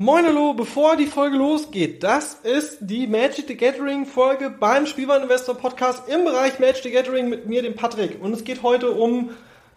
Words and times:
Moin 0.00 0.24
hallo, 0.24 0.54
bevor 0.54 0.94
die 0.94 1.06
Folge 1.06 1.36
losgeht, 1.36 2.04
das 2.04 2.34
ist 2.34 2.78
die 2.82 3.08
Magic 3.08 3.46
the 3.48 3.56
Gathering 3.56 4.06
Folge 4.06 4.48
beim 4.48 4.86
Spielwareninvestor 4.86 5.56
Podcast 5.56 6.08
im 6.08 6.24
Bereich 6.24 6.60
Magic 6.60 6.84
the 6.84 6.90
Gathering 6.92 7.28
mit 7.28 7.48
mir, 7.48 7.62
dem 7.62 7.74
Patrick. 7.74 8.22
Und 8.22 8.32
es 8.32 8.44
geht 8.44 8.62
heute 8.62 8.92
um 8.92 9.30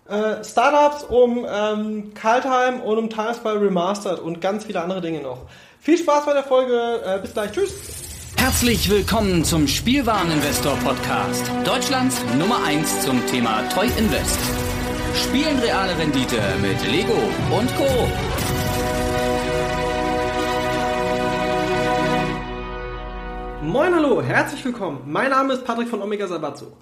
äh, 0.07 0.43
Startups, 0.43 1.05
um 1.05 1.43
ähm, 1.51 2.13
Kaltheim 2.13 2.81
und 2.81 2.99
um 2.99 3.09
Timespy 3.09 3.49
Remastered 3.49 4.19
und 4.19 4.41
ganz 4.41 4.65
viele 4.65 4.81
andere 4.81 5.01
Dinge 5.01 5.21
noch. 5.21 5.47
Viel 5.79 5.97
Spaß 5.97 6.25
bei 6.25 6.33
der 6.33 6.43
Folge, 6.43 7.01
äh, 7.03 7.17
bis 7.19 7.33
gleich, 7.33 7.51
tschüss! 7.53 7.73
Herzlich 8.37 8.91
willkommen 8.91 9.43
zum 9.43 9.67
Spielwareninvestor 9.67 10.75
Podcast, 10.83 11.49
Deutschlands 11.65 12.21
Nummer 12.37 12.63
1 12.63 13.01
zum 13.01 13.25
Thema 13.25 13.67
Toy 13.69 13.87
Invest. 13.97 14.37
Spielen 15.15 15.57
reale 15.57 15.97
Rendite 15.97 16.39
mit 16.61 16.79
Lego 16.91 17.17
und 17.57 17.75
Co. 17.75 18.40
Moin, 23.71 23.95
hallo, 23.95 24.21
herzlich 24.21 24.65
willkommen. 24.65 25.03
Mein 25.05 25.29
Name 25.29 25.53
ist 25.53 25.63
Patrick 25.63 25.87
von 25.87 26.01
Omega 26.01 26.27
Sabazzo. 26.27 26.75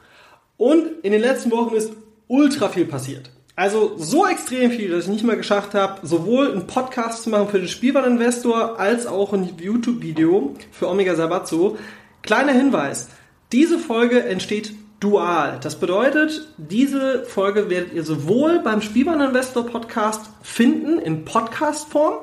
Und 0.57 0.87
in 1.03 1.11
den 1.11 1.21
letzten 1.21 1.51
Wochen 1.51 1.75
ist 1.75 1.93
ultra 2.27 2.67
viel 2.69 2.85
passiert. 2.85 3.29
Also 3.55 3.95
so 3.97 4.25
extrem 4.25 4.71
viel, 4.71 4.89
dass 4.89 5.03
ich 5.03 5.11
nicht 5.11 5.23
mal 5.23 5.37
geschafft 5.37 5.75
habe, 5.75 5.99
sowohl 6.01 6.51
einen 6.51 6.65
Podcast 6.65 7.21
zu 7.21 7.29
machen 7.29 7.49
für 7.49 7.59
den 7.59 7.67
Spielwareninvestor 7.67 8.79
als 8.79 9.05
auch 9.05 9.33
ein 9.33 9.55
YouTube-Video 9.59 10.55
für 10.71 10.89
Omega 10.89 11.13
Sabazzo. 11.13 11.77
Kleiner 12.23 12.53
Hinweis, 12.53 13.09
diese 13.51 13.77
Folge 13.77 14.23
entsteht 14.23 14.73
dual. 14.99 15.59
Das 15.61 15.79
bedeutet, 15.79 16.47
diese 16.57 17.23
Folge 17.23 17.69
werdet 17.69 17.93
ihr 17.93 18.03
sowohl 18.03 18.61
beim 18.63 18.81
Spielwareninvestor 18.81 19.67
Podcast 19.67 20.21
finden 20.41 20.97
in 20.97 21.23
Podcast-Form, 21.23 22.15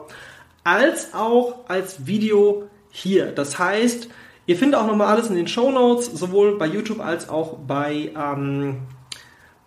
als 0.64 1.14
auch 1.14 1.69
als 1.69 2.09
Video 2.09 2.64
hier. 2.91 3.27
Das 3.27 3.61
heißt, 3.61 4.09
Ihr 4.48 4.56
findet 4.56 4.78
auch 4.78 4.86
nochmal 4.86 5.08
alles 5.08 5.28
in 5.28 5.34
den 5.34 5.48
Show 5.48 5.72
Notes, 5.72 6.06
sowohl 6.06 6.56
bei 6.56 6.66
YouTube 6.66 7.00
als 7.00 7.28
auch 7.28 7.58
bei 7.66 8.12
ähm, 8.16 8.78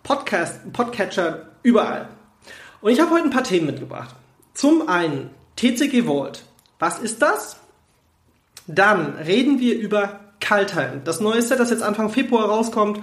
Podcast, 0.02 0.72
Podcatcher, 0.72 1.48
überall. 1.62 2.08
Und 2.80 2.90
ich 2.90 2.98
habe 2.98 3.10
heute 3.10 3.24
ein 3.24 3.30
paar 3.30 3.44
Themen 3.44 3.66
mitgebracht. 3.66 4.14
Zum 4.54 4.88
einen 4.88 5.30
TCG 5.56 6.06
Vault. 6.06 6.44
Was 6.78 6.98
ist 6.98 7.20
das? 7.20 7.56
Dann 8.66 9.16
reden 9.18 9.60
wir 9.60 9.78
über 9.78 10.20
Kaltheim. 10.40 11.02
Das 11.04 11.20
neue 11.20 11.42
Set, 11.42 11.60
das 11.60 11.68
jetzt 11.68 11.82
Anfang 11.82 12.08
Februar 12.08 12.46
rauskommt. 12.46 13.02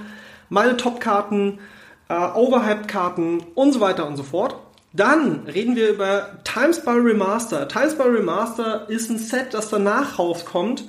Meine 0.49 0.77
Top-Karten, 0.77 1.59
äh, 2.09 2.15
Overhyped-Karten 2.15 3.43
und 3.53 3.71
so 3.71 3.81
weiter 3.81 4.07
und 4.07 4.17
so 4.17 4.23
fort. 4.23 4.55
Dann 4.93 5.41
reden 5.41 5.75
wir 5.75 5.89
über 5.89 6.39
Times 6.43 6.83
by 6.83 6.91
Remaster. 6.91 7.67
Times 7.67 7.95
by 7.95 8.03
Remaster 8.05 8.89
ist 8.89 9.11
ein 9.11 9.19
Set, 9.19 9.53
das 9.53 9.69
danach 9.69 10.17
rauskommt 10.17 10.85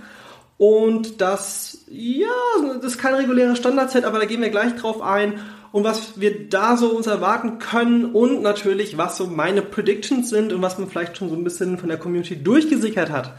und 0.59 1.21
das, 1.21 1.79
ja, 1.89 2.27
das 2.75 2.93
ist 2.93 2.99
kein 2.99 3.15
reguläres 3.15 3.59
Standard-Set, 3.59 4.05
aber 4.05 4.19
da 4.19 4.25
gehen 4.25 4.43
wir 4.43 4.51
gleich 4.51 4.75
drauf 4.75 5.01
ein. 5.01 5.41
Und 5.71 5.85
was 5.85 6.19
wir 6.21 6.49
da 6.49 6.77
so 6.77 6.91
uns 6.91 7.07
erwarten 7.07 7.59
können 7.59 8.07
und 8.07 8.43
natürlich, 8.43 8.99
was 8.99 9.17
so 9.17 9.27
meine 9.27 9.63
Predictions 9.63 10.31
sind 10.31 10.53
und 10.53 10.61
was 10.63 10.79
man 10.79 10.89
vielleicht 10.89 11.17
schon 11.17 11.29
so 11.29 11.37
ein 11.37 11.45
bisschen 11.45 11.79
von 11.79 11.89
der 11.89 11.99
Community 11.99 12.43
durchgesichert 12.43 13.11
hat. 13.11 13.35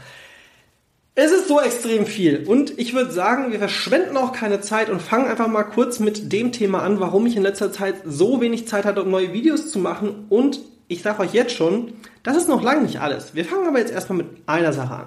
Es 1.16 1.32
ist 1.32 1.48
so 1.48 1.60
extrem 1.60 2.06
viel 2.06 2.46
und 2.46 2.78
ich 2.78 2.94
würde 2.94 3.10
sagen, 3.10 3.50
wir 3.50 3.58
verschwenden 3.58 4.16
auch 4.16 4.32
keine 4.32 4.60
Zeit 4.60 4.88
und 4.88 5.02
fangen 5.02 5.26
einfach 5.26 5.48
mal 5.48 5.64
kurz 5.64 5.98
mit 5.98 6.32
dem 6.32 6.52
Thema 6.52 6.82
an, 6.82 7.00
warum 7.00 7.26
ich 7.26 7.36
in 7.36 7.42
letzter 7.42 7.72
Zeit 7.72 7.96
so 8.06 8.40
wenig 8.40 8.68
Zeit 8.68 8.84
hatte, 8.84 9.02
um 9.02 9.10
neue 9.10 9.32
Videos 9.32 9.70
zu 9.70 9.80
machen 9.80 10.26
und 10.30 10.60
ich 10.86 11.02
sage 11.02 11.20
euch 11.20 11.34
jetzt 11.34 11.52
schon, 11.52 11.92
das 12.22 12.36
ist 12.36 12.48
noch 12.48 12.62
lange 12.62 12.82
nicht 12.82 13.00
alles. 13.00 13.34
Wir 13.34 13.44
fangen 13.44 13.66
aber 13.66 13.80
jetzt 13.80 13.92
erstmal 13.92 14.18
mit 14.18 14.28
einer 14.46 14.72
Sache 14.72 14.94
an. 14.94 15.06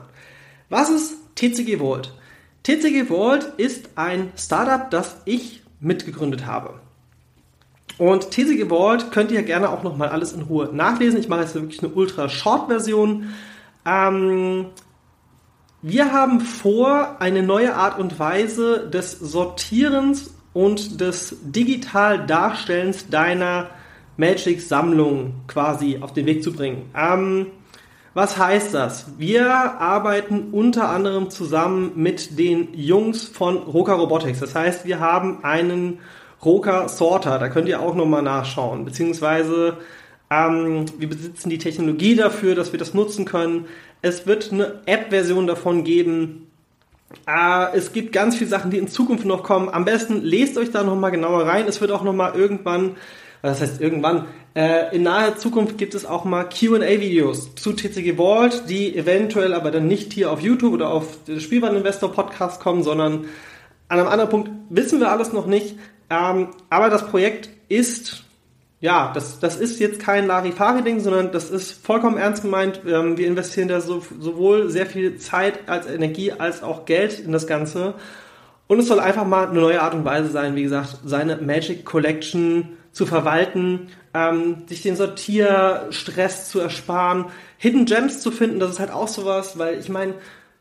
Was 0.69 0.89
ist 0.89 1.15
TCG 1.35 1.79
Vault. 1.79 2.13
TCG 2.63 3.07
Vault 3.07 3.43
ist 3.57 3.89
ein 3.95 4.31
Startup, 4.37 4.89
das 4.89 5.17
ich 5.25 5.63
mitgegründet 5.79 6.45
habe. 6.45 6.75
Und 7.97 8.31
TCG 8.31 8.69
Vault 8.69 9.11
könnt 9.11 9.31
ihr 9.31 9.43
gerne 9.43 9.69
auch 9.69 9.83
nochmal 9.83 10.09
alles 10.09 10.31
in 10.31 10.41
Ruhe 10.41 10.69
nachlesen. 10.73 11.19
Ich 11.19 11.27
mache 11.27 11.41
jetzt 11.41 11.55
wirklich 11.55 11.83
eine 11.83 11.93
Ultra-Short-Version. 11.93 13.29
Ähm, 13.85 14.67
wir 15.81 16.13
haben 16.13 16.39
vor, 16.39 17.17
eine 17.19 17.43
neue 17.43 17.75
Art 17.75 17.99
und 17.99 18.17
Weise 18.17 18.89
des 18.89 19.11
Sortierens 19.11 20.33
und 20.53 21.01
des 21.01 21.35
digital 21.43 22.25
Darstellens 22.25 23.09
deiner 23.09 23.69
Magic-Sammlung 24.17 25.33
quasi 25.47 25.99
auf 26.01 26.13
den 26.13 26.25
Weg 26.25 26.43
zu 26.43 26.53
bringen. 26.53 26.89
Ähm, 26.95 27.47
was 28.13 28.37
heißt 28.37 28.73
das? 28.73 29.05
Wir 29.17 29.49
arbeiten 29.51 30.49
unter 30.51 30.89
anderem 30.89 31.29
zusammen 31.31 31.93
mit 31.95 32.37
den 32.37 32.73
Jungs 32.73 33.23
von 33.23 33.57
Roka 33.57 33.93
Robotics. 33.93 34.39
Das 34.39 34.53
heißt, 34.53 34.85
wir 34.85 34.99
haben 34.99 35.43
einen 35.43 35.99
Roka 36.45 36.87
Sorter. 36.89 37.39
Da 37.39 37.49
könnt 37.49 37.67
ihr 37.67 37.81
auch 37.81 37.95
nochmal 37.95 38.21
nachschauen. 38.21 38.85
Beziehungsweise 38.85 39.77
ähm, 40.29 40.85
wir 40.99 41.09
besitzen 41.09 41.49
die 41.49 41.57
Technologie 41.57 42.15
dafür, 42.15 42.53
dass 42.53 42.71
wir 42.71 42.79
das 42.79 42.93
nutzen 42.93 43.25
können. 43.25 43.65
Es 44.01 44.27
wird 44.27 44.51
eine 44.51 44.81
App-Version 44.85 45.47
davon 45.47 45.83
geben. 45.83 46.51
Äh, 47.27 47.75
es 47.75 47.93
gibt 47.93 48.11
ganz 48.11 48.35
viele 48.35 48.49
Sachen, 48.49 48.69
die 48.69 48.77
in 48.77 48.87
Zukunft 48.87 49.25
noch 49.25 49.43
kommen. 49.43 49.69
Am 49.69 49.85
besten 49.85 50.21
lest 50.21 50.57
euch 50.57 50.71
da 50.71 50.83
nochmal 50.83 51.11
genauer 51.11 51.47
rein. 51.47 51.65
Es 51.67 51.81
wird 51.81 51.91
auch 51.91 52.03
nochmal 52.03 52.33
irgendwann 52.35 52.95
das 53.49 53.59
heißt 53.59 53.81
irgendwann, 53.81 54.25
äh, 54.55 54.95
in 54.95 55.03
naher 55.03 55.35
Zukunft 55.35 55.77
gibt 55.77 55.95
es 55.95 56.05
auch 56.05 56.23
mal 56.23 56.45
QA-Videos 56.45 57.55
zu 57.55 57.73
TCG 57.73 58.15
Vault, 58.15 58.69
die 58.69 58.95
eventuell 58.95 59.53
aber 59.53 59.69
dann 59.69 59.87
nicht 59.87 60.13
hier 60.13 60.31
auf 60.31 60.39
YouTube 60.39 60.73
oder 60.73 60.89
auf 60.89 61.25
den 61.25 61.41
Spielwareninvestor 61.41 62.13
Podcast 62.13 62.61
kommen, 62.61 62.83
sondern 62.83 63.25
an 63.89 63.99
einem 63.99 64.07
anderen 64.07 64.29
Punkt 64.29 64.49
wissen 64.69 65.01
wir 65.01 65.11
alles 65.11 65.33
noch 65.33 65.45
nicht. 65.45 65.75
Ähm, 66.09 66.49
aber 66.69 66.89
das 66.89 67.05
Projekt 67.07 67.49
ist, 67.67 68.23
ja, 68.79 69.11
das, 69.13 69.39
das 69.39 69.57
ist 69.57 69.77
jetzt 69.79 69.99
kein 69.99 70.25
Larifari-Ding, 70.25 71.01
sondern 71.01 71.33
das 71.33 71.49
ist 71.49 71.71
vollkommen 71.85 72.17
ernst 72.17 72.43
gemeint. 72.43 72.81
Ähm, 72.87 73.17
wir 73.17 73.27
investieren 73.27 73.67
da 73.67 73.81
so, 73.81 74.01
sowohl 74.19 74.69
sehr 74.69 74.85
viel 74.85 75.17
Zeit 75.17 75.67
als 75.67 75.85
Energie 75.87 76.31
als 76.31 76.63
auch 76.63 76.85
Geld 76.85 77.19
in 77.19 77.33
das 77.33 77.45
Ganze. 77.45 77.95
Und 78.67 78.79
es 78.79 78.87
soll 78.87 79.01
einfach 79.01 79.25
mal 79.25 79.49
eine 79.49 79.59
neue 79.59 79.81
Art 79.81 79.93
und 79.93 80.05
Weise 80.05 80.29
sein, 80.29 80.55
wie 80.55 80.63
gesagt, 80.63 80.99
seine 81.03 81.35
Magic 81.35 81.83
Collection 81.83 82.77
zu 82.93 83.05
verwalten, 83.05 83.87
ähm, 84.13 84.63
sich 84.67 84.81
den 84.81 84.95
Sortierstress 84.95 86.47
zu 86.47 86.59
ersparen, 86.59 87.25
Hidden 87.57 87.85
Gems 87.85 88.21
zu 88.21 88.31
finden, 88.31 88.59
das 88.59 88.71
ist 88.71 88.79
halt 88.79 88.91
auch 88.91 89.07
sowas, 89.07 89.57
weil 89.57 89.79
ich 89.79 89.89
meine, 89.89 90.13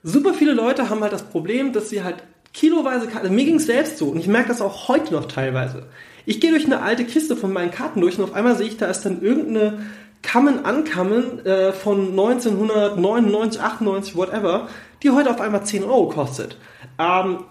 super 0.02 0.34
viele 0.34 0.52
Leute 0.52 0.90
haben 0.90 1.02
halt 1.02 1.12
das 1.12 1.22
Problem, 1.22 1.72
dass 1.72 1.90
sie 1.90 2.02
halt 2.02 2.16
kiloweise 2.52 3.06
Karten, 3.06 3.26
also 3.26 3.32
mir 3.32 3.44
ging 3.44 3.56
es 3.56 3.66
selbst 3.66 3.98
so 3.98 4.06
und 4.06 4.18
ich 4.18 4.26
merke 4.26 4.48
das 4.48 4.60
auch 4.60 4.88
heute 4.88 5.12
noch 5.12 5.26
teilweise. 5.26 5.86
Ich 6.24 6.40
gehe 6.40 6.50
durch 6.50 6.64
eine 6.64 6.82
alte 6.82 7.04
Kiste 7.04 7.36
von 7.36 7.52
meinen 7.52 7.70
Karten 7.70 8.00
durch 8.00 8.18
und 8.18 8.24
auf 8.24 8.34
einmal 8.34 8.56
sehe 8.56 8.66
ich, 8.66 8.76
da 8.76 8.86
ist 8.86 9.02
dann 9.02 9.22
irgendeine 9.22 9.80
Kammen 10.22 10.64
ankammen 10.64 11.44
äh, 11.44 11.72
von 11.72 12.10
1999, 12.10 13.60
98, 13.60 14.16
whatever, 14.16 14.68
die 15.02 15.10
heute 15.10 15.30
auf 15.30 15.40
einmal 15.40 15.64
10 15.64 15.84
Euro 15.84 16.08
kostet. 16.08 16.56
Ähm, 16.98 17.44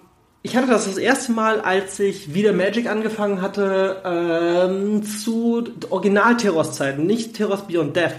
ich 0.44 0.56
hatte 0.56 0.68
das 0.68 0.85
das 0.85 0.97
erste 0.97 1.31
Mal, 1.31 1.62
als 1.62 2.00
ich 2.00 2.34
wieder 2.34 2.52
Magic 2.52 2.90
angefangen 2.90 3.41
hatte, 3.41 4.02
ähm, 4.03 5.03
zu 5.03 5.63
Original-Terrors-Zeiten, 5.90 7.06
nicht 7.06 7.35
Terrors 7.35 7.68
Beyond 7.68 7.96
Death. 7.96 8.16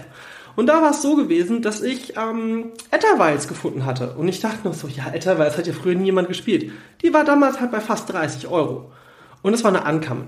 Und 0.55 0.67
da 0.67 0.81
war 0.81 0.91
es 0.91 1.01
so 1.01 1.15
gewesen, 1.15 1.61
dass 1.61 1.81
ich 1.81 2.15
ähm, 2.15 2.71
Etterweils 2.91 3.47
gefunden 3.47 3.85
hatte. 3.85 4.13
Und 4.13 4.27
ich 4.27 4.39
dachte 4.39 4.67
noch 4.67 4.73
so, 4.73 4.87
ja, 4.87 5.11
Etterweils 5.11 5.57
hat 5.57 5.67
ja 5.67 5.73
früher 5.73 5.95
nie 5.95 6.05
jemand 6.05 6.27
gespielt. 6.27 6.71
Die 7.01 7.13
war 7.13 7.25
damals 7.25 7.59
halt 7.59 7.71
bei 7.71 7.81
fast 7.81 8.11
30 8.13 8.47
Euro. 8.47 8.91
Und 9.41 9.53
es 9.53 9.63
war 9.63 9.71
eine 9.71 9.85
Ankamen. 9.85 10.27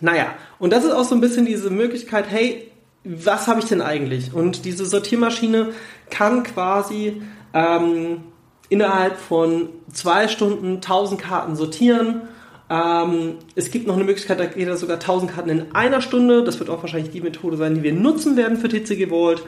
Naja, 0.00 0.34
und 0.58 0.72
das 0.72 0.84
ist 0.84 0.92
auch 0.92 1.04
so 1.04 1.14
ein 1.14 1.20
bisschen 1.20 1.46
diese 1.46 1.70
Möglichkeit, 1.70 2.26
hey, 2.28 2.70
was 3.04 3.46
habe 3.46 3.60
ich 3.60 3.66
denn 3.66 3.80
eigentlich? 3.80 4.34
Und 4.34 4.64
diese 4.64 4.84
Sortiermaschine 4.84 5.72
kann 6.10 6.42
quasi 6.42 7.22
ähm, 7.54 8.24
innerhalb 8.70 9.18
von 9.18 9.68
zwei 9.92 10.28
Stunden 10.28 10.76
1000 10.76 11.20
Karten 11.20 11.56
sortieren. 11.56 12.22
Ähm, 12.70 13.34
es 13.56 13.70
gibt 13.70 13.86
noch 13.86 13.96
eine 13.96 14.04
Möglichkeit, 14.04 14.40
da 14.40 14.46
geht 14.46 14.78
sogar 14.78 14.96
1000 14.96 15.32
Karten 15.32 15.50
in 15.50 15.74
einer 15.74 16.00
Stunde. 16.00 16.44
Das 16.44 16.58
wird 16.60 16.70
auch 16.70 16.80
wahrscheinlich 16.80 17.10
die 17.10 17.20
Methode 17.20 17.56
sein, 17.56 17.74
die 17.74 17.82
wir 17.82 17.92
nutzen 17.92 18.36
werden 18.36 18.56
für 18.56 18.68
TCG 18.68 19.08
Vault. 19.08 19.42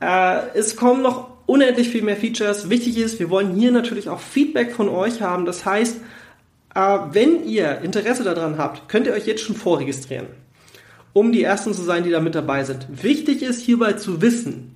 Äh, 0.00 0.38
es 0.54 0.74
kommen 0.74 1.02
noch 1.02 1.28
unendlich 1.44 1.90
viel 1.90 2.02
mehr 2.02 2.16
Features. 2.16 2.70
Wichtig 2.70 2.96
ist, 2.96 3.20
wir 3.20 3.30
wollen 3.30 3.54
hier 3.54 3.70
natürlich 3.70 4.08
auch 4.08 4.20
Feedback 4.20 4.72
von 4.72 4.88
euch 4.88 5.20
haben. 5.20 5.44
Das 5.44 5.66
heißt, 5.66 5.98
äh, 6.74 6.98
wenn 7.12 7.46
ihr 7.46 7.82
Interesse 7.82 8.24
daran 8.24 8.56
habt, 8.56 8.88
könnt 8.88 9.06
ihr 9.06 9.12
euch 9.12 9.26
jetzt 9.26 9.42
schon 9.42 9.54
vorregistrieren, 9.54 10.28
um 11.12 11.30
die 11.30 11.42
Ersten 11.42 11.74
zu 11.74 11.82
sein, 11.82 12.04
die 12.04 12.10
da 12.10 12.20
mit 12.20 12.34
dabei 12.34 12.64
sind. 12.64 12.86
Wichtig 13.02 13.42
ist 13.42 13.60
hierbei 13.60 13.92
zu 13.92 14.22
wissen, 14.22 14.74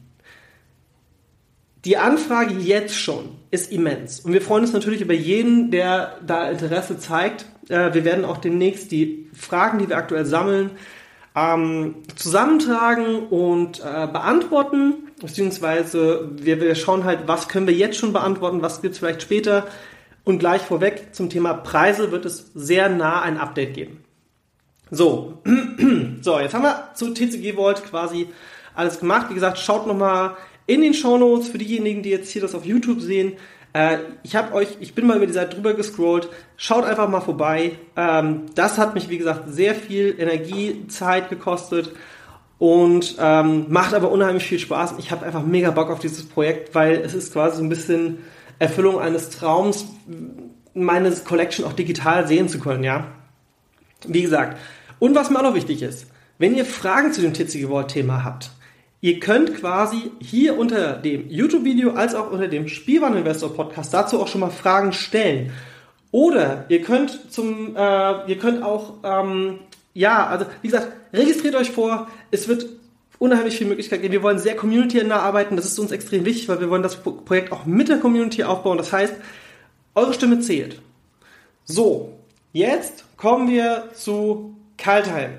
die 1.86 1.96
Anfrage 1.96 2.54
jetzt 2.58 2.94
schon 2.94 3.39
ist 3.50 3.72
immens. 3.72 4.20
Und 4.20 4.32
wir 4.32 4.42
freuen 4.42 4.64
uns 4.64 4.72
natürlich 4.72 5.00
über 5.00 5.14
jeden, 5.14 5.70
der 5.70 6.18
da 6.24 6.48
Interesse 6.50 6.98
zeigt. 6.98 7.46
Äh, 7.68 7.92
wir 7.94 8.04
werden 8.04 8.24
auch 8.24 8.38
demnächst 8.38 8.92
die 8.92 9.28
Fragen, 9.32 9.78
die 9.78 9.88
wir 9.88 9.96
aktuell 9.96 10.24
sammeln, 10.24 10.70
ähm, 11.34 11.96
zusammentragen 12.16 13.26
und 13.28 13.80
äh, 13.80 14.06
beantworten. 14.06 15.10
beziehungsweise 15.20 16.30
wir, 16.36 16.74
schauen 16.74 17.04
halt, 17.04 17.20
was 17.26 17.48
können 17.48 17.66
wir 17.66 17.74
jetzt 17.74 17.98
schon 17.98 18.12
beantworten, 18.12 18.62
was 18.62 18.82
gibt 18.82 18.94
es 18.94 18.98
vielleicht 18.98 19.22
später. 19.22 19.66
Und 20.24 20.38
gleich 20.38 20.62
vorweg 20.62 21.14
zum 21.14 21.30
Thema 21.30 21.54
Preise 21.54 22.12
wird 22.12 22.24
es 22.24 22.52
sehr 22.54 22.88
nah 22.88 23.22
ein 23.22 23.38
Update 23.38 23.74
geben. 23.74 24.04
So, 24.90 25.42
so 26.20 26.38
jetzt 26.38 26.54
haben 26.54 26.62
wir 26.62 26.90
zu 26.94 27.14
TCG 27.14 27.54
Vault 27.54 27.84
quasi 27.84 28.28
alles 28.74 29.00
gemacht. 29.00 29.26
Wie 29.30 29.34
gesagt, 29.34 29.58
schaut 29.58 29.86
nochmal 29.86 30.36
in 30.70 30.82
den 30.82 30.94
Show 30.94 31.18
Notes 31.18 31.48
für 31.48 31.58
diejenigen, 31.58 32.04
die 32.04 32.10
jetzt 32.10 32.30
hier 32.30 32.42
das 32.42 32.54
auf 32.54 32.64
YouTube 32.64 33.00
sehen. 33.00 33.32
Äh, 33.72 33.98
ich 34.22 34.36
habe 34.36 34.54
euch, 34.54 34.68
ich 34.78 34.94
bin 34.94 35.04
mal 35.04 35.16
über 35.16 35.26
die 35.26 35.32
Seite 35.32 35.56
drüber 35.56 35.74
gescrollt. 35.74 36.28
Schaut 36.56 36.84
einfach 36.84 37.08
mal 37.08 37.20
vorbei. 37.20 37.72
Ähm, 37.96 38.46
das 38.54 38.78
hat 38.78 38.94
mich, 38.94 39.08
wie 39.08 39.18
gesagt, 39.18 39.52
sehr 39.52 39.74
viel 39.74 40.14
Energie, 40.16 40.86
Zeit 40.86 41.28
gekostet 41.28 41.90
und 42.58 43.16
ähm, 43.18 43.66
macht 43.68 43.94
aber 43.94 44.12
unheimlich 44.12 44.44
viel 44.44 44.60
Spaß. 44.60 44.94
Ich 44.98 45.10
habe 45.10 45.26
einfach 45.26 45.42
mega 45.42 45.72
Bock 45.72 45.90
auf 45.90 45.98
dieses 45.98 46.24
Projekt, 46.24 46.72
weil 46.72 46.98
es 46.98 47.14
ist 47.14 47.32
quasi 47.32 47.56
so 47.56 47.64
ein 47.64 47.68
bisschen 47.68 48.18
Erfüllung 48.60 49.00
eines 49.00 49.30
Traums, 49.30 49.86
meine 50.72 51.10
Collection 51.10 51.64
auch 51.64 51.72
digital 51.72 52.28
sehen 52.28 52.48
zu 52.48 52.60
können, 52.60 52.84
ja. 52.84 53.08
Wie 54.06 54.22
gesagt, 54.22 54.56
und 55.00 55.16
was 55.16 55.30
mir 55.30 55.38
auch 55.40 55.42
noch 55.42 55.54
wichtig 55.54 55.82
ist, 55.82 56.06
wenn 56.38 56.54
ihr 56.54 56.64
Fragen 56.64 57.12
zu 57.12 57.22
dem 57.22 57.34
TCG 57.34 57.66
Vault 57.66 57.88
Thema 57.88 58.22
habt, 58.22 58.52
ihr 59.00 59.20
könnt 59.20 59.54
quasi 59.56 60.10
hier 60.20 60.58
unter 60.58 60.94
dem 60.94 61.28
YouTube-Video 61.28 61.92
als 61.92 62.14
auch 62.14 62.30
unter 62.30 62.48
dem 62.48 62.68
Spielwareninvestor 62.68 63.54
Podcast 63.54 63.94
dazu 63.94 64.20
auch 64.20 64.28
schon 64.28 64.40
mal 64.40 64.50
Fragen 64.50 64.92
stellen. 64.92 65.52
Oder 66.12 66.66
ihr 66.68 66.82
könnt 66.82 67.32
zum, 67.32 67.76
äh, 67.76 68.30
ihr 68.30 68.38
könnt 68.38 68.62
auch, 68.62 68.94
ähm, 69.04 69.60
ja, 69.94 70.26
also 70.26 70.46
wie 70.62 70.68
gesagt, 70.68 70.92
registriert 71.12 71.54
euch 71.54 71.70
vor. 71.70 72.08
Es 72.30 72.48
wird 72.48 72.66
unheimlich 73.18 73.56
viel 73.56 73.66
Möglichkeit 73.66 74.02
geben. 74.02 74.12
Wir 74.12 74.22
wollen 74.22 74.38
sehr 74.38 74.56
community-nah 74.56 75.20
arbeiten. 75.20 75.56
Das 75.56 75.66
ist 75.66 75.78
uns 75.78 75.92
extrem 75.92 76.24
wichtig, 76.24 76.48
weil 76.48 76.60
wir 76.60 76.70
wollen 76.70 76.82
das 76.82 76.96
Projekt 76.96 77.52
auch 77.52 77.66
mit 77.66 77.88
der 77.88 77.98
Community 77.98 78.42
aufbauen. 78.44 78.78
Das 78.78 78.92
heißt, 78.92 79.14
eure 79.94 80.14
Stimme 80.14 80.40
zählt. 80.40 80.80
So, 81.64 82.18
jetzt 82.52 83.04
kommen 83.16 83.48
wir 83.48 83.90
zu 83.94 84.56
Kaltheim. 84.78 85.32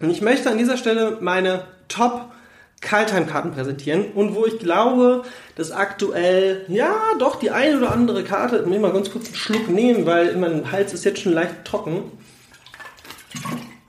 Und 0.00 0.10
ich 0.10 0.20
möchte 0.20 0.50
an 0.50 0.58
dieser 0.58 0.76
Stelle 0.76 1.18
meine 1.20 1.64
Top 1.90 2.32
Kaltheim-Karten 2.80 3.52
präsentieren 3.52 4.06
und 4.14 4.34
wo 4.34 4.46
ich 4.46 4.58
glaube, 4.58 5.24
dass 5.56 5.70
aktuell, 5.70 6.64
ja, 6.68 6.94
doch 7.18 7.36
die 7.38 7.50
eine 7.50 7.76
oder 7.76 7.92
andere 7.92 8.24
Karte, 8.24 8.60
ich 8.60 8.66
muss 8.66 8.78
mal 8.78 8.92
ganz 8.92 9.10
kurz 9.10 9.26
einen 9.26 9.34
Schluck 9.34 9.68
nehmen, 9.68 10.06
weil 10.06 10.34
mein 10.36 10.72
Hals 10.72 10.94
ist 10.94 11.04
jetzt 11.04 11.20
schon 11.20 11.34
leicht 11.34 11.64
trocken. 11.64 12.04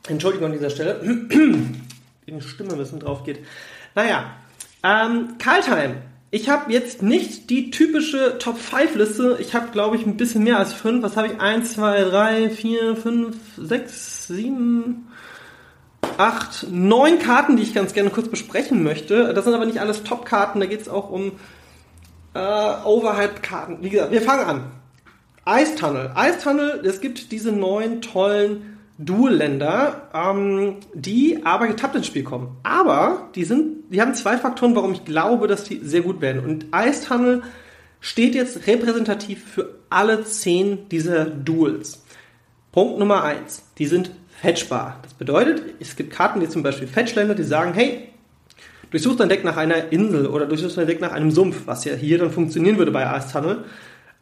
Entschuldigung 0.09 0.47
an 0.47 0.53
dieser 0.53 0.69
Stelle. 0.69 0.99
Die 2.27 2.41
Stimme 2.41 2.73
ein 2.73 2.77
bisschen 2.77 2.99
drauf 2.99 3.23
geht. 3.23 3.39
Naja, 3.95 4.35
ähm, 4.83 5.37
Kaltheim. 5.37 5.95
Ich 6.33 6.47
habe 6.47 6.71
jetzt 6.71 7.01
nicht 7.01 7.49
die 7.49 7.71
typische 7.71 8.37
Top 8.39 8.57
5 8.57 8.95
Liste. 8.95 9.37
Ich 9.41 9.53
habe, 9.53 9.71
glaube 9.71 9.97
ich, 9.97 10.05
ein 10.05 10.15
bisschen 10.15 10.45
mehr 10.45 10.59
als 10.59 10.71
5. 10.71 11.03
Was 11.03 11.17
habe 11.17 11.27
ich? 11.27 11.41
1, 11.41 11.73
2, 11.73 12.03
3, 12.05 12.49
4, 12.49 12.95
5, 12.95 13.35
6, 13.57 14.27
7, 14.27 15.07
8, 16.17 16.67
9 16.71 17.19
Karten, 17.19 17.55
die 17.55 17.63
ich 17.63 17.73
ganz 17.73 17.93
gerne 17.93 18.09
kurz 18.09 18.27
besprechen 18.29 18.83
möchte. 18.83 19.33
Das 19.33 19.45
sind 19.45 19.53
aber 19.53 19.65
nicht 19.65 19.79
alles 19.79 20.03
Top-Karten. 20.03 20.59
Da 20.59 20.65
geht 20.65 20.81
es 20.81 20.89
auch 20.89 21.09
um 21.09 21.33
äh, 22.33 22.39
Overhype-Karten. 22.39 23.77
Wie 23.81 23.89
gesagt, 23.89 24.11
wir 24.11 24.21
fangen 24.21 24.45
an. 24.45 24.63
Ice 25.47 25.75
Tunnel. 25.75 26.11
Ice 26.15 26.39
Tunnel, 26.43 26.81
es 26.85 27.01
gibt 27.01 27.31
diese 27.31 27.51
neuen 27.51 28.01
tollen 28.01 28.77
Dual-Länder, 28.99 30.09
ähm, 30.13 30.77
die 30.93 31.43
aber 31.43 31.67
getappt 31.67 31.95
ins 31.95 32.07
Spiel 32.07 32.23
kommen. 32.23 32.57
Aber 32.63 33.29
die 33.35 33.43
sind, 33.43 33.91
die 33.91 34.01
haben 34.01 34.13
zwei 34.13 34.37
Faktoren, 34.37 34.75
warum 34.75 34.93
ich 34.93 35.05
glaube, 35.05 35.47
dass 35.47 35.63
die 35.63 35.79
sehr 35.83 36.01
gut 36.01 36.21
werden. 36.21 36.43
Und 36.43 36.67
Ice 36.75 37.07
Tunnel 37.07 37.41
steht 37.99 38.35
jetzt 38.35 38.67
repräsentativ 38.67 39.43
für 39.43 39.79
alle 39.89 40.23
zehn 40.23 40.87
dieser 40.89 41.25
Duels. 41.25 42.03
Punkt 42.71 42.99
Nummer 42.99 43.23
eins: 43.23 43.63
Die 43.77 43.87
sind 43.87 44.11
fetchbar. 44.41 44.99
Das 45.03 45.13
bedeutet, 45.13 45.61
es 45.79 45.95
gibt 45.95 46.11
Karten 46.11 46.41
wie 46.41 46.49
zum 46.49 46.63
Beispiel 46.63 46.87
Fetchländer, 46.87 47.35
die 47.35 47.43
sagen, 47.43 47.73
hey, 47.73 48.09
durchsuch 48.89 49.15
dein 49.15 49.29
Deck 49.29 49.43
nach 49.43 49.57
einer 49.57 49.91
Insel 49.91 50.25
oder 50.27 50.47
durchsuch 50.47 50.73
dein 50.73 50.87
Deck 50.87 50.99
nach 50.99 51.11
einem 51.11 51.31
Sumpf, 51.31 51.61
was 51.65 51.85
ja 51.85 51.93
hier 51.93 52.17
dann 52.17 52.31
funktionieren 52.31 52.77
würde 52.77 52.91
bei 52.91 53.03
Ice 53.17 53.31
Tunnel. 53.31 53.65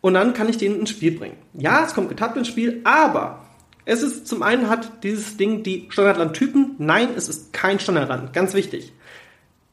Und 0.01 0.13
dann 0.13 0.33
kann 0.33 0.49
ich 0.49 0.57
den 0.57 0.79
ins 0.79 0.89
Spiel 0.89 1.17
bringen. 1.17 1.37
Ja, 1.53 1.83
es 1.85 1.93
kommt 1.93 2.09
getappt 2.09 2.37
ins 2.37 2.47
Spiel, 2.47 2.81
aber 2.83 3.45
es 3.85 4.03
ist 4.03 4.27
zum 4.27 4.43
einen 4.43 4.69
hat 4.69 5.03
dieses 5.03 5.37
Ding 5.37 5.63
die 5.63 5.87
Standardland-Typen. 5.89 6.75
Nein, 6.77 7.09
es 7.15 7.29
ist 7.29 7.53
kein 7.53 7.79
Standardland. 7.79 8.33
Ganz 8.33 8.53
wichtig. 8.53 8.93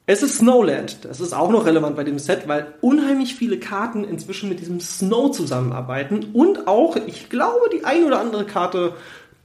Es 0.06 0.22
ist 0.22 0.38
Snowland. 0.38 1.04
Das 1.04 1.20
ist 1.20 1.32
auch 1.32 1.50
noch 1.50 1.66
relevant 1.66 1.96
bei 1.96 2.04
dem 2.04 2.20
Set, 2.20 2.46
weil 2.46 2.75
unheimlich 2.81 3.34
viele 3.34 3.58
Karten 3.58 4.04
inzwischen 4.04 4.49
mit 4.49 4.60
diesem 4.60 4.78
Snow 4.78 5.32
zusammenarbeiten 5.32 6.26
und 6.32 6.69
auch, 6.69 6.94
ich 6.94 7.28
glaube, 7.28 7.69
die 7.72 7.84
ein 7.84 8.04
oder 8.04 8.20
andere 8.20 8.46
Karte 8.46 8.94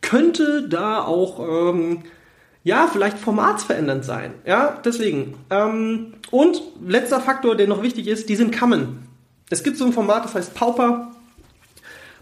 könnte 0.02 0.68
da 0.68 1.04
auch, 1.04 1.40
ähm, 1.40 2.04
ja, 2.64 2.88
vielleicht 2.92 3.18
formatsverändernd 3.18 4.06
sein. 4.06 4.34
Ja, 4.46 4.80
deswegen. 4.84 5.36
Ähm, 5.50 6.14
und 6.30 6.62
letzter 6.86 7.20
Faktor, 7.20 7.56
der 7.56 7.68
noch 7.68 7.82
wichtig 7.82 8.08
ist, 8.08 8.30
die 8.30 8.36
sind 8.36 8.58
Common. 8.58 9.00
Es 9.50 9.64
gibt 9.64 9.78
so 9.78 9.86
ein 9.86 9.94
Format, 9.94 10.26
das 10.26 10.36
heißt 10.36 10.54
Pauper. 10.54 11.12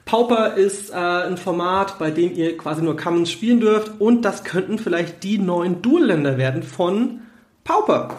Pauper 0.05 0.55
ist 0.55 0.89
äh, 0.89 0.95
ein 0.95 1.37
Format, 1.37 1.99
bei 1.99 2.09
dem 2.09 2.33
ihr 2.35 2.57
quasi 2.57 2.81
nur 2.81 2.97
Commons 2.97 3.31
spielen 3.31 3.59
dürft 3.59 4.01
und 4.01 4.23
das 4.23 4.43
könnten 4.43 4.79
vielleicht 4.79 5.23
die 5.23 5.37
neuen 5.37 5.83
Dual-Länder 5.83 6.37
werden 6.39 6.63
von 6.63 7.21
Pauper. 7.63 8.15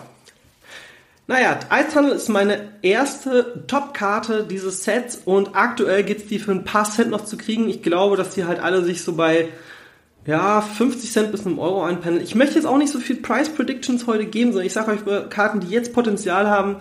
Naja, 1.30 1.60
Tunnel 1.92 2.10
ist 2.10 2.28
meine 2.28 2.72
erste 2.82 3.62
Top-Karte 3.68 4.42
dieses 4.50 4.82
Sets 4.82 5.22
und 5.24 5.54
aktuell 5.54 6.02
gibt 6.02 6.22
es 6.22 6.26
die 6.26 6.40
für 6.40 6.50
ein 6.50 6.64
paar 6.64 6.82
Cent 6.82 7.12
noch 7.12 7.24
zu 7.24 7.36
kriegen. 7.36 7.68
Ich 7.68 7.84
glaube, 7.84 8.16
dass 8.16 8.30
die 8.30 8.46
halt 8.46 8.58
alle 8.58 8.82
sich 8.82 9.04
so 9.04 9.12
bei 9.12 9.46
ja, 10.26 10.60
50 10.60 11.12
Cent 11.12 11.30
bis 11.30 11.46
einem 11.46 11.60
Euro 11.60 11.84
einpendeln. 11.84 12.24
Ich 12.24 12.34
möchte 12.34 12.56
jetzt 12.56 12.64
auch 12.64 12.78
nicht 12.78 12.90
so 12.90 12.98
viel 12.98 13.14
Price 13.14 13.48
Predictions 13.48 14.08
heute 14.08 14.26
geben, 14.26 14.50
sondern 14.50 14.66
ich 14.66 14.72
sage 14.72 14.90
euch 14.90 15.30
Karten, 15.30 15.60
die 15.60 15.68
jetzt 15.68 15.92
Potenzial 15.92 16.50
haben, 16.50 16.78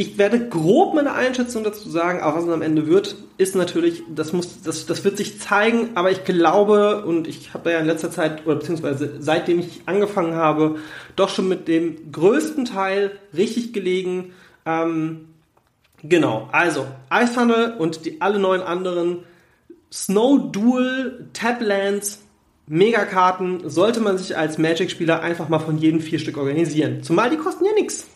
ich 0.00 0.16
werde 0.16 0.48
grob 0.48 0.94
meine 0.94 1.12
Einschätzung 1.12 1.62
dazu 1.62 1.90
sagen, 1.90 2.20
aber 2.20 2.38
was 2.38 2.44
es 2.44 2.50
am 2.50 2.62
Ende 2.62 2.86
wird, 2.86 3.16
ist 3.36 3.54
natürlich, 3.54 4.02
das 4.08 4.32
muss, 4.32 4.62
das, 4.62 4.86
das 4.86 5.04
wird 5.04 5.18
sich 5.18 5.38
zeigen, 5.38 5.90
aber 5.94 6.10
ich 6.10 6.24
glaube, 6.24 7.04
und 7.04 7.28
ich 7.28 7.52
habe 7.52 7.70
ja 7.72 7.80
in 7.80 7.86
letzter 7.86 8.10
Zeit, 8.10 8.46
oder 8.46 8.56
beziehungsweise 8.56 9.16
seitdem 9.18 9.58
ich 9.58 9.82
angefangen 9.84 10.36
habe, 10.36 10.76
doch 11.16 11.28
schon 11.28 11.48
mit 11.48 11.68
dem 11.68 12.12
größten 12.12 12.64
Teil 12.64 13.10
richtig 13.36 13.74
gelegen. 13.74 14.32
Ähm, 14.64 15.28
genau, 16.02 16.48
also 16.50 16.86
Ice 17.12 17.34
Tunnel 17.34 17.74
und 17.78 18.06
die 18.06 18.22
alle 18.22 18.38
neun 18.38 18.62
anderen 18.62 19.18
Snow 19.92 20.50
Duel, 20.50 21.28
Tablands, 21.34 22.22
Megakarten 22.66 23.68
sollte 23.68 24.00
man 24.00 24.16
sich 24.16 24.34
als 24.34 24.56
Magic-Spieler 24.56 25.20
einfach 25.20 25.50
mal 25.50 25.58
von 25.58 25.76
jedem 25.76 26.00
vier 26.00 26.20
Stück 26.20 26.38
organisieren. 26.38 27.02
Zumal 27.02 27.28
die 27.28 27.36
kosten 27.36 27.66
ja 27.66 27.72
nichts. 27.74 28.06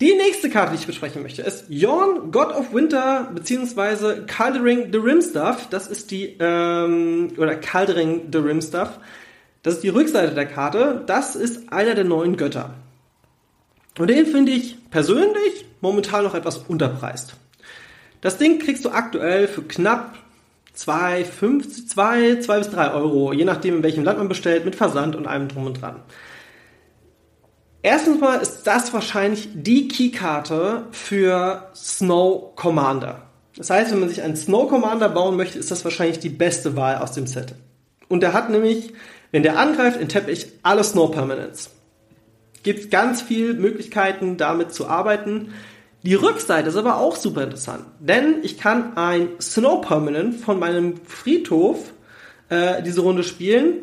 Die 0.00 0.12
nächste 0.14 0.50
Karte, 0.50 0.72
die 0.72 0.78
ich 0.78 0.86
besprechen 0.86 1.22
möchte, 1.22 1.42
ist 1.42 1.66
Yorn, 1.68 2.32
God 2.32 2.48
of 2.48 2.74
Winter, 2.74 3.30
beziehungsweise 3.32 4.24
Caldering 4.26 4.92
the 4.92 4.98
Rimstuff. 4.98 5.68
Das 5.70 5.86
ist 5.86 6.10
die, 6.10 6.36
ähm, 6.40 7.32
oder 7.36 7.54
Caldering 7.54 8.28
the 8.32 8.38
Rimstuff. 8.38 8.98
Das 9.62 9.74
ist 9.74 9.84
die 9.84 9.90
Rückseite 9.90 10.34
der 10.34 10.46
Karte. 10.46 11.02
Das 11.06 11.36
ist 11.36 11.72
einer 11.72 11.94
der 11.94 12.04
neuen 12.04 12.36
Götter. 12.36 12.74
Und 13.96 14.10
den 14.10 14.26
finde 14.26 14.50
ich 14.52 14.76
persönlich 14.90 15.64
momentan 15.80 16.24
noch 16.24 16.34
etwas 16.34 16.58
unterpreist. 16.58 17.34
Das 18.20 18.36
Ding 18.36 18.58
kriegst 18.58 18.84
du 18.84 18.90
aktuell 18.90 19.46
für 19.46 19.62
knapp 19.62 20.16
2, 20.72 21.24
5, 21.24 21.86
2, 21.86 22.40
2 22.40 22.58
bis 22.58 22.70
3 22.70 22.90
Euro, 22.92 23.32
je 23.32 23.44
nachdem 23.44 23.76
in 23.76 23.82
welchem 23.84 24.02
Land 24.02 24.18
man 24.18 24.28
bestellt, 24.28 24.64
mit 24.64 24.74
Versand 24.74 25.14
und 25.14 25.26
allem 25.26 25.46
drum 25.46 25.66
und 25.66 25.80
dran. 25.80 26.00
Erstens 27.84 28.18
mal 28.18 28.40
ist 28.40 28.62
das 28.62 28.94
wahrscheinlich 28.94 29.50
die 29.52 29.88
Keykarte 29.88 30.86
für 30.90 31.68
Snow 31.76 32.56
Commander. 32.56 33.26
Das 33.58 33.68
heißt, 33.68 33.92
wenn 33.92 34.00
man 34.00 34.08
sich 34.08 34.22
einen 34.22 34.36
Snow 34.36 34.70
Commander 34.70 35.10
bauen 35.10 35.36
möchte, 35.36 35.58
ist 35.58 35.70
das 35.70 35.84
wahrscheinlich 35.84 36.18
die 36.18 36.30
beste 36.30 36.76
Wahl 36.76 36.96
aus 36.96 37.12
dem 37.12 37.26
Set. 37.26 37.54
Und 38.08 38.22
der 38.22 38.32
hat 38.32 38.48
nämlich, 38.48 38.94
wenn 39.32 39.42
der 39.42 39.58
angreift, 39.58 40.00
enttappe 40.00 40.30
ich 40.30 40.46
alle 40.62 40.82
Snow 40.82 41.10
Permanents. 41.10 41.72
Gibt 42.62 42.90
ganz 42.90 43.20
viele 43.20 43.52
Möglichkeiten, 43.52 44.38
damit 44.38 44.72
zu 44.72 44.88
arbeiten. 44.88 45.52
Die 46.04 46.14
Rückseite 46.14 46.70
ist 46.70 46.76
aber 46.76 46.96
auch 46.96 47.16
super 47.16 47.42
interessant, 47.42 47.84
denn 48.00 48.36
ich 48.44 48.56
kann 48.56 48.96
ein 48.96 49.28
Snow 49.42 49.82
Permanent 49.82 50.36
von 50.36 50.58
meinem 50.58 50.94
Friedhof 51.06 51.92
äh, 52.48 52.82
diese 52.82 53.02
Runde 53.02 53.24
spielen. 53.24 53.80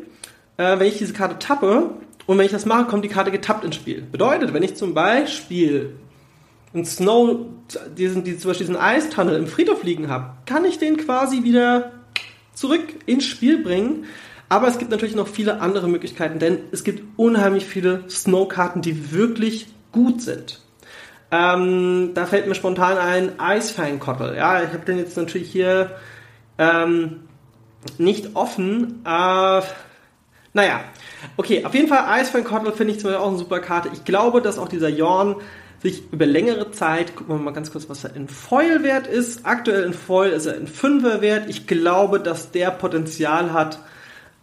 Äh, 0.56 0.80
wenn 0.80 0.88
ich 0.88 0.98
diese 0.98 1.12
Karte 1.12 1.38
tappe, 1.38 1.90
und 2.26 2.38
wenn 2.38 2.46
ich 2.46 2.52
das 2.52 2.66
mache, 2.66 2.84
kommt 2.84 3.04
die 3.04 3.08
Karte 3.08 3.30
getappt 3.30 3.64
ins 3.64 3.76
Spiel. 3.76 4.02
Bedeutet, 4.02 4.52
wenn 4.52 4.62
ich 4.62 4.76
zum 4.76 4.94
Beispiel 4.94 5.94
einen 6.74 6.84
Snow, 6.84 7.46
diesen, 7.96 8.24
die, 8.24 8.38
zum 8.38 8.50
Beispiel 8.50 8.66
diesen 8.66 8.80
Eistunnel 8.80 9.36
im 9.36 9.46
Friedhof 9.46 9.82
liegen 9.82 10.08
habe, 10.08 10.34
kann 10.46 10.64
ich 10.64 10.78
den 10.78 10.96
quasi 10.96 11.42
wieder 11.42 11.92
zurück 12.54 12.82
ins 13.06 13.24
Spiel 13.24 13.62
bringen. 13.62 14.04
Aber 14.48 14.68
es 14.68 14.78
gibt 14.78 14.90
natürlich 14.90 15.14
noch 15.14 15.28
viele 15.28 15.60
andere 15.60 15.88
Möglichkeiten, 15.88 16.38
denn 16.38 16.58
es 16.72 16.84
gibt 16.84 17.02
unheimlich 17.16 17.64
viele 17.64 18.04
Snow-Karten, 18.08 18.82
die 18.82 19.12
wirklich 19.12 19.66
gut 19.92 20.20
sind. 20.20 20.60
Ähm, 21.30 22.10
da 22.14 22.26
fällt 22.26 22.46
mir 22.46 22.54
spontan 22.54 22.98
ein 22.98 23.40
Eisfeinkottel. 23.40 24.36
Ja, 24.36 24.62
ich 24.62 24.68
habe 24.68 24.84
den 24.84 24.98
jetzt 24.98 25.16
natürlich 25.16 25.50
hier 25.50 25.92
ähm, 26.58 27.20
nicht 27.96 28.36
offen. 28.36 29.02
Äh, 29.06 29.62
naja, 30.54 30.84
okay, 31.36 31.64
auf 31.64 31.74
jeden 31.74 31.88
Fall 31.88 32.04
Eisfeinkottel 32.06 32.72
finde 32.72 32.92
ich 32.92 33.00
zum 33.00 33.10
Beispiel 33.10 33.24
auch 33.24 33.28
eine 33.28 33.38
super 33.38 33.60
Karte. 33.60 33.90
Ich 33.92 34.04
glaube, 34.04 34.42
dass 34.42 34.58
auch 34.58 34.68
dieser 34.68 34.88
Jorn 34.88 35.36
sich 35.82 36.12
über 36.12 36.26
längere 36.26 36.70
Zeit, 36.70 37.16
gucken 37.16 37.36
wir 37.36 37.42
mal 37.42 37.52
ganz 37.52 37.72
kurz, 37.72 37.88
was 37.88 38.04
er 38.04 38.14
in 38.14 38.28
Foil 38.28 38.82
wert 38.82 39.06
ist. 39.08 39.44
Aktuell 39.44 39.82
in 39.82 39.94
Foil 39.94 40.30
ist 40.30 40.46
er 40.46 40.56
in 40.56 40.68
Fünfer 40.68 41.20
wert. 41.20 41.48
Ich 41.48 41.66
glaube, 41.66 42.20
dass 42.20 42.52
der 42.52 42.70
Potenzial 42.70 43.52
hat, 43.52 43.80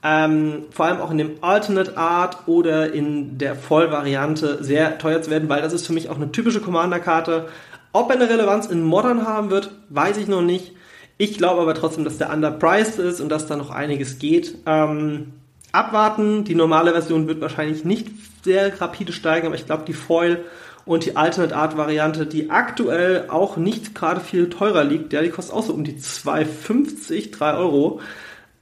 ähm, 0.03 0.65
vor 0.71 0.85
allem 0.85 0.99
auch 0.99 1.11
in 1.11 1.17
dem 1.17 1.31
Alternate 1.41 1.97
Art 1.97 2.47
oder 2.47 2.91
in 2.91 3.37
der 3.37 3.55
Vollvariante 3.55 4.63
sehr 4.63 4.97
teuer 4.97 5.21
zu 5.21 5.29
werden, 5.29 5.47
weil 5.47 5.61
das 5.61 5.73
ist 5.73 5.87
für 5.87 5.93
mich 5.93 6.09
auch 6.09 6.15
eine 6.15 6.31
typische 6.31 6.61
Commander-Karte. 6.61 7.47
Ob 7.93 8.09
er 8.09 8.15
eine 8.15 8.29
Relevanz 8.29 8.67
in 8.67 8.83
Modern 8.83 9.25
haben 9.25 9.49
wird, 9.49 9.71
weiß 9.89 10.17
ich 10.17 10.27
noch 10.27 10.41
nicht. 10.41 10.73
Ich 11.17 11.37
glaube 11.37 11.61
aber 11.61 11.73
trotzdem, 11.73 12.03
dass 12.03 12.17
der 12.17 12.31
underpriced 12.31 12.99
ist 12.99 13.19
und 13.21 13.29
dass 13.29 13.47
da 13.47 13.55
noch 13.55 13.71
einiges 13.71 14.19
geht. 14.19 14.55
Ähm, 14.65 15.33
abwarten. 15.71 16.43
Die 16.43 16.55
normale 16.55 16.91
Version 16.91 17.27
wird 17.27 17.41
wahrscheinlich 17.41 17.85
nicht 17.85 18.07
sehr 18.43 18.79
rapide 18.79 19.13
steigen, 19.13 19.47
aber 19.47 19.55
ich 19.55 19.65
glaube, 19.65 19.83
die 19.85 19.93
Foil 19.93 20.43
und 20.85 21.05
die 21.05 21.15
Alternate 21.15 21.55
Art 21.55 21.77
Variante, 21.77 22.25
die 22.25 22.49
aktuell 22.49 23.25
auch 23.29 23.57
nicht 23.57 23.93
gerade 23.93 24.21
viel 24.21 24.49
teurer 24.49 24.83
liegt, 24.83 25.13
ja, 25.13 25.21
die 25.21 25.29
kostet 25.29 25.53
auch 25.53 25.63
so 25.63 25.73
um 25.73 25.83
die 25.83 25.97
2,50, 25.97 27.31
3 27.31 27.53
Euro. 27.55 28.01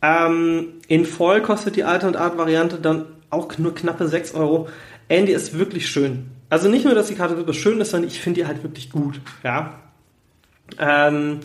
Ähm, 0.02 0.74
in 0.88 1.06
voll 1.06 1.42
kostet 1.42 1.76
die 1.76 1.84
Alternate 1.84 2.20
Art 2.20 2.38
Variante 2.38 2.78
dann 2.78 3.06
auch 3.30 3.58
nur 3.58 3.74
knappe 3.74 4.08
6 4.08 4.34
Euro. 4.34 4.68
Andy 5.08 5.32
ist 5.32 5.58
wirklich 5.58 5.88
schön. 5.88 6.28
Also 6.50 6.70
nicht 6.70 6.86
nur, 6.86 6.96
dass 6.96 7.08
die 7.08 7.16
Karte 7.16 7.36
super 7.36 7.54
schön 7.54 7.80
ist, 7.82 7.92
sondern 7.92 8.10
ich 8.10 8.20
finde 8.20 8.42
die 8.42 8.48
halt 8.48 8.64
wirklich 8.64 8.90
gut, 8.90 9.20
ja. 9.44 9.80
Ähm, 10.80 11.40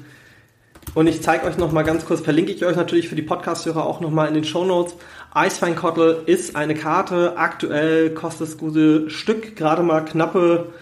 und 0.95 1.07
ich 1.07 1.23
zeige 1.23 1.47
euch 1.47 1.57
nochmal 1.57 1.85
ganz 1.85 2.05
kurz, 2.05 2.21
verlinke 2.21 2.53
ich 2.53 2.65
euch 2.65 2.77
natürlich 2.77 3.09
für 3.09 3.15
die 3.15 3.23
Podcast-Hörer 3.23 3.87
auch 3.87 4.01
nochmal 4.01 4.29
in 4.29 4.35
den 4.35 4.45
Show 4.45 4.65
Notes. 4.65 4.95
Eisfeinkottel 5.33 6.23
ist 6.27 6.55
eine 6.55 6.75
Karte. 6.75 7.39
Aktuell 7.39 8.11
kostet 8.11 8.49
das 8.49 8.59
gute 8.59 9.09
Stück 9.09 9.57
gerade 9.57 9.83
mal 9.83 10.05
knappe 10.05 10.73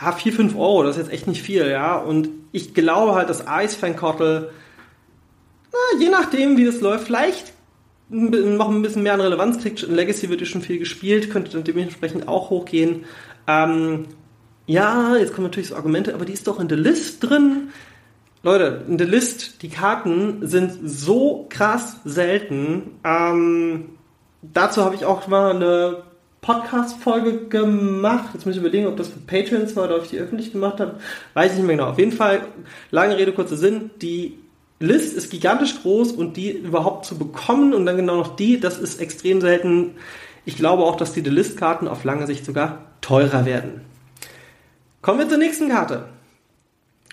ja, 0.00 0.12
4, 0.12 0.32
5 0.32 0.56
Euro. 0.56 0.84
Das 0.84 0.96
ist 0.96 1.02
jetzt 1.02 1.12
echt 1.12 1.26
nicht 1.26 1.42
viel, 1.42 1.68
ja. 1.68 1.96
Und 1.96 2.30
ich 2.50 2.72
glaube 2.72 3.14
halt, 3.14 3.28
dass 3.28 3.46
Eisfeinkottel, 3.46 4.50
na, 5.70 6.00
je 6.00 6.08
nachdem, 6.08 6.56
wie 6.56 6.64
das 6.64 6.80
läuft, 6.80 7.04
vielleicht 7.04 7.52
noch 8.08 8.68
ein 8.68 8.82
bisschen 8.82 9.02
mehr 9.02 9.14
an 9.14 9.20
Relevanz 9.20 9.60
kriegt. 9.60 9.82
In 9.82 9.94
Legacy 9.94 10.28
wird 10.28 10.40
ja 10.40 10.46
schon 10.46 10.62
viel 10.62 10.78
gespielt, 10.78 11.30
könnte 11.30 11.52
dann 11.52 11.64
dementsprechend 11.64 12.28
auch 12.28 12.50
hochgehen. 12.50 13.04
Ähm, 13.46 14.06
ja, 14.66 15.16
jetzt 15.16 15.34
kommen 15.34 15.46
natürlich 15.46 15.70
so 15.70 15.76
Argumente, 15.76 16.14
aber 16.14 16.24
die 16.24 16.32
ist 16.32 16.46
doch 16.46 16.60
in 16.60 16.68
der 16.68 16.78
List 16.78 17.22
drin. 17.22 17.70
Leute, 18.44 18.82
in 18.88 18.98
der 18.98 19.06
List, 19.06 19.62
die 19.62 19.68
Karten 19.68 20.46
sind 20.48 20.78
so 20.82 21.46
krass 21.48 21.98
selten. 22.04 22.98
Ähm, 23.04 23.90
dazu 24.42 24.84
habe 24.84 24.96
ich 24.96 25.04
auch 25.04 25.28
mal 25.28 25.54
eine 25.54 26.02
Podcast-Folge 26.40 27.46
gemacht. 27.46 28.30
Jetzt 28.34 28.44
muss 28.44 28.56
ich 28.56 28.60
überlegen, 28.60 28.88
ob 28.88 28.96
das 28.96 29.08
für 29.08 29.20
Patreons 29.20 29.76
war 29.76 29.84
oder 29.84 29.96
ob 29.96 30.02
ich 30.02 30.10
die 30.10 30.18
öffentlich 30.18 30.50
gemacht 30.50 30.80
habe. 30.80 30.96
Weiß 31.34 31.52
ich 31.52 31.58
nicht 31.58 31.66
mehr 31.68 31.76
genau. 31.76 31.90
Auf 31.90 32.00
jeden 32.00 32.10
Fall, 32.10 32.40
lange 32.90 33.16
Rede, 33.16 33.32
kurzer 33.32 33.56
Sinn. 33.56 33.92
Die 34.02 34.38
List 34.80 35.14
ist 35.16 35.30
gigantisch 35.30 35.80
groß 35.80 36.10
und 36.10 36.36
die 36.36 36.50
überhaupt 36.50 37.06
zu 37.06 37.16
bekommen 37.16 37.72
und 37.72 37.86
dann 37.86 37.96
genau 37.96 38.16
noch 38.16 38.34
die, 38.34 38.58
das 38.58 38.80
ist 38.80 39.00
extrem 39.00 39.40
selten. 39.40 39.92
Ich 40.44 40.56
glaube 40.56 40.82
auch, 40.82 40.96
dass 40.96 41.12
die 41.12 41.20
List-Karten 41.20 41.86
auf 41.86 42.02
lange 42.02 42.26
Sicht 42.26 42.44
sogar 42.44 42.86
teurer 43.02 43.46
werden. 43.46 43.82
Kommen 45.00 45.20
wir 45.20 45.28
zur 45.28 45.38
nächsten 45.38 45.68
Karte. 45.68 46.06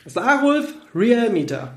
Sarulf 0.05 0.73
Real 0.93 1.29
Meter. 1.29 1.73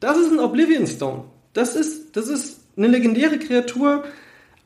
Das 0.00 0.16
ist 0.16 0.32
ein 0.32 0.40
Oblivion 0.40 0.86
Stone. 0.86 1.24
Das 1.52 1.74
ist, 1.74 2.16
das 2.16 2.28
ist 2.28 2.60
eine 2.76 2.88
legendäre 2.88 3.38
Kreatur. 3.38 4.04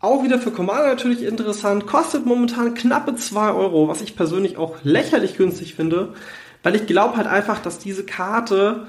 Auch 0.00 0.24
wieder 0.24 0.38
für 0.38 0.50
Commander 0.50 0.88
natürlich 0.88 1.22
interessant. 1.22 1.86
Kostet 1.86 2.26
momentan 2.26 2.74
knappe 2.74 3.14
2 3.14 3.52
Euro, 3.52 3.88
was 3.88 4.02
ich 4.02 4.16
persönlich 4.16 4.56
auch 4.56 4.76
lächerlich 4.82 5.36
günstig 5.36 5.74
finde, 5.74 6.14
weil 6.62 6.74
ich 6.74 6.86
glaube 6.86 7.16
halt 7.16 7.26
einfach, 7.26 7.60
dass 7.60 7.78
diese 7.78 8.04
Karte 8.04 8.86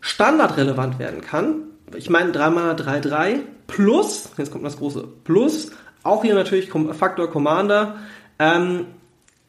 standardrelevant 0.00 0.98
werden 0.98 1.20
kann. 1.20 1.62
Ich 1.94 2.10
meine 2.10 2.32
3 2.32 2.50
Mana 2.50 2.72
3-3 2.74 3.40
plus, 3.66 4.30
jetzt 4.36 4.50
kommt 4.50 4.64
das 4.64 4.78
große 4.78 5.06
Plus, 5.24 5.70
auch 6.02 6.22
hier 6.22 6.34
natürlich 6.34 6.70
Faktor 6.92 7.30
Commander 7.30 7.96
ähm, 8.38 8.86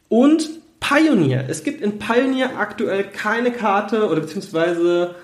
und 0.08 0.48
Pioneer. 0.80 1.44
Es 1.48 1.64
gibt 1.64 1.80
in 1.80 1.98
Pioneer 1.98 2.58
aktuell 2.58 3.04
keine 3.04 3.52
Karte 3.52 4.08
oder 4.08 4.20
beziehungsweise 4.20 5.14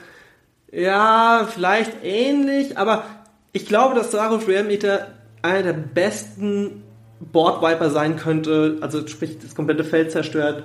ja, 0.72 1.48
vielleicht 1.52 2.02
ähnlich, 2.02 2.76
aber 2.76 3.04
ich 3.52 3.66
glaube, 3.66 3.94
dass 3.94 4.10
Sarus 4.10 4.48
Real 4.48 4.64
Meter 4.64 5.08
einer 5.42 5.62
der 5.62 5.72
besten 5.72 6.82
Boardwiper 7.20 7.90
sein 7.90 8.16
könnte, 8.16 8.78
also 8.80 9.06
sprich 9.06 9.38
das 9.38 9.54
komplette 9.54 9.84
Feld 9.84 10.10
zerstört, 10.10 10.64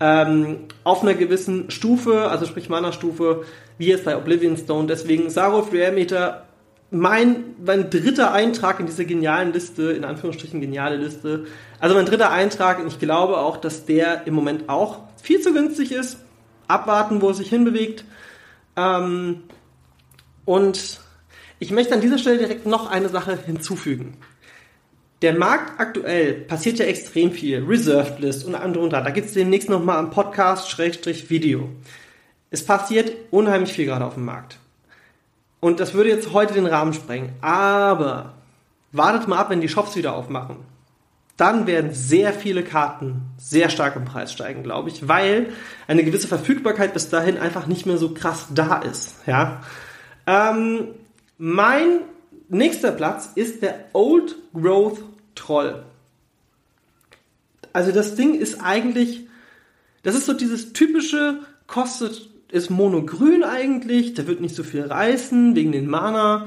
ähm, 0.00 0.60
auf 0.82 1.02
einer 1.02 1.14
gewissen 1.14 1.70
Stufe, 1.70 2.30
also 2.30 2.46
sprich 2.46 2.70
Mana-Stufe, 2.70 3.44
wie 3.76 3.88
jetzt 3.88 4.04
bei 4.04 4.16
Oblivion 4.16 4.56
Stone. 4.56 4.86
Deswegen 4.86 5.28
Sarov 5.28 5.72
Real 5.72 5.92
Meter 5.92 6.46
mein, 6.90 7.54
mein 7.64 7.90
dritter 7.90 8.32
Eintrag 8.32 8.80
in 8.80 8.86
dieser 8.86 9.04
genialen 9.04 9.52
Liste, 9.52 9.92
in 9.92 10.04
Anführungsstrichen 10.04 10.60
geniale 10.60 10.96
Liste. 10.96 11.46
Also 11.78 11.94
mein 11.94 12.06
dritter 12.06 12.30
Eintrag 12.30 12.80
und 12.80 12.88
ich 12.88 12.98
glaube 12.98 13.38
auch, 13.38 13.56
dass 13.56 13.86
der 13.86 14.26
im 14.26 14.34
Moment 14.34 14.68
auch 14.68 15.00
viel 15.22 15.40
zu 15.40 15.52
günstig 15.52 15.92
ist. 15.92 16.18
Abwarten, 16.66 17.20
wo 17.20 17.30
es 17.30 17.38
sich 17.38 17.48
hinbewegt. 17.48 18.04
Ähm, 18.76 19.42
und 20.44 21.00
ich 21.58 21.70
möchte 21.70 21.94
an 21.94 22.00
dieser 22.00 22.18
Stelle 22.18 22.38
direkt 22.38 22.66
noch 22.66 22.90
eine 22.90 23.08
Sache 23.08 23.38
hinzufügen. 23.44 24.16
Der 25.22 25.34
Markt 25.34 25.78
aktuell 25.78 26.32
passiert 26.32 26.78
ja 26.78 26.86
extrem 26.86 27.30
viel. 27.32 27.64
Reserved 27.64 28.20
List 28.20 28.46
und 28.46 28.54
andere 28.54 28.82
und 28.82 28.90
da. 28.92 29.02
Da 29.02 29.10
gibt 29.10 29.28
es 29.28 29.34
demnächst 29.34 29.68
nochmal 29.68 29.98
am 29.98 30.10
Podcast-Video. 30.10 31.68
Es 32.50 32.64
passiert 32.64 33.12
unheimlich 33.30 33.72
viel 33.72 33.84
gerade 33.84 34.06
auf 34.06 34.14
dem 34.14 34.24
Markt. 34.24 34.58
Und 35.60 35.78
das 35.78 35.94
würde 35.94 36.08
jetzt 36.08 36.32
heute 36.32 36.54
den 36.54 36.66
Rahmen 36.66 36.92
sprengen. 36.92 37.34
Aber 37.42 38.34
wartet 38.92 39.28
mal 39.28 39.38
ab, 39.38 39.50
wenn 39.50 39.60
die 39.60 39.68
Shops 39.68 39.94
wieder 39.96 40.14
aufmachen. 40.14 40.56
Dann 41.36 41.66
werden 41.66 41.94
sehr 41.94 42.34
viele 42.34 42.62
Karten 42.62 43.22
sehr 43.38 43.70
stark 43.70 43.96
im 43.96 44.04
Preis 44.04 44.32
steigen, 44.32 44.62
glaube 44.62 44.90
ich, 44.90 45.08
weil 45.08 45.52
eine 45.86 46.04
gewisse 46.04 46.28
Verfügbarkeit 46.28 46.92
bis 46.92 47.08
dahin 47.08 47.38
einfach 47.38 47.66
nicht 47.66 47.86
mehr 47.86 47.96
so 47.96 48.12
krass 48.12 48.46
da 48.54 48.78
ist. 48.78 49.14
Ja. 49.26 49.62
Ähm, 50.26 50.88
mein 51.38 52.00
nächster 52.48 52.92
Platz 52.92 53.30
ist 53.34 53.62
der 53.62 53.86
Old 53.94 54.36
Growth 54.52 54.98
Troll. 55.34 55.82
Also 57.72 57.92
das 57.92 58.16
Ding 58.16 58.34
ist 58.34 58.60
eigentlich, 58.60 59.26
das 60.02 60.14
ist 60.14 60.26
so 60.26 60.34
dieses 60.34 60.72
typische, 60.72 61.40
kostet 61.66 62.29
ist 62.52 62.70
monogrün 62.70 63.44
eigentlich, 63.44 64.14
der 64.14 64.26
wird 64.26 64.40
nicht 64.40 64.54
so 64.54 64.62
viel 64.62 64.82
reißen 64.82 65.54
wegen 65.54 65.72
den 65.72 65.86
Mana. 65.88 66.46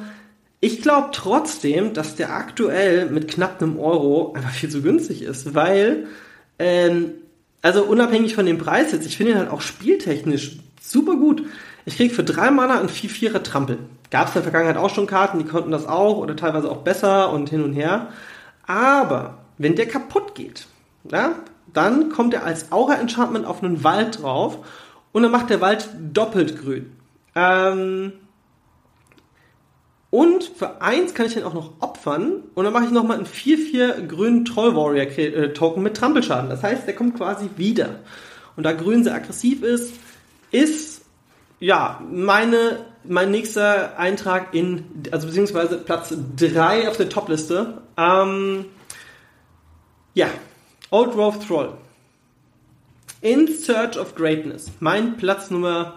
Ich 0.59 0.81
glaube 0.81 1.09
trotzdem, 1.11 1.93
dass 1.93 2.15
der 2.15 2.33
aktuell 2.33 3.09
mit 3.09 3.27
knapp 3.27 3.61
einem 3.61 3.79
Euro 3.79 4.33
einfach 4.33 4.51
viel 4.51 4.69
zu 4.69 4.81
günstig 4.81 5.21
ist, 5.21 5.55
weil, 5.55 6.07
ähm, 6.59 7.11
also 7.61 7.83
unabhängig 7.83 8.35
von 8.35 8.45
dem 8.45 8.57
Preis 8.57 8.91
jetzt, 8.91 9.05
ich 9.05 9.17
finde 9.17 9.33
ihn 9.33 9.37
halt 9.39 9.49
auch 9.49 9.61
spieltechnisch 9.61 10.57
super 10.81 11.15
gut. 11.15 11.43
Ich 11.85 11.97
krieg 11.97 12.13
für 12.13 12.23
drei 12.23 12.51
Mana 12.51 12.79
einen 12.79 12.89
4-4er 12.89 13.43
Trampel. 13.43 13.79
Gab 14.09 14.27
es 14.27 14.35
in 14.35 14.41
der 14.41 14.43
Vergangenheit 14.43 14.77
auch 14.77 14.93
schon 14.93 15.07
Karten, 15.07 15.39
die 15.39 15.45
konnten 15.45 15.71
das 15.71 15.87
auch 15.87 16.17
oder 16.17 16.35
teilweise 16.35 16.69
auch 16.69 16.77
besser 16.77 17.31
und 17.31 17.49
hin 17.49 17.63
und 17.63 17.73
her. 17.73 18.09
Aber 18.65 19.39
wenn 19.57 19.75
der 19.75 19.87
kaputt 19.87 20.35
geht, 20.35 20.67
ja, 21.09 21.35
dann 21.73 22.09
kommt 22.09 22.33
er 22.33 22.45
als 22.45 22.71
Aura-Enchantment 22.71 23.45
auf 23.45 23.63
einen 23.63 23.83
Wald 23.83 24.21
drauf 24.21 24.59
und 25.13 25.23
dann 25.23 25.31
macht 25.31 25.49
der 25.49 25.61
Wald 25.61 25.89
doppelt 26.11 26.61
grün. 26.61 26.91
Ähm, 27.35 28.13
und 30.09 30.43
für 30.43 30.81
eins 30.81 31.13
kann 31.13 31.25
ich 31.25 31.33
den 31.33 31.43
auch 31.43 31.55
noch 31.55 31.71
opfern. 31.79 32.43
Und 32.53 32.65
dann 32.65 32.73
mache 32.73 32.85
ich 32.85 32.91
nochmal 32.91 33.17
einen 33.17 33.25
4-4 33.25 34.05
grünen 34.05 34.45
Troll 34.45 34.75
Warrior 34.75 35.07
äh, 35.17 35.53
Token 35.53 35.81
mit 35.81 35.97
Trampelschaden. 35.97 36.49
Das 36.49 36.61
heißt, 36.61 36.85
der 36.85 36.95
kommt 36.95 37.15
quasi 37.17 37.49
wieder. 37.55 37.99
Und 38.55 38.63
da 38.63 38.73
grün 38.73 39.03
sehr 39.03 39.15
aggressiv 39.15 39.63
ist, 39.63 39.93
ist 40.51 41.05
ja 41.59 41.99
meine, 42.11 42.85
mein 43.03 43.31
nächster 43.31 43.97
Eintrag 43.97 44.53
in, 44.53 44.85
also 45.09 45.25
beziehungsweise 45.27 45.77
Platz 45.77 46.13
3 46.37 46.89
auf 46.89 46.97
der 46.97 47.09
Topliste. 47.09 47.81
Ähm, 47.97 48.65
ja, 50.13 50.27
Old 50.91 51.13
Growth 51.13 51.47
Troll. 51.47 51.73
In 53.23 53.47
Search 53.47 53.97
of 53.97 54.15
Greatness, 54.15 54.69
mein 54.81 55.15
Platz 55.15 55.49
Nummer 55.49 55.93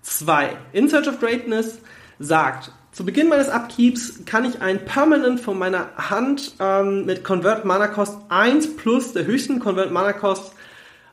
2. 0.00 0.56
In 0.72 0.88
Search 0.88 1.08
of 1.08 1.20
Greatness 1.20 1.78
sagt, 2.18 2.72
zu 2.90 3.04
Beginn 3.04 3.28
meines 3.28 3.50
Upkeeps 3.50 4.24
kann 4.24 4.46
ich 4.46 4.62
ein 4.62 4.86
Permanent 4.86 5.40
von 5.40 5.58
meiner 5.58 5.94
Hand 5.98 6.54
ähm, 6.58 7.04
mit 7.04 7.22
Convert 7.22 7.66
Mana 7.66 7.86
Cost 7.86 8.16
1 8.30 8.78
plus 8.78 9.12
der 9.12 9.26
höchsten 9.26 9.60
Convert 9.60 9.92
Mana 9.92 10.14
Cost 10.14 10.54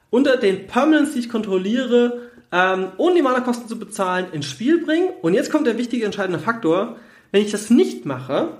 unter 0.09 0.38
den 0.38 0.67
Permanents, 0.67 1.12
die 1.12 1.19
ich 1.19 1.29
kontrolliere, 1.29 2.29
ähm, 2.53 2.93
ohne 2.95 3.15
die 3.15 3.21
Mana-Kosten 3.21 3.67
zu 3.67 3.77
bezahlen, 3.77 4.27
ins 4.31 4.45
Spiel 4.45 4.86
bringen. 4.86 5.09
Und 5.21 5.33
jetzt 5.33 5.51
kommt 5.51 5.67
der 5.67 5.77
wichtige 5.77 6.05
entscheidende 6.05 6.39
Faktor. 6.39 6.95
Wenn 7.33 7.43
ich 7.43 7.51
das 7.51 7.69
nicht 7.69 8.05
mache, 8.05 8.53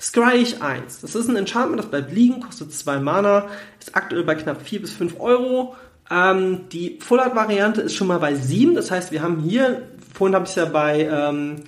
scry 0.00 0.38
ich 0.38 0.62
1. 0.62 1.02
Das 1.02 1.14
ist 1.14 1.28
ein 1.28 1.36
Enchantment, 1.36 1.82
das 1.82 1.90
bleibt 1.90 2.10
liegen, 2.10 2.40
kostet 2.40 2.72
2 2.72 3.00
Mana, 3.00 3.48
ist 3.78 3.94
aktuell 3.94 4.24
bei 4.24 4.34
knapp 4.34 4.62
4 4.62 4.80
bis 4.80 4.94
5 4.94 5.20
Euro. 5.20 5.76
Ähm, 6.10 6.68
die 6.70 6.98
Full 7.00 7.20
Art 7.20 7.34
Variante 7.34 7.82
ist 7.82 7.94
schon 7.94 8.06
mal 8.06 8.18
bei 8.18 8.34
7. 8.34 8.74
Das 8.74 8.90
heißt, 8.90 9.12
wir 9.12 9.22
haben 9.22 9.40
hier, 9.40 9.82
vorhin 10.12 10.34
habe 10.34 10.44
ich 10.44 10.50
es 10.50 10.56
ja 10.56 10.66
bei, 10.66 11.08
ähm, 11.10 11.62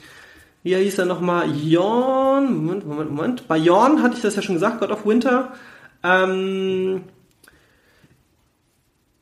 wie 0.62 0.74
hieß 0.74 0.98
er 0.98 1.06
nochmal? 1.06 1.50
Jorn, 1.50 2.54
Moment, 2.54 2.86
Moment, 2.86 3.10
Moment. 3.10 3.48
Bei 3.48 3.56
Jorn 3.56 4.02
hatte 4.02 4.16
ich 4.16 4.22
das 4.22 4.36
ja 4.36 4.42
schon 4.42 4.56
gesagt, 4.56 4.80
God 4.80 4.90
of 4.90 5.06
Winter. 5.06 5.52
Ähm, 6.02 7.04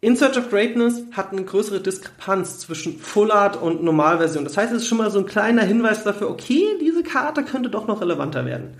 in 0.04 0.16
Search 0.16 0.37
of 0.37 0.50
Greatness 0.50 1.02
hat 1.12 1.33
eine 1.33 1.44
größere 1.44 1.80
Diskrepanz 1.80 2.59
zwischen 2.59 2.99
Full 2.99 3.33
Art 3.33 3.56
und 3.56 3.83
Normalversion. 3.83 4.44
Das 4.44 4.56
heißt, 4.56 4.71
es 4.71 4.83
ist 4.83 4.88
schon 4.88 4.99
mal 4.99 5.11
so 5.11 5.21
ein 5.21 5.25
kleiner 5.25 5.62
Hinweis 5.62 6.04
dafür, 6.04 6.28
okay, 6.28 6.76
diese 6.78 7.02
Karte 7.02 7.42
könnte 7.42 7.71
doch 7.71 7.87
noch 7.87 8.02
relevanter 8.02 8.44
werden. 8.44 8.76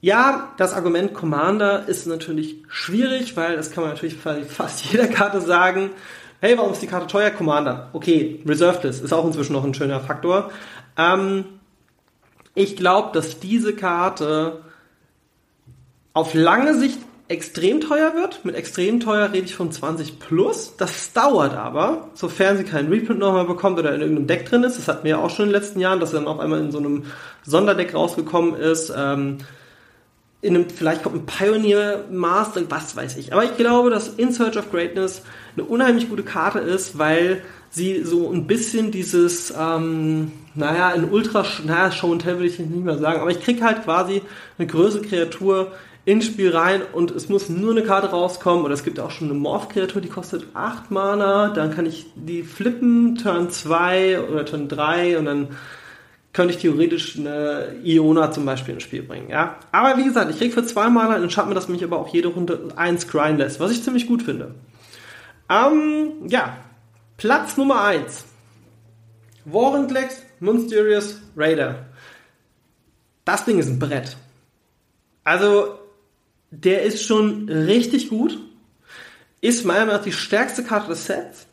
Ja, 0.00 0.52
das 0.56 0.72
Argument 0.72 1.12
Commander 1.12 1.86
ist 1.86 2.06
natürlich 2.06 2.56
schwierig, 2.68 3.36
weil 3.36 3.56
das 3.56 3.70
kann 3.70 3.84
man 3.84 3.92
natürlich 3.92 4.16
fast 4.16 4.84
jeder 4.92 5.08
Karte 5.08 5.40
sagen. 5.40 5.90
Hey, 6.40 6.56
warum 6.56 6.72
ist 6.72 6.80
die 6.80 6.86
Karte 6.86 7.06
teuer? 7.06 7.30
Commander. 7.30 7.90
Okay, 7.92 8.42
Reserved 8.46 8.84
List 8.84 9.04
ist 9.04 9.12
auch 9.12 9.26
inzwischen 9.26 9.52
noch 9.52 9.64
ein 9.64 9.74
schöner 9.74 10.00
Faktor. 10.00 10.50
Ähm, 10.96 11.44
ich 12.54 12.76
glaube, 12.76 13.10
dass 13.12 13.40
diese 13.40 13.74
Karte 13.74 14.62
auf 16.14 16.32
lange 16.32 16.78
Sicht 16.78 16.98
extrem 17.28 17.80
teuer 17.82 18.14
wird. 18.14 18.44
Mit 18.44 18.56
extrem 18.56 19.00
teuer 19.00 19.32
rede 19.32 19.44
ich 19.44 19.54
von 19.54 19.70
20 19.70 20.18
plus. 20.18 20.76
Das 20.78 21.12
dauert 21.12 21.54
aber, 21.54 22.08
sofern 22.14 22.56
sie 22.56 22.64
keinen 22.64 22.88
Reprint 22.88 23.20
nochmal 23.20 23.44
bekommt 23.44 23.78
oder 23.78 23.94
in 23.94 24.00
irgendeinem 24.00 24.26
Deck 24.26 24.46
drin 24.46 24.64
ist. 24.64 24.78
Das 24.78 24.88
hatten 24.88 25.04
wir 25.04 25.10
ja 25.10 25.18
auch 25.18 25.30
schon 25.30 25.46
in 25.46 25.52
den 25.52 25.60
letzten 25.60 25.78
Jahren, 25.78 26.00
dass 26.00 26.12
er 26.12 26.20
dann 26.20 26.28
auf 26.28 26.40
einmal 26.40 26.58
in 26.58 26.72
so 26.72 26.78
einem 26.78 27.04
Sonderdeck 27.44 27.94
rausgekommen 27.94 28.54
ist. 28.54 28.92
Ähm, 28.96 29.38
in 30.42 30.56
einem, 30.56 30.70
vielleicht 30.70 31.02
kommt 31.02 31.16
ein 31.16 31.26
Pioneer 31.26 32.04
Master, 32.10 32.62
was 32.70 32.96
weiß 32.96 33.16
ich. 33.18 33.32
Aber 33.32 33.44
ich 33.44 33.56
glaube, 33.56 33.90
dass 33.90 34.08
In 34.08 34.32
Search 34.32 34.56
of 34.56 34.70
Greatness 34.70 35.22
eine 35.56 35.64
unheimlich 35.64 36.08
gute 36.08 36.22
Karte 36.22 36.60
ist, 36.60 36.98
weil 36.98 37.42
sie 37.70 38.02
so 38.04 38.30
ein 38.32 38.46
bisschen 38.46 38.90
dieses, 38.90 39.52
ähm, 39.58 40.32
naja, 40.54 40.88
ein 40.88 41.10
Ultra, 41.10 41.44
naja, 41.64 41.92
Show 41.92 42.12
and 42.12 42.22
Tell 42.22 42.38
will 42.38 42.46
ich 42.46 42.58
nicht 42.58 42.72
mehr 42.72 42.98
sagen, 42.98 43.20
aber 43.20 43.30
ich 43.30 43.40
krieg 43.40 43.62
halt 43.62 43.84
quasi 43.84 44.22
eine 44.58 44.66
größere 44.66 45.02
Kreatur, 45.02 45.72
ins 46.04 46.26
Spiel 46.26 46.56
rein 46.56 46.82
und 46.92 47.10
es 47.10 47.28
muss 47.28 47.48
nur 47.48 47.72
eine 47.72 47.82
Karte 47.82 48.08
rauskommen. 48.08 48.64
Oder 48.64 48.74
es 48.74 48.84
gibt 48.84 48.98
auch 49.00 49.10
schon 49.10 49.30
eine 49.30 49.38
Morph-Kreatur, 49.38 50.00
die 50.00 50.08
kostet 50.08 50.46
8 50.54 50.90
Mana. 50.90 51.48
Dann 51.50 51.74
kann 51.74 51.86
ich 51.86 52.06
die 52.14 52.42
flippen, 52.42 53.16
Turn 53.16 53.50
2 53.50 54.20
oder 54.20 54.44
Turn 54.44 54.68
3 54.68 55.18
und 55.18 55.26
dann 55.26 55.48
könnte 56.32 56.54
ich 56.54 56.60
theoretisch 56.60 57.18
eine 57.18 57.74
Iona 57.82 58.30
zum 58.30 58.44
Beispiel 58.44 58.74
ins 58.74 58.84
Spiel 58.84 59.02
bringen. 59.02 59.28
Ja? 59.30 59.56
Aber 59.72 59.98
wie 59.98 60.04
gesagt, 60.04 60.30
ich 60.30 60.38
krieg 60.38 60.54
für 60.54 60.64
2 60.64 60.88
Mana 60.88 61.16
ein 61.16 61.24
Enchantment, 61.24 61.56
das 61.56 61.68
mich 61.68 61.82
aber 61.82 61.98
auch 61.98 62.12
jede 62.12 62.28
Runde 62.28 62.68
1 62.76 63.08
grind 63.08 63.38
lässt, 63.38 63.58
was 63.58 63.72
ich 63.72 63.82
ziemlich 63.82 64.06
gut 64.06 64.22
finde. 64.22 64.54
Ähm, 65.48 66.28
ja, 66.28 66.56
Platz 67.16 67.56
Nummer 67.56 67.82
1. 67.82 68.24
Warrenklex, 69.44 70.22
Mysterious 70.38 71.20
Raider. 71.36 71.86
Das 73.24 73.44
Ding 73.44 73.58
ist 73.58 73.68
ein 73.68 73.78
Brett. 73.78 74.16
Also, 75.24 75.78
der 76.50 76.82
ist 76.82 77.04
schon 77.04 77.48
richtig 77.48 78.08
gut. 78.08 78.38
Ist 79.40 79.64
meiner 79.64 79.80
Meinung 79.80 79.96
nach 79.96 80.04
die 80.04 80.12
stärkste 80.12 80.62
Karte 80.62 80.90
des 80.90 81.06
Sets, 81.06 81.46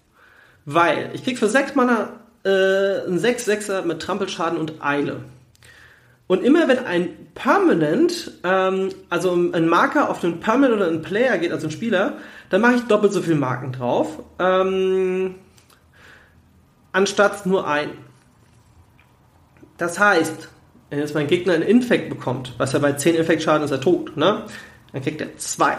weil 0.65 1.10
ich 1.13 1.24
krieg 1.24 1.39
für 1.39 1.50
6 1.50 1.75
Mana 1.75 2.19
äh, 2.44 2.50
einen 2.50 3.20
6-6er 3.20 3.84
mit 3.84 4.01
Trampelschaden 4.01 4.58
und 4.58 4.84
Eile. 4.84 5.21
Und 6.28 6.43
immer 6.43 6.67
wenn 6.67 6.80
ein 6.80 7.10
Permanent, 7.36 8.32
ähm, 8.43 8.89
also 9.10 9.32
ein 9.32 9.67
Marker 9.67 10.10
auf 10.10 10.23
einen 10.23 10.39
Permanent 10.41 10.76
oder 10.76 10.88
einen 10.88 11.02
Player 11.02 11.38
geht, 11.38 11.52
also 11.52 11.67
ein 11.67 11.71
Spieler, 11.71 12.17
dann 12.50 12.62
mache 12.62 12.76
ich 12.76 12.82
doppelt 12.84 13.13
so 13.13 13.21
viele 13.21 13.38
Marken 13.38 13.71
drauf, 13.71 14.19
ähm, 14.39 15.36
anstatt 16.91 17.45
nur 17.45 17.67
ein. 17.67 17.91
Das 19.78 20.00
heißt, 20.00 20.50
wenn 20.89 21.00
jetzt 21.00 21.15
mein 21.15 21.28
Gegner 21.28 21.54
einen 21.54 21.63
Infekt 21.63 22.10
bekommt, 22.10 22.54
was 22.58 22.73
er 22.73 22.80
bei 22.82 22.93
10 22.93 23.15
Infektschaden 23.15 23.63
ist 23.63 23.71
er 23.71 23.82
tot, 23.82 24.17
ne? 24.17 24.43
dann 24.91 25.02
kriegt 25.02 25.21
er 25.21 25.38
zwei. 25.38 25.78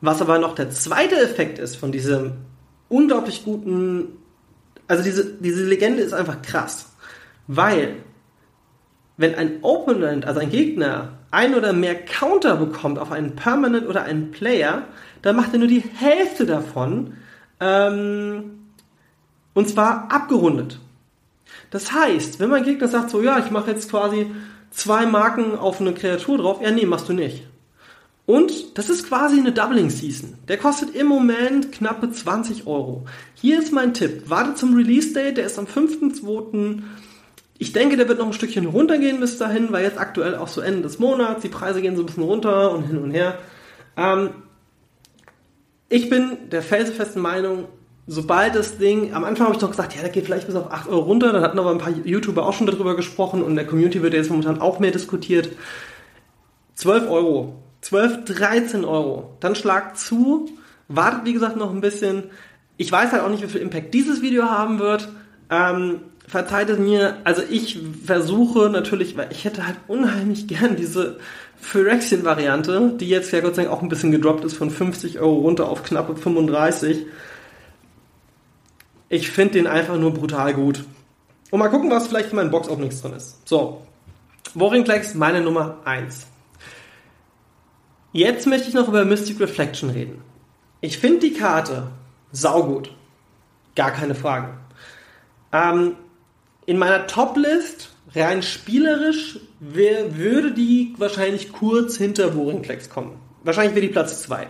Was 0.00 0.20
aber 0.20 0.38
noch 0.38 0.54
der 0.54 0.70
zweite 0.70 1.16
Effekt 1.16 1.58
ist 1.58 1.76
von 1.76 1.92
diesem 1.92 2.32
unglaublich 2.88 3.44
guten, 3.44 4.18
also 4.88 5.02
diese, 5.02 5.34
diese 5.34 5.64
Legende 5.64 6.02
ist 6.02 6.14
einfach 6.14 6.42
krass, 6.42 6.90
weil 7.46 7.96
wenn 9.16 9.34
ein 9.34 9.58
Opponent, 9.62 10.26
also 10.26 10.40
ein 10.40 10.50
Gegner, 10.50 11.18
ein 11.30 11.54
oder 11.54 11.72
mehr 11.72 11.94
Counter 11.94 12.56
bekommt 12.56 12.98
auf 12.98 13.12
einen 13.12 13.36
Permanent 13.36 13.86
oder 13.86 14.04
einen 14.04 14.30
Player, 14.30 14.84
dann 15.22 15.36
macht 15.36 15.52
er 15.52 15.58
nur 15.58 15.68
die 15.68 15.80
Hälfte 15.82 16.46
davon, 16.46 17.14
ähm, 17.60 18.58
und 19.54 19.68
zwar 19.68 20.10
abgerundet. 20.10 20.78
Das 21.70 21.92
heißt, 21.92 22.38
wenn 22.40 22.48
mein 22.48 22.64
Gegner 22.64 22.88
sagt 22.88 23.10
so, 23.10 23.20
ja, 23.20 23.38
ich 23.38 23.50
mache 23.50 23.72
jetzt 23.72 23.90
quasi 23.90 24.30
zwei 24.70 25.04
Marken 25.04 25.58
auf 25.58 25.80
eine 25.80 25.92
Kreatur 25.92 26.38
drauf, 26.38 26.60
ja, 26.62 26.70
nee, 26.70 26.86
machst 26.86 27.08
du 27.08 27.12
nicht. 27.12 27.44
Und 28.28 28.76
das 28.76 28.90
ist 28.90 29.08
quasi 29.08 29.40
eine 29.40 29.52
Doubling 29.52 29.88
Season. 29.88 30.34
Der 30.48 30.58
kostet 30.58 30.94
im 30.94 31.06
Moment 31.06 31.72
knappe 31.72 32.12
20 32.12 32.66
Euro. 32.66 33.06
Hier 33.32 33.58
ist 33.58 33.72
mein 33.72 33.94
Tipp. 33.94 34.24
Warte 34.26 34.54
zum 34.54 34.76
Release 34.76 35.14
Date, 35.14 35.38
der 35.38 35.46
ist 35.46 35.58
am 35.58 35.64
5.2. 35.64 36.82
Ich 37.56 37.72
denke, 37.72 37.96
der 37.96 38.06
wird 38.06 38.18
noch 38.18 38.26
ein 38.26 38.34
Stückchen 38.34 38.66
runtergehen 38.66 39.18
bis 39.18 39.38
dahin, 39.38 39.72
weil 39.72 39.82
jetzt 39.82 39.98
aktuell 39.98 40.36
auch 40.36 40.48
so 40.48 40.60
Ende 40.60 40.82
des 40.82 40.98
Monats, 40.98 41.40
die 41.40 41.48
Preise 41.48 41.80
gehen 41.80 41.96
so 41.96 42.02
ein 42.02 42.06
bisschen 42.06 42.22
runter 42.22 42.72
und 42.72 42.82
hin 42.82 42.98
und 42.98 43.12
her. 43.12 43.38
Ähm, 43.96 44.28
ich 45.88 46.10
bin 46.10 46.50
der 46.50 46.60
felsenfesten 46.60 47.22
Meinung, 47.22 47.64
sobald 48.06 48.54
das 48.54 48.76
Ding, 48.76 49.14
am 49.14 49.24
Anfang 49.24 49.46
habe 49.46 49.54
ich 49.56 49.62
doch 49.62 49.70
gesagt, 49.70 49.96
ja, 49.96 50.02
der 50.02 50.10
geht 50.10 50.26
vielleicht 50.26 50.48
bis 50.48 50.54
auf 50.54 50.70
8 50.70 50.90
Euro 50.90 51.00
runter, 51.00 51.32
dann 51.32 51.40
hatten 51.40 51.58
aber 51.58 51.70
ein 51.70 51.78
paar 51.78 51.92
YouTuber 51.92 52.44
auch 52.44 52.52
schon 52.52 52.66
darüber 52.66 52.94
gesprochen 52.94 53.42
und 53.42 53.52
in 53.52 53.56
der 53.56 53.66
Community 53.66 54.02
wird 54.02 54.12
jetzt 54.12 54.28
momentan 54.28 54.60
auch 54.60 54.80
mehr 54.80 54.90
diskutiert. 54.90 55.48
12 56.74 57.08
Euro 57.08 57.62
12, 57.80 58.24
13 58.24 58.84
Euro. 58.84 59.36
Dann 59.40 59.54
schlagt 59.54 59.98
zu, 59.98 60.48
wartet 60.88 61.24
wie 61.24 61.32
gesagt 61.32 61.56
noch 61.56 61.70
ein 61.70 61.80
bisschen. 61.80 62.24
Ich 62.76 62.90
weiß 62.90 63.12
halt 63.12 63.22
auch 63.22 63.30
nicht, 63.30 63.42
wie 63.42 63.48
viel 63.48 63.60
Impact 63.60 63.94
dieses 63.94 64.22
Video 64.22 64.44
haben 64.44 64.78
wird. 64.78 65.08
Ähm, 65.50 66.00
verzeiht 66.26 66.68
es 66.68 66.78
mir, 66.78 67.16
also 67.24 67.42
ich 67.48 67.80
versuche 68.04 68.68
natürlich, 68.68 69.16
weil 69.16 69.28
ich 69.32 69.44
hätte 69.44 69.66
halt 69.66 69.76
unheimlich 69.88 70.46
gern 70.46 70.76
diese 70.76 71.18
Phyrexian-Variante, 71.60 72.94
die 72.98 73.08
jetzt 73.08 73.32
ja 73.32 73.40
Gott 73.40 73.56
sei 73.56 73.62
Dank 73.64 73.74
auch 73.74 73.82
ein 73.82 73.88
bisschen 73.88 74.12
gedroppt 74.12 74.44
ist, 74.44 74.56
von 74.56 74.70
50 74.70 75.18
Euro 75.18 75.38
runter 75.38 75.68
auf 75.68 75.82
knappe 75.82 76.16
35. 76.16 77.06
Ich 79.08 79.30
finde 79.30 79.54
den 79.54 79.66
einfach 79.66 79.96
nur 79.96 80.12
brutal 80.12 80.54
gut. 80.54 80.84
Und 81.50 81.58
mal 81.58 81.68
gucken, 81.68 81.90
was 81.90 82.08
vielleicht 82.08 82.30
in 82.30 82.36
meinen 82.36 82.50
Box-Openings 82.50 83.00
drin 83.00 83.14
ist. 83.14 83.48
So, 83.48 83.82
Warring 84.54 84.84
Klecks, 84.84 85.14
meine 85.14 85.40
Nummer 85.40 85.78
1. 85.84 86.26
Jetzt 88.12 88.46
möchte 88.46 88.68
ich 88.68 88.74
noch 88.74 88.88
über 88.88 89.04
Mystic 89.04 89.38
Reflection 89.38 89.90
reden. 89.90 90.22
Ich 90.80 90.98
finde 90.98 91.20
die 91.20 91.34
Karte 91.34 91.88
saugut. 92.32 92.90
Gar 93.74 93.90
keine 93.90 94.14
Frage. 94.14 94.54
Ähm, 95.52 95.96
in 96.64 96.78
meiner 96.78 97.06
Top-List, 97.06 97.90
rein 98.14 98.42
spielerisch, 98.42 99.40
wär, 99.60 100.16
würde 100.16 100.52
die 100.52 100.94
wahrscheinlich 100.96 101.52
kurz 101.52 101.96
hinter 101.96 102.28
Boringplex 102.28 102.88
kommen. 102.88 103.20
Wahrscheinlich 103.44 103.74
wäre 103.74 103.86
die 103.86 103.92
Platz 103.92 104.22
2. 104.22 104.46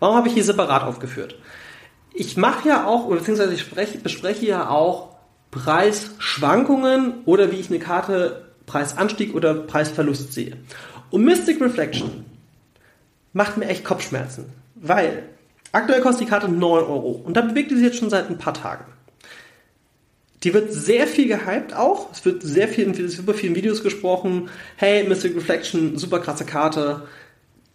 Warum 0.00 0.16
habe 0.16 0.28
ich 0.28 0.34
die 0.34 0.42
separat 0.42 0.82
aufgeführt? 0.82 1.36
Ich 2.14 2.36
mache 2.36 2.68
ja 2.68 2.86
auch, 2.86 3.08
beziehungsweise 3.08 3.54
ich 3.54 3.60
spreche, 3.60 3.98
bespreche 3.98 4.46
ja 4.46 4.70
auch 4.70 5.16
Preisschwankungen 5.50 7.22
oder 7.26 7.52
wie 7.52 7.56
ich 7.56 7.68
eine 7.68 7.78
Karte 7.78 8.54
Preisanstieg 8.66 9.34
oder 9.34 9.54
Preisverlust 9.54 10.32
sehe. 10.32 10.56
Und 11.10 11.24
Mystic 11.24 11.60
Reflection 11.60 12.24
macht 13.34 13.58
mir 13.58 13.66
echt 13.66 13.84
Kopfschmerzen. 13.84 14.46
Weil 14.74 15.24
aktuell 15.72 16.00
kostet 16.00 16.26
die 16.26 16.30
Karte 16.30 16.48
9 16.48 16.84
Euro 16.84 17.10
und 17.10 17.36
da 17.36 17.42
bewegt 17.42 17.70
die 17.70 17.74
sich 17.74 17.84
jetzt 17.84 17.98
schon 17.98 18.08
seit 18.08 18.30
ein 18.30 18.38
paar 18.38 18.54
Tagen. 18.54 18.86
Die 20.42 20.54
wird 20.54 20.72
sehr 20.72 21.06
viel 21.06 21.26
gehypt 21.26 21.74
auch. 21.74 22.12
Es 22.12 22.24
wird 22.24 22.42
sehr 22.42 22.68
viel 22.68 22.84
in 22.84 23.08
super 23.08 23.34
vielen 23.34 23.54
Videos 23.54 23.82
gesprochen. 23.82 24.50
Hey, 24.76 25.06
Mystic 25.08 25.34
Reflection, 25.34 25.96
super 25.98 26.20
krasse 26.20 26.44
Karte. 26.44 27.02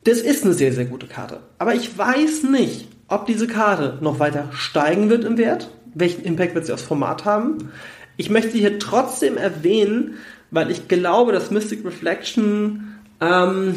Das 0.04 0.20
ist 0.20 0.46
eine 0.46 0.54
sehr, 0.54 0.72
sehr 0.72 0.86
gute 0.86 1.08
Karte. 1.08 1.42
Aber 1.58 1.74
ich 1.74 1.98
weiß 1.98 2.44
nicht, 2.44 2.88
ob 3.08 3.26
diese 3.26 3.48
Karte 3.48 3.98
noch 4.02 4.20
weiter 4.20 4.50
steigen 4.54 5.10
wird 5.10 5.26
im 5.26 5.38
Wert. 5.38 5.70
Welchen 5.96 6.24
Impact 6.24 6.54
wird 6.54 6.68
sie 6.68 6.74
aufs 6.74 6.84
Format 6.84 7.26
haben? 7.26 7.72
Ich 8.18 8.30
möchte 8.30 8.58
hier 8.58 8.78
trotzdem 8.78 9.36
erwähnen, 9.36 10.18
weil 10.52 10.70
ich 10.70 10.88
glaube, 10.88 11.32
dass 11.32 11.50
Mystic 11.50 11.84
Reflection, 11.84 12.96
ähm, 13.20 13.76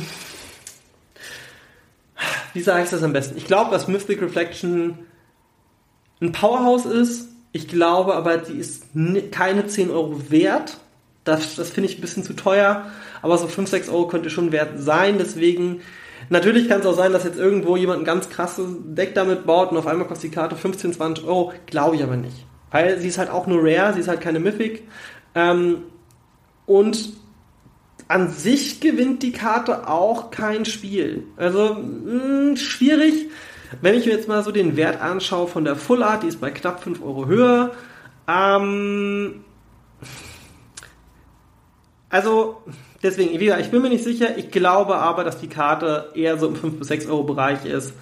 wie 2.54 2.60
sage 2.60 2.84
ich 2.84 2.90
das 2.90 3.02
am 3.02 3.12
besten? 3.12 3.36
Ich 3.36 3.46
glaube, 3.46 3.70
dass 3.70 3.88
Mystic 3.88 4.20
Reflection 4.20 4.98
ein 6.20 6.32
Powerhouse 6.32 6.86
ist. 6.86 7.28
Ich 7.52 7.68
glaube 7.68 8.14
aber, 8.14 8.38
die 8.38 8.54
ist 8.54 8.84
keine 9.30 9.66
10 9.66 9.90
Euro 9.90 10.30
wert. 10.30 10.78
Das, 11.24 11.56
das 11.56 11.70
finde 11.70 11.90
ich 11.90 11.98
ein 11.98 12.00
bisschen 12.00 12.24
zu 12.24 12.34
teuer. 12.34 12.86
Aber 13.20 13.38
so 13.38 13.46
5, 13.46 13.68
6 13.68 13.88
Euro 13.88 14.08
könnte 14.08 14.30
schon 14.30 14.52
wert 14.52 14.80
sein. 14.80 15.18
Deswegen, 15.18 15.80
natürlich 16.30 16.68
kann 16.68 16.80
es 16.80 16.86
auch 16.86 16.96
sein, 16.96 17.12
dass 17.12 17.24
jetzt 17.24 17.38
irgendwo 17.38 17.76
jemand 17.76 18.00
ein 18.00 18.04
ganz 18.04 18.28
krasses 18.28 18.68
Deck 18.84 19.14
damit 19.14 19.46
baut 19.46 19.70
und 19.70 19.76
auf 19.76 19.86
einmal 19.86 20.06
kostet 20.06 20.30
die 20.30 20.34
Karte 20.34 20.56
15, 20.56 20.94
20 20.94 21.24
Euro. 21.24 21.52
Glaube 21.66 21.96
ich 21.96 22.02
aber 22.02 22.16
nicht. 22.16 22.46
Weil 22.70 22.98
sie 22.98 23.08
ist 23.08 23.18
halt 23.18 23.30
auch 23.30 23.46
nur 23.46 23.60
Rare, 23.62 23.92
sie 23.92 24.00
ist 24.00 24.08
halt 24.08 24.20
keine 24.20 24.40
Mythic. 24.40 24.88
Ähm, 25.34 25.82
und 26.66 27.12
an 28.08 28.30
sich 28.30 28.80
gewinnt 28.80 29.22
die 29.22 29.32
Karte 29.32 29.88
auch 29.88 30.30
kein 30.30 30.64
Spiel. 30.64 31.24
Also 31.36 31.74
mh, 31.74 32.22
hm, 32.22 32.56
schwierig. 32.56 33.28
Wenn 33.80 33.94
ich 33.94 34.06
mir 34.06 34.12
jetzt 34.12 34.28
mal 34.28 34.44
so 34.44 34.52
den 34.52 34.76
Wert 34.76 35.00
anschaue 35.00 35.48
von 35.48 35.64
der 35.64 35.76
Full 35.76 36.02
Art, 36.02 36.22
die 36.22 36.28
ist 36.28 36.40
bei 36.40 36.50
knapp 36.50 36.82
5 36.82 37.02
Euro 37.02 37.26
höher. 37.26 37.72
Ähm, 38.28 39.44
also 42.10 42.62
deswegen, 43.02 43.30
ich 43.34 43.70
bin 43.70 43.82
mir 43.82 43.88
nicht 43.88 44.04
sicher. 44.04 44.36
Ich 44.36 44.50
glaube 44.50 44.96
aber, 44.96 45.24
dass 45.24 45.38
die 45.38 45.48
Karte 45.48 46.10
eher 46.14 46.36
so 46.36 46.48
im 46.48 46.56
5 46.56 46.78
bis 46.78 46.88
6 46.88 47.06
Euro 47.06 47.22
Bereich 47.22 47.64
ist. 47.64 47.94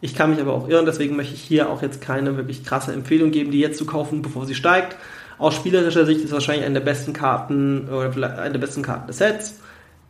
Ich 0.00 0.14
kann 0.14 0.30
mich 0.30 0.40
aber 0.40 0.52
auch 0.52 0.68
irren, 0.68 0.84
deswegen 0.84 1.16
möchte 1.16 1.34
ich 1.34 1.40
hier 1.40 1.70
auch 1.70 1.80
jetzt 1.80 2.02
keine 2.02 2.36
wirklich 2.36 2.62
krasse 2.62 2.92
Empfehlung 2.92 3.30
geben, 3.30 3.50
die 3.50 3.60
jetzt 3.60 3.78
zu 3.78 3.86
kaufen, 3.86 4.20
bevor 4.20 4.44
sie 4.44 4.54
steigt. 4.54 4.96
Aus 5.38 5.54
spielerischer 5.54 6.06
Sicht 6.06 6.20
ist 6.20 6.32
wahrscheinlich 6.32 6.64
eine 6.64 6.74
der 6.74 6.84
besten 6.84 7.12
Karten 7.12 7.88
oder 7.88 8.12
vielleicht 8.12 8.38
eine 8.38 8.52
der 8.52 8.60
besten 8.60 8.82
Karten 8.82 9.06
des 9.06 9.18
Sets. 9.18 9.60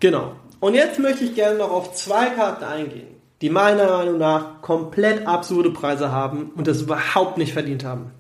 Genau. 0.01 0.37
Und 0.61 0.75
jetzt 0.75 0.99
möchte 0.99 1.25
ich 1.25 1.35
gerne 1.35 1.59
noch 1.59 1.71
auf 1.71 1.95
zwei 1.95 2.27
Karten 2.31 2.65
eingehen, 2.65 3.09
die 3.41 3.51
meiner 3.51 3.91
Meinung 3.91 4.19
nach 4.19 4.63
komplett 4.63 5.27
absurde 5.27 5.71
Preise 5.71 6.11
haben 6.13 6.53
und 6.57 6.67
das 6.67 6.83
überhaupt 6.83 7.39
nicht 7.39 7.53
verdient 7.53 7.85
haben. 7.85 8.11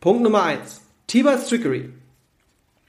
Punkt 0.00 0.22
Nummer 0.22 0.42
eins: 0.42 0.80
T-Bites 1.06 1.48
Trickery. 1.48 1.90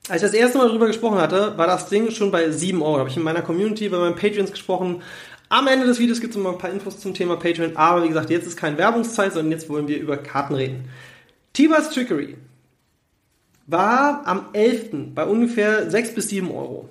Als 0.09 0.23
ich 0.23 0.29
das 0.29 0.39
erste 0.39 0.57
Mal 0.57 0.67
darüber 0.67 0.87
gesprochen 0.87 1.19
hatte, 1.19 1.57
war 1.57 1.67
das 1.67 1.89
Ding 1.89 2.11
schon 2.11 2.31
bei 2.31 2.49
7 2.49 2.81
Euro. 2.81 2.93
Da 2.93 2.99
habe 2.99 3.09
ich 3.09 3.17
in 3.17 3.23
meiner 3.23 3.41
Community, 3.41 3.89
bei 3.89 3.97
meinen 3.97 4.15
Patreons 4.15 4.51
gesprochen. 4.51 5.01
Am 5.49 5.67
Ende 5.67 5.85
des 5.85 5.99
Videos 5.99 6.21
gibt 6.21 6.35
es 6.35 6.41
noch 6.41 6.51
ein 6.51 6.57
paar 6.57 6.69
Infos 6.69 6.99
zum 6.99 7.13
Thema 7.13 7.35
Patreon. 7.35 7.75
Aber 7.75 8.03
wie 8.03 8.07
gesagt, 8.07 8.29
jetzt 8.29 8.47
ist 8.47 8.57
keine 8.57 8.77
Werbungszeit, 8.77 9.33
sondern 9.33 9.51
jetzt 9.51 9.69
wollen 9.69 9.87
wir 9.87 9.97
über 9.97 10.17
Karten 10.17 10.55
reden. 10.55 10.89
T-Bites 11.53 11.89
Trickery 11.89 12.37
war 13.67 14.21
am 14.25 14.45
11. 14.53 15.13
bei 15.13 15.25
ungefähr 15.25 15.91
6 15.91 16.15
bis 16.15 16.29
7 16.29 16.49
Euro. 16.49 16.89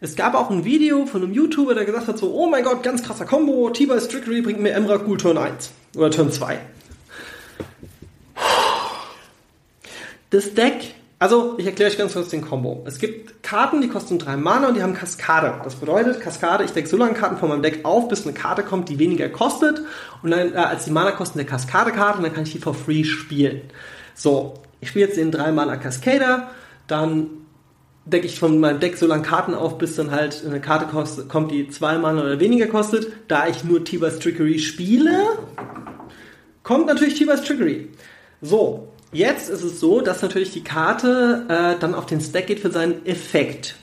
Es 0.00 0.16
gab 0.16 0.34
auch 0.34 0.50
ein 0.50 0.64
Video 0.64 1.06
von 1.06 1.22
einem 1.22 1.32
YouTuber, 1.32 1.74
der 1.74 1.84
gesagt 1.84 2.08
hat 2.08 2.18
so, 2.18 2.34
oh 2.34 2.48
mein 2.48 2.64
Gott, 2.64 2.82
ganz 2.82 3.02
krasser 3.02 3.26
Combo, 3.26 3.70
T-Bites 3.70 4.08
Trickery 4.08 4.42
bringt 4.42 4.60
mir 4.60 4.72
Emrakul 4.72 5.18
Turn 5.18 5.38
1 5.38 5.70
oder 5.96 6.10
Turn 6.10 6.32
2. 6.32 6.58
Das 10.30 10.54
Deck, 10.54 10.94
also 11.18 11.56
ich 11.58 11.66
erkläre 11.66 11.90
euch 11.90 11.98
ganz 11.98 12.14
kurz 12.14 12.30
den 12.30 12.40
Combo. 12.40 12.82
Es 12.86 12.98
gibt 12.98 13.42
Karten, 13.42 13.80
die 13.82 13.88
kosten 13.88 14.18
3 14.18 14.36
Mana 14.36 14.68
und 14.68 14.74
die 14.74 14.82
haben 14.82 14.94
Kaskade. 14.94 15.60
Das 15.62 15.74
bedeutet, 15.74 16.20
Kaskade, 16.20 16.64
ich 16.64 16.70
decke 16.70 16.88
so 16.88 16.96
lange 16.96 17.14
Karten 17.14 17.36
von 17.36 17.50
meinem 17.50 17.62
Deck 17.62 17.84
auf, 17.84 18.08
bis 18.08 18.24
eine 18.24 18.32
Karte 18.32 18.62
kommt, 18.62 18.88
die 18.88 18.98
weniger 18.98 19.28
kostet 19.28 19.82
und 20.22 20.30
dann 20.30 20.54
äh, 20.54 20.56
als 20.56 20.86
die 20.86 20.92
Mana-Kosten 20.92 21.38
der 21.38 21.46
Kaskade-Karte 21.46 22.18
und 22.18 22.24
dann 22.24 22.32
kann 22.32 22.44
ich 22.44 22.52
die 22.52 22.58
for 22.58 22.74
free 22.74 23.04
spielen. 23.04 23.60
So, 24.14 24.54
ich 24.80 24.88
spiele 24.88 25.06
jetzt 25.06 25.16
den 25.16 25.30
3 25.30 25.52
Mana 25.52 25.76
Cascader, 25.76 26.50
dann 26.86 27.28
decke 28.04 28.26
ich 28.26 28.38
von 28.38 28.58
meinem 28.58 28.80
Deck 28.80 28.96
so 28.96 29.06
lange 29.06 29.22
Karten 29.22 29.54
auf, 29.54 29.78
bis 29.78 29.96
dann 29.96 30.10
halt 30.10 30.42
eine 30.44 30.60
Karte 30.60 30.86
kostet, 30.86 31.28
kommt, 31.28 31.52
die 31.52 31.68
2 31.68 31.98
Mana 31.98 32.22
oder 32.22 32.40
weniger 32.40 32.66
kostet. 32.66 33.12
Da 33.28 33.46
ich 33.46 33.64
nur 33.64 33.84
Tiber's 33.84 34.18
Trickery 34.18 34.58
spiele, 34.58 35.38
kommt 36.62 36.86
natürlich 36.86 37.14
Tiber's 37.14 37.42
Trickery. 37.42 37.90
So, 38.40 38.88
jetzt 39.12 39.50
ist 39.50 39.62
es 39.62 39.80
so, 39.80 40.00
dass 40.00 40.22
natürlich 40.22 40.52
die 40.52 40.64
Karte 40.64 41.44
äh, 41.48 41.78
dann 41.78 41.94
auf 41.94 42.06
den 42.06 42.20
Stack 42.20 42.46
geht 42.46 42.60
für 42.60 42.70
seinen 42.70 43.04
Effekt. 43.06 43.76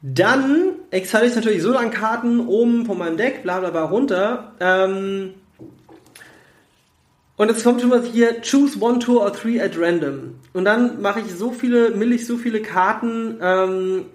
Dann 0.00 0.76
exile 0.92 1.26
ich 1.26 1.34
natürlich 1.34 1.62
so 1.62 1.72
lange 1.72 1.90
Karten 1.90 2.46
oben 2.46 2.86
von 2.86 2.98
meinem 2.98 3.16
Deck, 3.16 3.42
bla 3.42 3.58
bla 3.58 3.70
bla 3.70 3.84
runter. 3.84 4.52
Ähm, 4.60 5.34
und 7.38 7.48
jetzt 7.48 7.62
kommt 7.62 7.80
schon 7.80 7.90
mal 7.90 8.02
hier, 8.02 8.42
choose 8.42 8.78
one, 8.80 8.98
two 8.98 9.20
or 9.22 9.32
three 9.32 9.60
at 9.60 9.78
random. 9.78 10.34
Und 10.52 10.64
dann 10.64 11.00
mache 11.00 11.20
ich 11.20 11.32
so 11.32 11.52
viele, 11.52 11.90
mill 11.90 12.12
ich 12.12 12.26
so 12.26 12.36
viele 12.36 12.60
Karten, 12.60 13.38
ähm, 13.40 14.06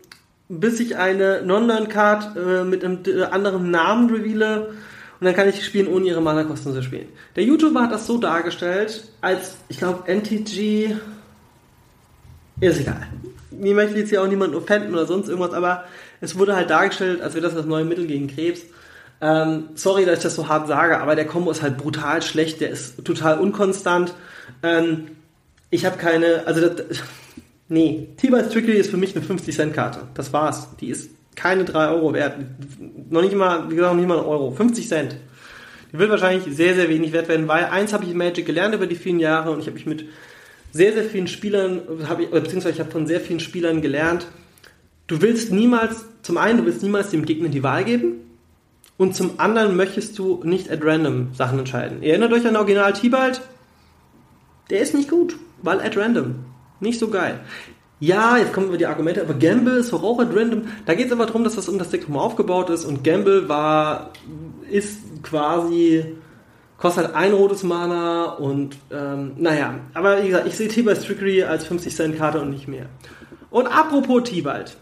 bis 0.49 0.81
ich 0.81 0.97
eine 0.97 1.41
Non-Learn-Card 1.41 2.35
äh, 2.35 2.63
mit 2.65 2.83
einem 2.83 2.99
äh, 3.07 3.23
anderen 3.23 3.71
Namen 3.71 4.09
reveale. 4.09 4.73
Und 5.19 5.25
dann 5.25 5.33
kann 5.35 5.47
ich 5.47 5.65
spielen, 5.65 5.87
ohne 5.87 6.05
ihre 6.05 6.21
Mana-Kosten 6.21 6.73
zu 6.73 6.83
spielen. 6.83 7.07
Der 7.37 7.45
YouTuber 7.45 7.83
hat 7.83 7.93
das 7.93 8.05
so 8.05 8.17
dargestellt, 8.17 9.09
als, 9.21 9.55
ich 9.69 9.77
glaube, 9.77 10.03
NTG... 10.05 10.95
Ist 12.59 12.79
egal. 12.81 13.07
Mir 13.51 13.73
möchte 13.73 13.97
jetzt 13.97 14.09
hier 14.09 14.21
auch 14.21 14.27
niemand 14.27 14.53
offenden 14.53 14.93
oder 14.93 15.05
sonst 15.05 15.27
irgendwas, 15.27 15.53
aber 15.53 15.85
es 16.21 16.37
wurde 16.37 16.55
halt 16.55 16.69
dargestellt, 16.69 17.21
als 17.21 17.33
wäre 17.33 17.43
das 17.43 17.55
das 17.55 17.65
neue 17.65 17.85
Mittel 17.85 18.05
gegen 18.05 18.27
Krebs. 18.27 18.61
Ähm, 19.23 19.69
sorry, 19.75 20.03
dass 20.03 20.17
ich 20.17 20.23
das 20.23 20.35
so 20.35 20.49
hart 20.49 20.67
sage, 20.67 20.99
aber 20.99 21.15
der 21.15 21.25
Combo 21.25 21.49
ist 21.49 21.61
halt 21.61 21.77
brutal 21.77 22.21
schlecht, 22.21 22.59
der 22.59 22.71
ist 22.71 23.05
total 23.05 23.39
unkonstant. 23.39 24.13
Ähm, 24.61 25.11
ich 25.69 25.85
habe 25.85 25.97
keine, 25.97 26.45
also 26.45 26.67
das, 26.67 26.85
nee, 27.69 28.09
T-Bites 28.17 28.49
Strictly 28.49 28.73
ist 28.73 28.89
für 28.89 28.97
mich 28.97 29.15
eine 29.15 29.23
50-Cent-Karte. 29.25 30.09
Das 30.13 30.33
war's. 30.33 30.67
Die 30.81 30.89
ist 30.89 31.11
keine 31.37 31.63
3 31.63 31.87
Euro 31.87 32.13
wert. 32.13 32.35
Noch 33.09 33.21
nicht 33.21 33.33
mal, 33.33 33.69
wie 33.69 33.75
gesagt, 33.75 33.93
noch 33.93 33.99
nicht 33.99 34.09
mal 34.09 34.19
ein 34.19 34.25
Euro. 34.25 34.51
50 34.51 34.89
Cent. 34.89 35.15
Die 35.93 35.99
wird 35.99 36.09
wahrscheinlich 36.09 36.53
sehr, 36.53 36.75
sehr 36.75 36.89
wenig 36.89 37.13
wert 37.13 37.29
werden, 37.29 37.47
weil 37.47 37.63
eins 37.65 37.93
habe 37.93 38.03
ich 38.03 38.11
in 38.11 38.17
Magic 38.17 38.45
gelernt 38.45 38.75
über 38.75 38.87
die 38.87 38.95
vielen 38.95 39.21
Jahre 39.21 39.51
und 39.51 39.59
ich 39.59 39.67
habe 39.67 39.75
mich 39.75 39.85
mit 39.85 40.05
sehr, 40.73 40.91
sehr 40.91 41.05
vielen 41.05 41.27
Spielern, 41.27 41.81
hab 42.09 42.19
ich, 42.19 42.29
beziehungsweise 42.29 42.73
ich 42.73 42.79
habe 42.81 42.91
von 42.91 43.07
sehr 43.07 43.21
vielen 43.21 43.39
Spielern 43.39 43.81
gelernt, 43.81 44.27
du 45.07 45.21
willst 45.21 45.53
niemals, 45.53 46.03
zum 46.23 46.37
einen, 46.37 46.57
du 46.57 46.65
willst 46.65 46.83
niemals 46.83 47.11
dem 47.11 47.23
Gegner 47.23 47.47
die 47.47 47.63
Wahl 47.63 47.85
geben, 47.85 48.15
und 48.97 49.15
zum 49.15 49.39
anderen 49.39 49.75
möchtest 49.75 50.17
du 50.19 50.41
nicht 50.43 50.69
at 50.71 50.83
random 50.83 51.33
Sachen 51.33 51.59
entscheiden. 51.59 52.03
Ihr 52.03 52.11
erinnert 52.11 52.33
euch 52.33 52.45
an 52.47 52.55
Original 52.55 52.93
Tibalt? 52.93 53.41
Der 54.69 54.79
ist 54.79 54.93
nicht 54.93 55.09
gut, 55.09 55.37
weil 55.61 55.81
at 55.81 55.97
random. 55.97 56.45
Nicht 56.79 56.99
so 56.99 57.09
geil. 57.09 57.39
Ja, 57.99 58.37
jetzt 58.37 58.53
kommen 58.53 58.69
wir 58.69 58.77
die 58.77 58.85
Argumente, 58.85 59.21
aber 59.21 59.33
Gamble 59.33 59.77
ist 59.77 59.93
auch 59.93 60.19
at 60.19 60.35
random. 60.35 60.63
Da 60.85 60.93
geht 60.93 61.07
es 61.07 61.11
aber 61.11 61.25
darum, 61.25 61.43
dass 61.43 61.55
das 61.55 61.69
um 61.69 61.77
das 61.77 61.89
Deck 61.89 62.05
aufgebaut 62.13 62.69
ist 62.69 62.85
und 62.85 63.03
Gamble 63.03 63.47
war, 63.47 64.11
ist 64.69 65.23
quasi, 65.23 66.17
kostet 66.77 67.15
ein 67.15 67.31
rotes 67.31 67.63
Mana 67.63 68.25
und 68.25 68.75
ähm, 68.91 69.33
naja, 69.37 69.75
aber 69.93 70.21
wie 70.21 70.27
gesagt, 70.27 70.47
ich 70.47 70.57
sehe 70.57 70.67
Tibalt 70.67 71.01
Trickery 71.01 71.43
als 71.43 71.65
50 71.65 71.95
Cent 71.95 72.17
Karte 72.17 72.41
und 72.41 72.49
nicht 72.49 72.67
mehr. 72.67 72.87
Und 73.49 73.67
apropos 73.67 74.23
Tibalt. 74.23 74.75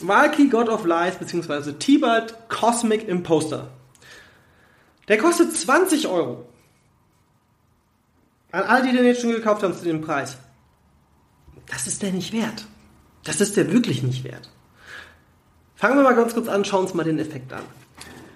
Valky 0.00 0.48
God 0.48 0.68
of 0.68 0.84
Lies 0.84 1.16
bzw. 1.16 1.72
Tibalt 1.72 2.34
Cosmic 2.48 3.08
Imposter. 3.08 3.68
Der 5.08 5.18
kostet 5.18 5.52
20 5.56 6.06
Euro. 6.06 6.46
An 8.52 8.62
all 8.64 8.82
die 8.82 8.92
den 8.92 9.04
jetzt 9.04 9.20
schon 9.20 9.32
gekauft 9.32 9.62
haben 9.62 9.74
zu 9.74 9.84
dem 9.84 10.00
Preis. 10.00 10.38
Das 11.66 11.86
ist 11.86 12.02
der 12.02 12.12
nicht 12.12 12.32
wert. 12.32 12.64
Das 13.24 13.40
ist 13.40 13.56
der 13.56 13.72
wirklich 13.72 14.02
nicht 14.02 14.24
wert. 14.24 14.50
Fangen 15.74 15.96
wir 15.96 16.02
mal 16.02 16.14
ganz 16.14 16.34
kurz 16.34 16.48
an, 16.48 16.64
schauen 16.64 16.82
uns 16.82 16.94
mal 16.94 17.04
den 17.04 17.18
Effekt 17.18 17.52
an. 17.52 17.62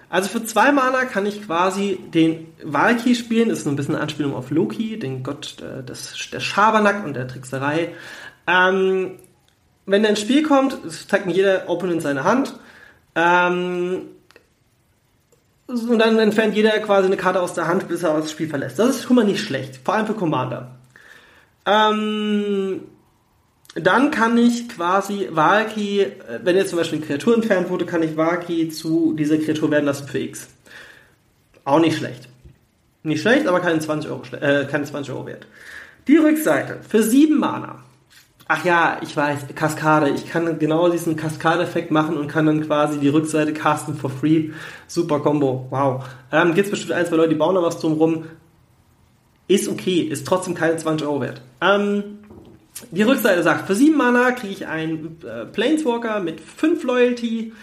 Also 0.09 0.29
für 0.29 0.45
zwei 0.45 0.71
Mana 0.71 1.05
kann 1.05 1.25
ich 1.25 1.45
quasi 1.45 1.99
den 2.13 2.47
Valky 2.63 3.15
spielen, 3.15 3.49
das 3.49 3.59
ist 3.59 3.67
ein 3.67 3.75
bisschen 3.75 3.95
eine 3.95 4.03
Anspielung 4.03 4.33
auf 4.33 4.49
Loki, 4.51 4.97
den 4.97 5.23
Gott 5.23 5.57
des, 5.61 6.29
der 6.31 6.39
Schabernack 6.39 7.03
und 7.05 7.15
der 7.15 7.27
Trickserei. 7.27 7.93
Ähm, 8.47 9.19
wenn 9.85 10.03
er 10.03 10.09
ins 10.11 10.21
Spiel 10.21 10.43
kommt, 10.43 10.77
zeigt 11.07 11.25
mir 11.25 11.33
jeder 11.33 11.69
Opponent 11.69 12.01
seine 12.01 12.23
Hand. 12.23 12.55
Ähm, 13.15 14.01
und 15.67 15.97
dann 15.97 16.19
entfernt 16.19 16.55
jeder 16.55 16.77
quasi 16.79 17.07
eine 17.07 17.17
Karte 17.17 17.41
aus 17.41 17.53
der 17.53 17.67
Hand, 17.67 17.87
bis 17.87 18.03
er 18.03 18.19
das 18.19 18.31
Spiel 18.31 18.47
verlässt. 18.47 18.77
Das 18.77 18.89
ist 18.89 19.03
schon 19.03 19.15
mal 19.15 19.25
nicht 19.25 19.41
schlecht, 19.41 19.79
vor 19.83 19.95
allem 19.95 20.05
für 20.05 20.13
Commander. 20.13 20.75
Ähm, 21.65 22.81
dann 23.73 24.11
kann 24.11 24.37
ich 24.37 24.69
quasi 24.69 25.27
Valky, 25.31 26.05
wenn 26.43 26.55
jetzt 26.55 26.69
zum 26.69 26.79
Beispiel 26.79 26.99
eine 26.99 27.07
Kreatur 27.07 27.35
entfernt 27.35 27.69
wurde, 27.69 27.85
kann 27.85 28.03
ich 28.03 28.15
Valky 28.15 28.69
zu 28.69 29.13
dieser 29.13 29.37
Kreatur 29.37 29.71
werden 29.71 29.85
lassen 29.85 30.07
für 30.07 30.19
X. 30.19 30.47
Auch 31.63 31.79
nicht 31.79 31.97
schlecht. 31.97 32.29
Nicht 33.03 33.21
schlecht, 33.21 33.47
aber 33.47 33.59
keine 33.59 33.79
20 33.79 34.09
Euro, 34.09 34.21
äh, 34.39 34.65
keine 34.65 34.85
20 34.85 35.13
Euro 35.13 35.25
wert. 35.25 35.47
Die 36.07 36.17
Rückseite 36.17 36.79
für 36.87 37.01
7 37.01 37.37
Mana 37.37 37.84
Ach 38.47 38.63
ja, 38.63 38.99
ich 39.01 39.17
weiß, 39.17 39.47
Kaskade. 39.55 40.09
Ich 40.09 40.29
kann 40.29 40.59
genau 40.59 40.89
diesen 40.89 41.15
Kaskade-Effekt 41.15 41.89
machen 41.89 42.15
und 42.15 42.27
kann 42.27 42.45
dann 42.45 42.61
quasi 42.61 42.99
die 42.99 43.09
Rückseite 43.09 43.53
casten 43.53 43.95
for 43.95 44.11
free. 44.11 44.51
Super 44.87 45.19
Combo. 45.19 45.65
Wow. 45.71 46.05
Ähm, 46.31 46.53
Gibt 46.53 46.65
es 46.67 46.71
bestimmt 46.71 46.91
ein, 46.91 47.07
zwei 47.07 47.15
Leute, 47.15 47.29
die 47.29 47.35
bauen 47.35 47.55
da 47.55 47.63
was 47.63 47.79
drum 47.79 47.93
rum. 47.93 48.25
Ist 49.47 49.67
okay, 49.67 50.01
ist 50.01 50.27
trotzdem 50.27 50.53
keine 50.53 50.77
20 50.77 51.07
Euro 51.07 51.21
wert. 51.21 51.41
Ähm, 51.61 52.19
Die 52.91 53.03
Rückseite 53.03 53.41
sagt, 53.41 53.67
für 53.67 53.75
7 53.75 53.95
Mana 53.95 54.31
kriege 54.31 54.53
ich 54.53 54.67
einen 54.67 55.17
äh, 55.23 55.45
Planeswalker 55.45 56.19
mit 56.19 56.39
5 56.39 56.83
Loyalty. 56.83 57.53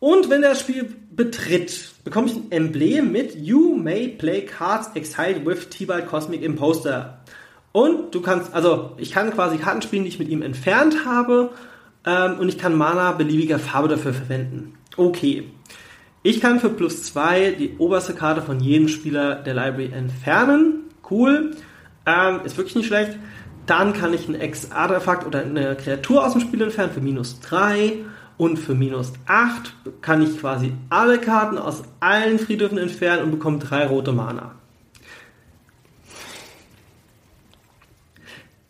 Und 0.00 0.30
wenn 0.30 0.40
das 0.42 0.60
Spiel 0.60 0.94
betritt, 1.10 1.92
bekomme 2.04 2.28
ich 2.28 2.34
ein 2.34 2.50
Emblem 2.50 3.12
mit 3.12 3.36
You 3.36 3.76
may 3.76 4.08
play 4.08 4.46
cards 4.46 4.90
exiled 4.94 5.44
with 5.44 5.68
Tibalt 5.68 6.06
Cosmic 6.06 6.42
Imposter. 6.42 7.19
Und 7.72 8.14
du 8.14 8.20
kannst, 8.20 8.52
also 8.52 8.92
ich 8.96 9.12
kann 9.12 9.30
quasi 9.30 9.58
Karten 9.58 9.82
spielen, 9.82 10.02
die 10.02 10.08
ich 10.08 10.18
mit 10.18 10.28
ihm 10.28 10.42
entfernt 10.42 11.04
habe. 11.04 11.50
Ähm, 12.04 12.38
und 12.38 12.48
ich 12.48 12.58
kann 12.58 12.76
Mana 12.76 13.12
beliebiger 13.12 13.58
Farbe 13.58 13.88
dafür 13.88 14.12
verwenden. 14.12 14.74
Okay. 14.96 15.44
Ich 16.22 16.40
kann 16.40 16.60
für 16.60 16.68
plus 16.68 17.04
2 17.04 17.52
die 17.52 17.76
oberste 17.78 18.14
Karte 18.14 18.42
von 18.42 18.60
jedem 18.60 18.88
Spieler 18.88 19.36
der 19.36 19.54
Library 19.54 19.90
entfernen. 19.92 20.84
Cool. 21.08 21.52
Ähm, 22.06 22.40
ist 22.44 22.56
wirklich 22.56 22.76
nicht 22.76 22.88
schlecht. 22.88 23.18
Dann 23.66 23.92
kann 23.92 24.12
ich 24.12 24.28
ein 24.28 24.34
Ex-Artefakt 24.34 25.26
oder 25.26 25.40
eine 25.40 25.76
Kreatur 25.76 26.26
aus 26.26 26.32
dem 26.32 26.40
Spiel 26.40 26.60
entfernen 26.62 26.92
für 26.92 27.00
minus 27.00 27.40
3. 27.40 27.98
Und 28.36 28.58
für 28.58 28.74
minus 28.74 29.12
8 29.26 29.74
kann 30.00 30.22
ich 30.22 30.38
quasi 30.40 30.72
alle 30.88 31.18
Karten 31.18 31.58
aus 31.58 31.82
allen 32.00 32.38
Friedhöfen 32.38 32.78
entfernen 32.78 33.22
und 33.22 33.30
bekomme 33.32 33.58
3 33.58 33.86
rote 33.86 34.12
Mana. 34.12 34.52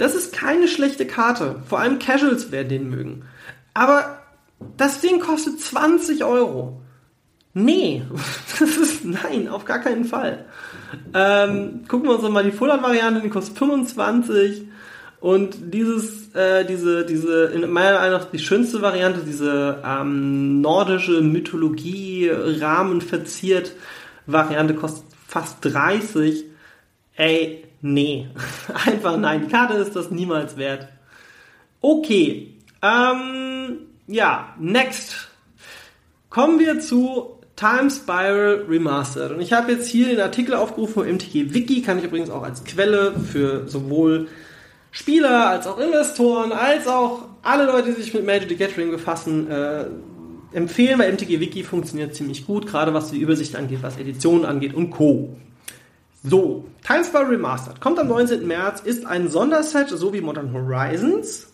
Das 0.00 0.14
ist 0.14 0.32
keine 0.32 0.66
schlechte 0.66 1.06
Karte. 1.06 1.56
Vor 1.68 1.78
allem 1.78 1.98
Casuals 1.98 2.50
werden 2.50 2.70
den 2.70 2.88
mögen. 2.88 3.24
Aber 3.74 4.22
das 4.78 5.02
Ding 5.02 5.20
kostet 5.20 5.60
20 5.60 6.24
Euro. 6.24 6.80
Nee, 7.52 8.04
das 8.58 8.78
ist 8.78 9.04
nein, 9.04 9.46
auf 9.46 9.66
gar 9.66 9.80
keinen 9.80 10.06
Fall. 10.06 10.46
Ähm, 11.12 11.82
gucken 11.86 12.08
wir 12.08 12.14
uns 12.14 12.22
doch 12.22 12.30
mal 12.30 12.44
die 12.44 12.50
Full-Art-Variante, 12.50 13.20
die 13.20 13.28
kostet 13.28 13.58
25. 13.58 14.62
Und 15.20 15.74
dieses, 15.74 16.34
äh, 16.34 16.64
diese, 16.64 17.04
diese, 17.04 17.44
in 17.48 17.70
meiner 17.70 17.98
Meinung 17.98 18.20
nach 18.20 18.30
die 18.30 18.38
schönste 18.38 18.80
Variante, 18.80 19.20
diese 19.20 19.82
ähm, 19.84 20.62
nordische 20.62 21.20
Mythologie, 21.20 22.30
Rahmen 22.32 23.02
verziert 23.02 23.72
Variante 24.24 24.72
kostet 24.72 25.04
fast 25.28 25.58
30. 25.62 26.46
Ey, 27.16 27.69
nee. 27.80 28.28
Einfach 28.86 29.16
nein. 29.16 29.42
Die 29.42 29.52
Karte 29.52 29.74
ist 29.74 29.96
das 29.96 30.10
niemals 30.10 30.56
wert. 30.56 30.88
Okay. 31.80 32.54
Ähm, 32.82 33.78
ja, 34.06 34.54
next. 34.58 35.28
Kommen 36.28 36.58
wir 36.58 36.80
zu 36.80 37.40
Time 37.56 37.90
Spiral 37.90 38.64
Remastered. 38.68 39.32
Und 39.32 39.40
ich 39.40 39.52
habe 39.52 39.72
jetzt 39.72 39.86
hier 39.86 40.08
den 40.08 40.20
Artikel 40.20 40.54
aufgerufen 40.54 40.94
vom 40.94 41.06
MTG 41.06 41.52
Wiki, 41.52 41.82
kann 41.82 41.98
ich 41.98 42.04
übrigens 42.04 42.30
auch 42.30 42.42
als 42.42 42.64
Quelle 42.64 43.12
für 43.20 43.68
sowohl 43.68 44.28
Spieler 44.92 45.48
als 45.48 45.66
auch 45.66 45.78
Investoren, 45.78 46.52
als 46.52 46.86
auch 46.86 47.22
alle 47.42 47.66
Leute, 47.66 47.92
die 47.92 48.02
sich 48.02 48.14
mit 48.14 48.24
Magic 48.24 48.48
the 48.48 48.56
Gathering 48.56 48.90
befassen, 48.90 49.50
äh, 49.50 49.84
empfehlen, 50.52 50.98
weil 50.98 51.12
MTG 51.12 51.40
Wiki 51.40 51.62
funktioniert 51.62 52.14
ziemlich 52.14 52.46
gut, 52.46 52.66
gerade 52.66 52.92
was 52.94 53.10
die 53.10 53.20
Übersicht 53.20 53.54
angeht, 53.56 53.82
was 53.82 53.98
Editionen 53.98 54.44
angeht 54.44 54.74
und 54.74 54.90
Co. 54.90 55.36
So, 56.22 56.66
Time 56.86 57.02
Spiral 57.02 57.26
Remastered 57.26 57.80
kommt 57.80 57.98
am 57.98 58.08
19. 58.08 58.46
März, 58.46 58.80
ist 58.80 59.06
ein 59.06 59.28
Sonderset, 59.28 59.88
so 59.88 60.12
wie 60.12 60.20
Modern 60.20 60.52
Horizons 60.52 61.50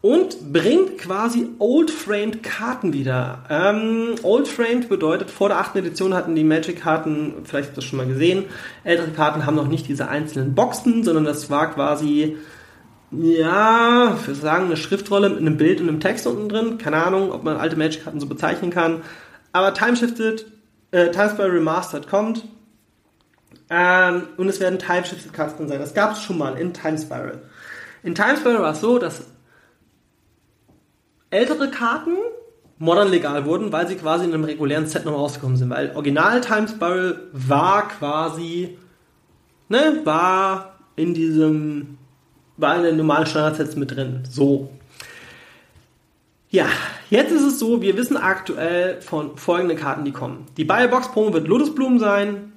und 0.00 0.52
bringt 0.52 0.96
quasi 0.96 1.48
Old 1.58 1.90
Framed 1.90 2.42
Karten 2.42 2.94
wieder. 2.94 3.44
Ähm, 3.50 4.14
Old 4.22 4.48
Framed 4.48 4.88
bedeutet, 4.88 5.30
vor 5.30 5.48
der 5.48 5.58
8. 5.58 5.76
Edition 5.76 6.14
hatten 6.14 6.34
die 6.34 6.44
Magic-Karten, 6.44 7.34
vielleicht 7.44 7.68
habt 7.68 7.76
ihr 7.76 7.82
das 7.82 7.84
schon 7.84 7.98
mal 7.98 8.06
gesehen, 8.06 8.44
ältere 8.82 9.10
Karten 9.10 9.44
haben 9.44 9.56
noch 9.56 9.68
nicht 9.68 9.88
diese 9.88 10.08
einzelnen 10.08 10.54
Boxen, 10.54 11.04
sondern 11.04 11.24
das 11.24 11.50
war 11.50 11.70
quasi 11.70 12.38
ja, 13.10 14.16
ich 14.30 14.38
sagen, 14.38 14.66
eine 14.66 14.76
Schriftrolle 14.76 15.30
mit 15.30 15.38
einem 15.38 15.56
Bild 15.56 15.80
und 15.80 15.88
einem 15.88 16.00
Text 16.00 16.26
unten 16.26 16.48
drin. 16.48 16.78
Keine 16.78 17.02
Ahnung, 17.02 17.32
ob 17.32 17.42
man 17.42 17.56
alte 17.56 17.76
Magic-Karten 17.76 18.20
so 18.20 18.26
bezeichnen 18.26 18.70
kann. 18.70 19.02
Aber 19.52 19.72
Time 19.72 19.96
Shifted, 19.96 20.46
äh, 20.90 21.10
Time 21.10 21.30
Spiral 21.30 21.50
Remastered 21.50 22.08
kommt. 22.08 22.44
Ähm, 23.70 24.28
und 24.36 24.48
es 24.48 24.60
werden 24.60 24.78
Time 24.78 25.04
Shifted 25.04 25.32
Cards 25.32 25.56
drin 25.56 25.68
sein. 25.68 25.78
Das 25.78 25.94
gab 25.94 26.12
es 26.12 26.22
schon 26.22 26.38
mal 26.38 26.56
in 26.58 26.72
Time 26.72 26.98
Spiral. 26.98 27.42
In 28.02 28.14
Time 28.14 28.36
Spiral 28.36 28.62
war 28.62 28.72
es 28.72 28.80
so, 28.80 28.98
dass 28.98 29.26
ältere 31.30 31.70
Karten 31.70 32.16
modern 32.78 33.08
legal 33.08 33.44
wurden, 33.44 33.72
weil 33.72 33.88
sie 33.88 33.96
quasi 33.96 34.24
in 34.24 34.32
einem 34.32 34.44
regulären 34.44 34.86
Set 34.86 35.04
noch 35.04 35.12
rausgekommen 35.12 35.56
sind. 35.56 35.70
Weil 35.70 35.94
Original 35.94 36.40
Time 36.40 36.68
Spiral 36.68 37.20
war 37.32 37.88
quasi, 37.88 38.78
ne, 39.68 40.00
war 40.04 40.78
in 40.96 41.14
diesem 41.14 41.98
war 42.58 42.76
in 42.76 42.82
den 42.82 42.96
normalen 42.96 43.26
Standardsets 43.26 43.76
mit 43.76 43.92
drin. 43.92 44.24
So. 44.28 44.70
Ja, 46.50 46.66
jetzt 47.08 47.30
ist 47.30 47.42
es 47.42 47.58
so, 47.58 47.80
wir 47.80 47.96
wissen 47.96 48.16
aktuell 48.16 49.00
von 49.00 49.36
folgenden 49.36 49.78
Karten, 49.78 50.04
die 50.04 50.12
kommen. 50.12 50.46
Die 50.56 50.64
Biobox 50.64 51.12
Promo 51.12 51.32
wird 51.32 51.46
Lotusblumen 51.46 51.98
sein. 51.98 52.52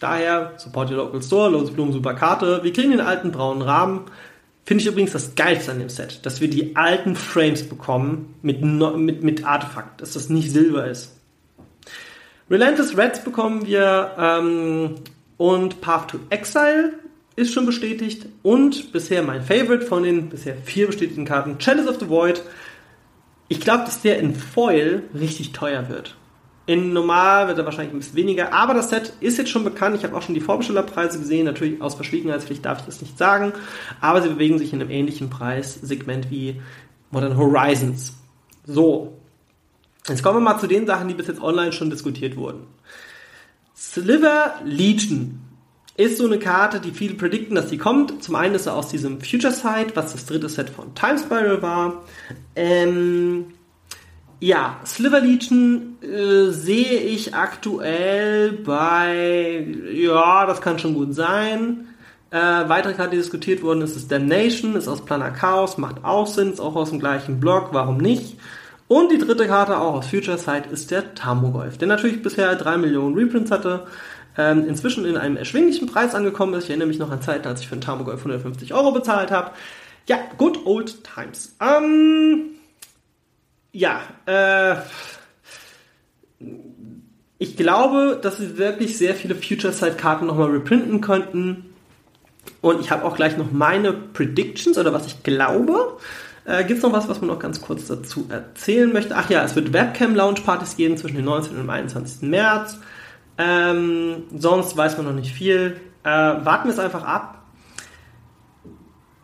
Daher, 0.00 0.54
support 0.56 0.90
your 0.90 0.96
local 0.96 1.22
store, 1.22 1.50
Lotusblumen, 1.50 1.92
super 1.92 2.14
Karte. 2.14 2.60
Wir 2.62 2.72
kriegen 2.72 2.90
den 2.90 3.02
alten 3.02 3.32
braunen 3.32 3.62
Rahmen. 3.62 4.06
Finde 4.64 4.82
ich 4.82 4.88
übrigens 4.88 5.12
das 5.12 5.34
Geilste 5.34 5.72
an 5.72 5.78
dem 5.78 5.90
Set, 5.90 6.24
dass 6.24 6.40
wir 6.40 6.48
die 6.48 6.74
alten 6.76 7.16
Frames 7.16 7.68
bekommen 7.68 8.34
mit, 8.40 8.62
mit, 8.62 9.22
mit 9.22 9.44
Artefakt, 9.44 10.00
dass 10.00 10.14
das 10.14 10.30
nicht 10.30 10.52
Silber 10.52 10.86
ist. 10.86 11.16
Relentless 12.50 12.96
Reds 12.96 13.22
bekommen 13.22 13.66
wir 13.66 14.14
ähm, 14.18 14.96
und 15.36 15.80
Path 15.80 16.08
to 16.08 16.20
Exile 16.30 16.94
ist 17.36 17.52
schon 17.52 17.66
bestätigt 17.66 18.26
und 18.42 18.92
bisher 18.92 19.22
mein 19.22 19.42
Favorite 19.42 19.86
von 19.86 20.02
den 20.02 20.28
bisher 20.28 20.56
vier 20.56 20.86
bestätigten 20.86 21.24
Karten, 21.24 21.58
Chalice 21.58 21.88
of 21.88 21.98
the 22.00 22.08
Void. 22.08 22.42
Ich 23.48 23.60
glaube, 23.60 23.84
dass 23.84 24.02
der 24.02 24.18
in 24.18 24.34
Foil 24.34 25.02
richtig 25.14 25.52
teuer 25.52 25.88
wird. 25.88 26.16
In 26.70 26.92
normal 26.92 27.48
wird 27.48 27.58
er 27.58 27.64
wahrscheinlich 27.64 27.92
ein 27.92 27.98
bisschen 27.98 28.14
weniger, 28.14 28.52
aber 28.52 28.74
das 28.74 28.90
Set 28.90 29.12
ist 29.18 29.38
jetzt 29.38 29.50
schon 29.50 29.64
bekannt. 29.64 29.96
Ich 29.96 30.04
habe 30.04 30.16
auch 30.16 30.22
schon 30.22 30.36
die 30.36 30.40
Vorbestellerpreise 30.40 31.18
gesehen. 31.18 31.46
Natürlich 31.46 31.82
aus 31.82 31.96
Verschwiegenheitspflicht 31.96 32.64
darf 32.64 32.78
ich 32.78 32.84
das 32.84 33.00
nicht 33.00 33.18
sagen, 33.18 33.52
aber 34.00 34.22
sie 34.22 34.28
bewegen 34.28 34.56
sich 34.56 34.72
in 34.72 34.80
einem 34.80 34.88
ähnlichen 34.88 35.30
Preissegment 35.30 36.30
wie 36.30 36.62
Modern 37.10 37.36
Horizons. 37.36 38.14
So, 38.64 39.18
jetzt 40.06 40.22
kommen 40.22 40.36
wir 40.36 40.42
mal 40.42 40.60
zu 40.60 40.68
den 40.68 40.86
Sachen, 40.86 41.08
die 41.08 41.14
bis 41.14 41.26
jetzt 41.26 41.42
online 41.42 41.72
schon 41.72 41.90
diskutiert 41.90 42.36
wurden. 42.36 42.68
Sliver 43.76 44.54
Legion 44.64 45.40
ist 45.96 46.18
so 46.18 46.26
eine 46.26 46.38
Karte, 46.38 46.78
die 46.78 46.92
viele 46.92 47.14
predikten, 47.14 47.56
dass 47.56 47.66
die 47.66 47.78
kommt. 47.78 48.22
Zum 48.22 48.36
einen 48.36 48.54
ist 48.54 48.66
er 48.66 48.76
aus 48.76 48.90
diesem 48.90 49.20
Future 49.20 49.52
Sight, 49.52 49.96
was 49.96 50.12
das 50.12 50.24
dritte 50.24 50.48
Set 50.48 50.70
von 50.70 50.94
Time 50.94 51.18
Spiral 51.18 51.62
war. 51.62 52.04
Ähm, 52.54 53.46
ja, 54.40 54.80
Sliver 54.84 55.20
Legion 55.20 55.98
äh, 56.02 56.50
sehe 56.50 57.00
ich 57.00 57.34
aktuell 57.34 58.52
bei, 58.52 59.66
ja, 59.92 60.46
das 60.46 60.60
kann 60.60 60.78
schon 60.78 60.94
gut 60.94 61.14
sein. 61.14 61.88
Äh, 62.30 62.38
weitere 62.38 62.94
Karte, 62.94 63.12
die 63.12 63.16
diskutiert 63.18 63.62
wurden, 63.62 63.82
ist 63.82 63.96
das 63.96 64.08
Damnation, 64.08 64.76
ist 64.76 64.88
aus 64.88 65.04
Planar 65.04 65.32
Chaos, 65.32 65.78
macht 65.78 66.04
auch 66.04 66.26
Sinn, 66.26 66.52
ist 66.52 66.60
auch 66.60 66.76
aus 66.76 66.90
dem 66.90 67.00
gleichen 67.00 67.40
Block, 67.40 67.68
warum 67.72 67.98
nicht? 67.98 68.38
Und 68.88 69.12
die 69.12 69.18
dritte 69.18 69.46
Karte, 69.46 69.78
auch 69.78 69.94
aus 69.94 70.06
Future 70.06 70.38
Sight, 70.38 70.66
ist 70.66 70.90
der 70.90 71.14
Tamogolf, 71.14 71.78
der 71.78 71.88
natürlich 71.88 72.22
bisher 72.22 72.54
3 72.56 72.78
Millionen 72.78 73.14
Reprints 73.14 73.50
hatte 73.50 73.86
ähm, 74.38 74.66
inzwischen 74.68 75.04
in 75.04 75.16
einem 75.16 75.36
erschwinglichen 75.36 75.86
Preis 75.86 76.14
angekommen 76.14 76.54
ist. 76.54 76.64
Ich 76.64 76.70
erinnere 76.70 76.88
mich 76.88 76.98
noch 76.98 77.10
an 77.10 77.22
Zeiten, 77.22 77.46
als 77.46 77.60
ich 77.60 77.68
für 77.68 77.74
einen 77.74 77.82
Tamagolf 77.82 78.20
150 78.20 78.72
Euro 78.74 78.92
bezahlt 78.92 79.30
habe. 79.30 79.50
Ja, 80.08 80.18
good 80.38 80.64
old 80.64 81.04
times. 81.04 81.54
Ähm, 81.60 82.59
ja, 83.72 84.00
äh, 84.26 84.76
ich 87.38 87.56
glaube, 87.56 88.18
dass 88.20 88.38
sie 88.38 88.58
wirklich 88.58 88.98
sehr 88.98 89.14
viele 89.14 89.34
Future 89.34 89.72
Sight 89.72 89.98
Karten 89.98 90.26
nochmal 90.26 90.50
reprinten 90.50 91.00
könnten. 91.00 91.66
Und 92.60 92.80
ich 92.80 92.90
habe 92.90 93.04
auch 93.04 93.16
gleich 93.16 93.36
noch 93.36 93.52
meine 93.52 93.92
Predictions 93.92 94.76
oder 94.76 94.92
was 94.92 95.06
ich 95.06 95.22
glaube. 95.22 95.98
Äh, 96.44 96.64
Gibt 96.64 96.78
es 96.78 96.82
noch 96.82 96.92
was, 96.92 97.08
was 97.08 97.20
man 97.20 97.28
noch 97.28 97.38
ganz 97.38 97.60
kurz 97.60 97.86
dazu 97.86 98.26
erzählen 98.28 98.92
möchte? 98.92 99.16
Ach 99.16 99.30
ja, 99.30 99.44
es 99.44 99.54
wird 99.56 99.72
Webcam 99.72 100.14
Launch 100.14 100.44
Partys 100.44 100.76
geben 100.76 100.96
zwischen 100.96 101.16
dem 101.16 101.24
19. 101.24 101.52
und 101.52 101.62
dem 101.62 101.70
21. 101.70 102.28
März. 102.28 102.78
Ähm, 103.38 104.24
sonst 104.36 104.76
weiß 104.76 104.96
man 104.96 105.06
noch 105.06 105.14
nicht 105.14 105.32
viel. 105.32 105.80
Äh, 106.02 106.08
warten 106.08 106.68
wir 106.68 106.72
es 106.72 106.78
einfach 106.78 107.04
ab. 107.04 107.42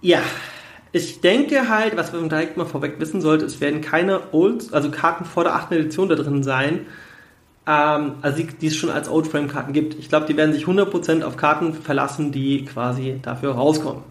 Ja, 0.00 0.20
ich 0.96 1.20
denke 1.20 1.68
halt, 1.68 1.96
was 1.96 2.12
man 2.12 2.28
direkt 2.28 2.56
mal 2.56 2.64
vorweg 2.64 2.98
wissen 2.98 3.20
sollte, 3.20 3.44
es 3.44 3.60
werden 3.60 3.82
keine 3.82 4.32
Old, 4.32 4.72
also 4.72 4.90
Karten 4.90 5.24
vor 5.26 5.44
der 5.44 5.54
8. 5.54 5.72
Edition 5.72 6.08
da 6.08 6.14
drin 6.14 6.42
sein. 6.42 6.86
Ähm, 7.66 8.14
also 8.22 8.38
die, 8.38 8.46
die 8.46 8.68
es 8.68 8.76
schon 8.76 8.90
als 8.90 9.08
Old 9.08 9.26
Frame 9.26 9.48
Karten 9.48 9.72
gibt. 9.72 9.94
Ich 9.98 10.08
glaube, 10.08 10.26
die 10.26 10.36
werden 10.36 10.54
sich 10.54 10.64
100% 10.64 11.22
auf 11.22 11.36
Karten 11.36 11.74
verlassen, 11.74 12.32
die 12.32 12.64
quasi 12.64 13.18
dafür 13.20 13.52
rauskommen. 13.52 14.02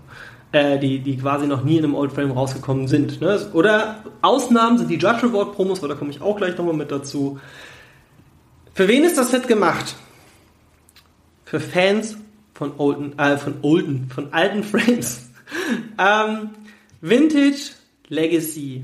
Äh, 0.52 0.78
die, 0.78 1.00
die 1.00 1.18
quasi 1.18 1.48
noch 1.48 1.64
nie 1.64 1.78
in 1.78 1.86
einem 1.86 1.96
Old 1.96 2.12
Frame 2.12 2.32
rausgekommen 2.32 2.88
sind. 2.88 3.20
Ne? 3.20 3.40
Oder 3.54 4.04
Ausnahmen 4.22 4.78
sind 4.78 4.90
die 4.90 4.98
Judge 4.98 5.24
Reward 5.24 5.56
Promos, 5.56 5.82
weil 5.82 5.90
da 5.90 5.96
komme 5.96 6.12
ich 6.12 6.22
auch 6.22 6.38
gleich 6.38 6.56
nochmal 6.58 6.76
mit 6.76 6.92
dazu. 6.92 7.40
Für 8.74 8.88
wen 8.88 9.04
ist 9.04 9.18
das 9.18 9.32
Set 9.32 9.48
gemacht? 9.48 9.96
Für 11.46 11.60
Fans 11.60 12.18
von 12.54 12.74
olden, 12.78 13.18
äh, 13.18 13.38
von 13.38 13.56
olden, 13.64 14.10
von 14.14 14.34
alten 14.34 14.64
Frames. 14.72 15.30
ähm, 15.98 16.50
Vintage, 17.08 17.74
Legacy 18.08 18.84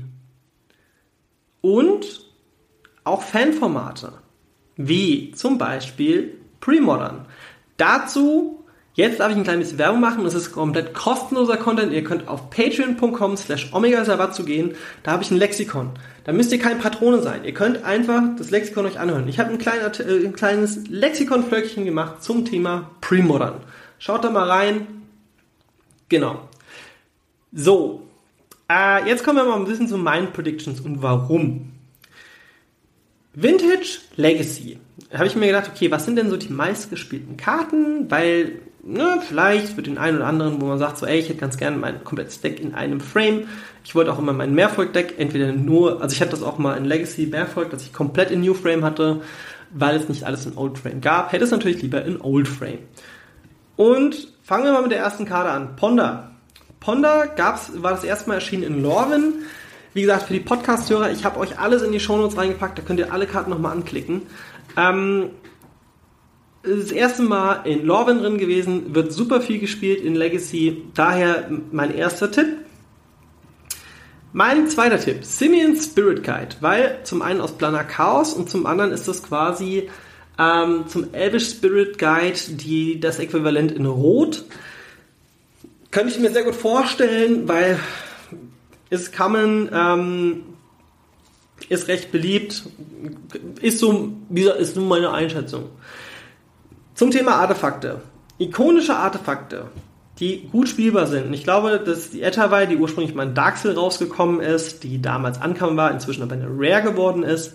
und 1.60 2.20
auch 3.02 3.22
Fanformate, 3.22 4.12
wie 4.76 5.32
zum 5.32 5.58
Beispiel 5.58 6.38
Premodern. 6.60 7.26
Dazu 7.76 8.62
Jetzt 8.94 9.20
darf 9.20 9.30
ich 9.30 9.38
ein 9.38 9.42
kleines 9.42 9.78
Werbung 9.78 10.00
machen. 10.00 10.26
Es 10.26 10.34
ist 10.34 10.52
komplett 10.52 10.92
kostenloser 10.92 11.56
Content. 11.56 11.94
Ihr 11.94 12.04
könnt 12.04 12.28
auf 12.28 12.50
patreon.com 12.50 13.38
slash 13.38 13.72
omegasabatsu 13.72 14.44
gehen. 14.44 14.74
Da 15.02 15.12
habe 15.12 15.22
ich 15.22 15.30
ein 15.30 15.38
Lexikon. 15.38 15.92
Da 16.24 16.32
müsst 16.32 16.52
ihr 16.52 16.58
kein 16.58 16.78
Patrone 16.78 17.22
sein. 17.22 17.42
Ihr 17.44 17.54
könnt 17.54 17.84
einfach 17.84 18.22
das 18.36 18.50
Lexikon 18.50 18.84
euch 18.84 19.00
anhören. 19.00 19.28
Ich 19.28 19.38
habe 19.38 19.50
ein, 19.50 19.56
klein, 19.56 19.80
äh, 19.80 20.26
ein 20.26 20.34
kleines 20.34 20.86
Lexikon-Flöckchen 20.88 21.86
gemacht 21.86 22.22
zum 22.22 22.44
Thema 22.44 22.90
Premodern. 23.00 23.62
Schaut 23.98 24.24
da 24.24 24.30
mal 24.30 24.50
rein. 24.50 24.86
Genau. 26.10 26.48
So. 27.50 28.02
Äh, 28.72 29.06
jetzt 29.06 29.24
kommen 29.24 29.36
wir 29.36 29.44
mal 29.44 29.56
ein 29.56 29.66
bisschen 29.66 29.88
zu 29.88 29.98
meinen 29.98 30.32
Predictions 30.32 30.80
und 30.80 31.02
warum. 31.02 31.72
Vintage 33.34 33.98
Legacy. 34.16 34.78
Da 35.10 35.18
habe 35.18 35.26
ich 35.26 35.36
mir 35.36 35.46
gedacht, 35.46 35.70
okay, 35.74 35.90
was 35.90 36.04
sind 36.04 36.16
denn 36.16 36.30
so 36.30 36.36
die 36.36 36.52
meistgespielten 36.52 37.36
Karten? 37.36 38.10
Weil 38.10 38.60
ne, 38.82 39.20
vielleicht 39.26 39.68
für 39.68 39.82
den 39.82 39.98
einen 39.98 40.18
oder 40.18 40.26
anderen, 40.26 40.60
wo 40.60 40.66
man 40.66 40.78
sagt, 40.78 40.98
so, 40.98 41.06
ey, 41.06 41.18
ich 41.18 41.28
hätte 41.28 41.40
ganz 41.40 41.56
gerne 41.58 41.76
mein 41.76 42.02
komplettes 42.04 42.40
Deck 42.40 42.60
in 42.60 42.74
einem 42.74 43.00
Frame. 43.00 43.46
Ich 43.84 43.94
wollte 43.94 44.12
auch 44.12 44.18
immer 44.18 44.32
mein 44.32 44.54
Mehrfolg-Deck 44.54 45.16
entweder 45.18 45.52
nur, 45.52 46.00
also 46.00 46.14
ich 46.14 46.20
hatte 46.20 46.32
das 46.32 46.42
auch 46.42 46.58
mal 46.58 46.76
in 46.76 46.84
Legacy 46.84 47.26
Mehrfolg, 47.26 47.70
dass 47.70 47.82
ich 47.82 47.92
komplett 47.92 48.30
in 48.30 48.40
New 48.40 48.54
Frame 48.54 48.84
hatte, 48.84 49.20
weil 49.70 49.96
es 49.96 50.08
nicht 50.08 50.24
alles 50.24 50.46
in 50.46 50.56
Old 50.56 50.78
Frame 50.78 51.00
gab. 51.00 51.32
Hätte 51.32 51.44
es 51.44 51.50
natürlich 51.50 51.82
lieber 51.82 52.04
in 52.04 52.20
Old 52.20 52.48
Frame. 52.48 52.78
Und 53.76 54.28
fangen 54.42 54.64
wir 54.64 54.72
mal 54.72 54.82
mit 54.82 54.92
der 54.92 54.98
ersten 54.98 55.26
Karte 55.26 55.50
an. 55.50 55.76
Ponda. 55.76 56.31
Ponda 56.82 57.26
gab's, 57.26 57.70
war 57.76 57.92
das 57.92 58.02
erste 58.02 58.28
Mal 58.28 58.34
erschienen 58.34 58.64
in 58.64 58.82
Lorwyn. 58.82 59.34
Wie 59.94 60.02
gesagt, 60.02 60.24
für 60.24 60.34
die 60.34 60.40
Podcast-Hörer, 60.40 61.12
ich 61.12 61.24
habe 61.24 61.38
euch 61.38 61.58
alles 61.58 61.82
in 61.82 61.92
die 61.92 62.00
Shownotes 62.00 62.36
reingepackt, 62.36 62.78
da 62.78 62.82
könnt 62.82 62.98
ihr 62.98 63.12
alle 63.12 63.26
Karten 63.26 63.50
nochmal 63.50 63.72
anklicken. 63.72 64.22
Ähm, 64.76 65.30
das 66.64 66.90
erste 66.90 67.22
Mal 67.22 67.60
in 67.64 67.86
Lorwyn 67.86 68.18
drin 68.18 68.38
gewesen, 68.38 68.94
wird 68.94 69.12
super 69.12 69.40
viel 69.40 69.60
gespielt 69.60 70.02
in 70.02 70.16
Legacy. 70.16 70.82
Daher 70.94 71.50
mein 71.70 71.94
erster 71.94 72.30
Tipp. 72.30 72.48
Mein 74.32 74.66
zweiter 74.66 74.98
Tipp, 74.98 75.24
Simeon 75.24 75.76
Spirit 75.76 76.24
Guide, 76.24 76.56
weil 76.60 77.00
zum 77.04 77.22
einen 77.22 77.40
aus 77.40 77.52
Planar 77.52 77.84
Chaos 77.84 78.32
und 78.32 78.48
zum 78.48 78.66
anderen 78.66 78.90
ist 78.90 79.06
das 79.06 79.22
quasi 79.22 79.88
ähm, 80.38 80.84
zum 80.88 81.12
Elvish 81.12 81.50
Spirit 81.50 81.98
Guide 81.98 82.38
die, 82.48 82.98
das 82.98 83.18
Äquivalent 83.18 83.70
in 83.72 83.86
Rot. 83.86 84.44
Könnte 85.92 86.14
ich 86.14 86.18
mir 86.18 86.32
sehr 86.32 86.44
gut 86.44 86.54
vorstellen, 86.54 87.46
weil 87.46 87.78
ist 88.88 89.14
Common 89.14 89.68
ähm, 89.72 90.42
ist 91.68 91.86
recht 91.86 92.10
beliebt, 92.10 92.64
ist 93.60 93.78
so, 93.78 94.12
wie 94.30 94.48
ist 94.48 94.74
nun 94.74 94.88
meine 94.88 95.12
Einschätzung. 95.12 95.68
Zum 96.94 97.10
Thema 97.10 97.36
Artefakte. 97.36 98.00
Ikonische 98.38 98.96
Artefakte, 98.96 99.66
die 100.18 100.48
gut 100.50 100.70
spielbar 100.70 101.06
sind. 101.06 101.32
Ich 101.34 101.44
glaube, 101.44 101.78
dass 101.78 102.08
die 102.08 102.22
Etterwei, 102.22 102.64
die 102.64 102.76
ursprünglich 102.76 103.14
mal 103.14 103.26
in 103.26 103.34
Darkseid 103.34 103.76
rausgekommen 103.76 104.40
ist, 104.40 104.84
die 104.84 105.00
damals 105.00 105.42
ankam 105.42 105.76
war, 105.76 105.90
inzwischen 105.90 106.22
aber 106.22 106.32
eine 106.32 106.48
Rare 106.48 106.82
geworden 106.82 107.22
ist, 107.22 107.54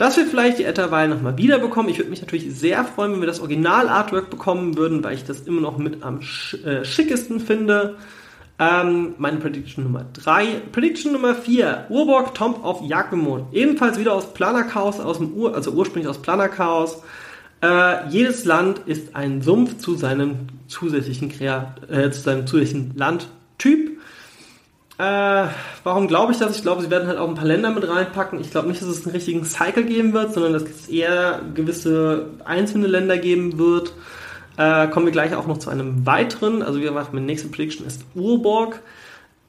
dass 0.00 0.16
wir 0.16 0.24
vielleicht 0.24 0.58
die 0.58 0.64
Etterwei 0.64 1.06
nochmal 1.06 1.36
wiederbekommen. 1.36 1.90
Ich 1.90 1.98
würde 1.98 2.08
mich 2.08 2.22
natürlich 2.22 2.54
sehr 2.54 2.84
freuen, 2.84 3.12
wenn 3.12 3.20
wir 3.20 3.26
das 3.26 3.40
Original-Artwork 3.40 4.30
bekommen 4.30 4.78
würden, 4.78 5.04
weil 5.04 5.14
ich 5.14 5.24
das 5.24 5.40
immer 5.40 5.60
noch 5.60 5.76
mit 5.76 6.02
am 6.02 6.20
äh, 6.64 6.86
schickesten 6.86 7.38
finde. 7.38 7.96
Ähm, 8.58 9.14
meine 9.18 9.36
Prediction 9.36 9.84
Nummer 9.84 10.06
3. 10.14 10.62
Prediction 10.72 11.12
Nummer 11.12 11.34
4. 11.34 11.88
Urborg 11.90 12.34
Tomb 12.34 12.64
of 12.64 12.80
Yakimon. 12.80 13.48
Ebenfalls 13.52 13.98
wieder 13.98 14.14
aus 14.14 14.32
Planar 14.32 14.64
Chaos, 14.64 15.00
aus 15.00 15.18
dem 15.18 15.34
Ur, 15.34 15.54
also 15.54 15.72
ursprünglich 15.72 16.08
aus 16.08 16.22
Planar 16.22 16.48
Chaos. 16.48 17.02
Äh, 17.62 18.08
jedes 18.08 18.46
Land 18.46 18.80
ist 18.86 19.14
ein 19.14 19.42
Sumpf 19.42 19.76
zu 19.76 19.96
seinem 19.96 20.46
zusätzlichen, 20.66 21.28
Krea 21.28 21.74
äh, 21.90 22.10
zu 22.10 22.22
seinem 22.22 22.46
zusätzlichen 22.46 22.92
Landtyp. 22.96 23.99
Äh, 25.00 25.48
warum 25.82 26.08
glaube 26.08 26.32
ich 26.32 26.38
das? 26.38 26.54
Ich 26.54 26.60
glaube, 26.60 26.82
sie 26.82 26.90
werden 26.90 27.08
halt 27.08 27.16
auch 27.16 27.26
ein 27.26 27.34
paar 27.34 27.46
Länder 27.46 27.70
mit 27.70 27.88
reinpacken. 27.88 28.38
Ich 28.38 28.50
glaube 28.50 28.68
nicht, 28.68 28.82
dass 28.82 28.88
es 28.88 29.04
einen 29.06 29.14
richtigen 29.14 29.46
Cycle 29.46 29.84
geben 29.84 30.12
wird, 30.12 30.34
sondern 30.34 30.52
dass 30.52 30.64
es 30.64 30.88
eher 30.88 31.40
gewisse 31.54 32.26
einzelne 32.44 32.86
Länder 32.86 33.16
geben 33.16 33.56
wird. 33.56 33.94
Äh, 34.58 34.88
kommen 34.88 35.06
wir 35.06 35.12
gleich 35.12 35.34
auch 35.34 35.46
noch 35.46 35.56
zu 35.56 35.70
einem 35.70 36.04
weiteren. 36.04 36.62
Also 36.62 36.80
wie 36.80 36.84
gesagt, 36.84 37.14
meine 37.14 37.24
nächste 37.24 37.48
Prediction 37.48 37.86
ist 37.86 38.04
Urborg. 38.14 38.82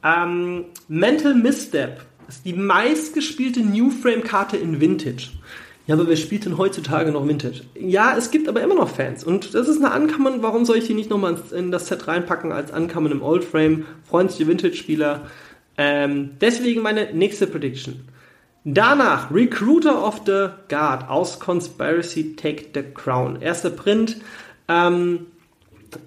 Ähm, 0.06 0.66
Mental 0.88 1.36
Misstep 1.36 2.06
ist 2.30 2.46
die 2.46 2.54
meistgespielte 2.54 3.60
New 3.60 3.90
Frame 3.90 4.24
Karte 4.24 4.56
in 4.56 4.80
Vintage. 4.80 5.32
Ja, 5.88 5.96
aber 5.96 6.08
wer 6.08 6.16
spielt 6.16 6.46
denn 6.46 6.58
heutzutage 6.58 7.12
noch 7.12 7.28
Vintage? 7.28 7.62
Ja, 7.80 8.16
es 8.16 8.32
gibt 8.32 8.48
aber 8.48 8.62
immer 8.62 8.76
noch 8.76 8.90
Fans. 8.90 9.24
Und 9.24 9.56
das 9.56 9.68
ist 9.68 9.84
eine 9.84 9.96
Uncommon. 9.96 10.44
Warum 10.44 10.66
soll 10.66 10.78
ich 10.78 10.88
die 10.88 10.94
nicht 10.94 11.10
nochmal 11.10 11.38
in 11.56 11.72
das 11.72 11.88
Set 11.88 12.08
reinpacken 12.08 12.52
als 12.52 12.72
Uncommon 12.72 13.12
im 13.12 13.24
Old 13.24 13.44
Frame? 13.44 13.86
Freundliche 14.08 14.48
Vintage-Spieler. 14.48 15.24
Ähm, 15.78 16.32
deswegen 16.40 16.82
meine 16.82 17.12
nächste 17.14 17.48
Prediction. 17.48 18.08
Danach 18.64 19.34
Recruiter 19.34 20.06
of 20.06 20.22
the 20.28 20.50
Guard 20.70 21.10
aus 21.10 21.40
Conspiracy 21.40 22.36
Take 22.36 22.68
the 22.76 22.84
Crown. 22.94 23.42
Erster 23.42 23.72
Print. 23.72 24.18
Ähm, 24.68 25.26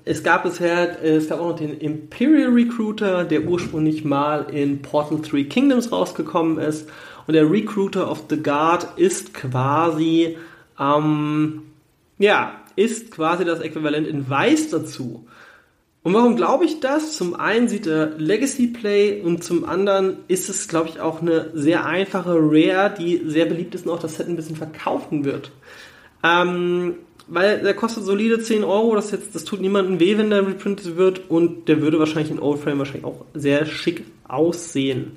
es 0.04 0.22
gab 0.22 0.44
bisher, 0.44 1.02
es 1.02 1.28
gab 1.28 1.40
auch 1.40 1.50
noch 1.50 1.56
den 1.56 1.78
Imperial 1.78 2.50
Recruiter, 2.50 3.24
der 3.24 3.42
ursprünglich 3.44 4.04
mal 4.04 4.46
in 4.50 4.82
Portal 4.82 5.18
3 5.20 5.44
Kingdoms 5.44 5.90
rausgekommen 5.90 6.58
ist. 6.58 6.88
Und 7.26 7.34
der 7.34 7.50
Recruiter 7.50 8.10
of 8.10 8.24
the 8.28 8.42
Guard 8.42 8.98
ist 8.98 9.34
quasi, 9.34 10.37
ähm, 10.78 11.62
ja, 12.18 12.60
ist 12.76 13.10
quasi 13.10 13.44
das 13.44 13.60
Äquivalent 13.60 14.06
in 14.06 14.28
Weiß 14.28 14.70
dazu. 14.70 15.26
Und 16.02 16.12
warum 16.12 16.37
glaube 16.37 16.66
ich 16.66 16.80
das? 16.80 17.16
Zum 17.16 17.34
einen 17.34 17.68
sieht 17.68 17.87
er 17.87 18.10
Legacy 18.18 18.66
Play 18.66 19.22
und 19.22 19.42
zum 19.42 19.64
anderen 19.64 20.18
ist 20.28 20.50
es, 20.50 20.68
glaube 20.68 20.90
ich, 20.90 21.00
auch 21.00 21.22
eine 21.22 21.50
sehr 21.54 21.87
einfache 21.87 22.37
Rare, 22.37 22.94
die 22.96 23.22
sehr 23.24 23.46
beliebt 23.46 23.74
ist 23.74 23.87
und 23.87 23.92
auch 23.92 24.00
das 24.00 24.16
Set 24.16 24.28
ein 24.28 24.37
bisschen 24.37 24.56
verkaufen 24.56 25.24
wird. 25.24 25.50
Ähm, 26.22 26.96
weil 27.26 27.60
der 27.60 27.72
kostet 27.72 28.04
solide 28.04 28.38
10 28.38 28.64
Euro, 28.64 28.94
das, 28.94 29.12
jetzt, 29.12 29.34
das 29.34 29.44
tut 29.44 29.62
niemandem 29.62 29.98
weh, 29.98 30.18
wenn 30.18 30.28
der 30.28 30.46
reprintet 30.46 30.96
wird 30.96 31.30
und 31.30 31.68
der 31.68 31.80
würde 31.80 31.98
wahrscheinlich 31.98 32.30
in 32.30 32.38
Old 32.38 32.60
Frame 32.60 32.80
wahrscheinlich 32.80 33.06
auch 33.06 33.24
sehr 33.32 33.64
schick 33.64 34.04
aussehen. 34.28 35.12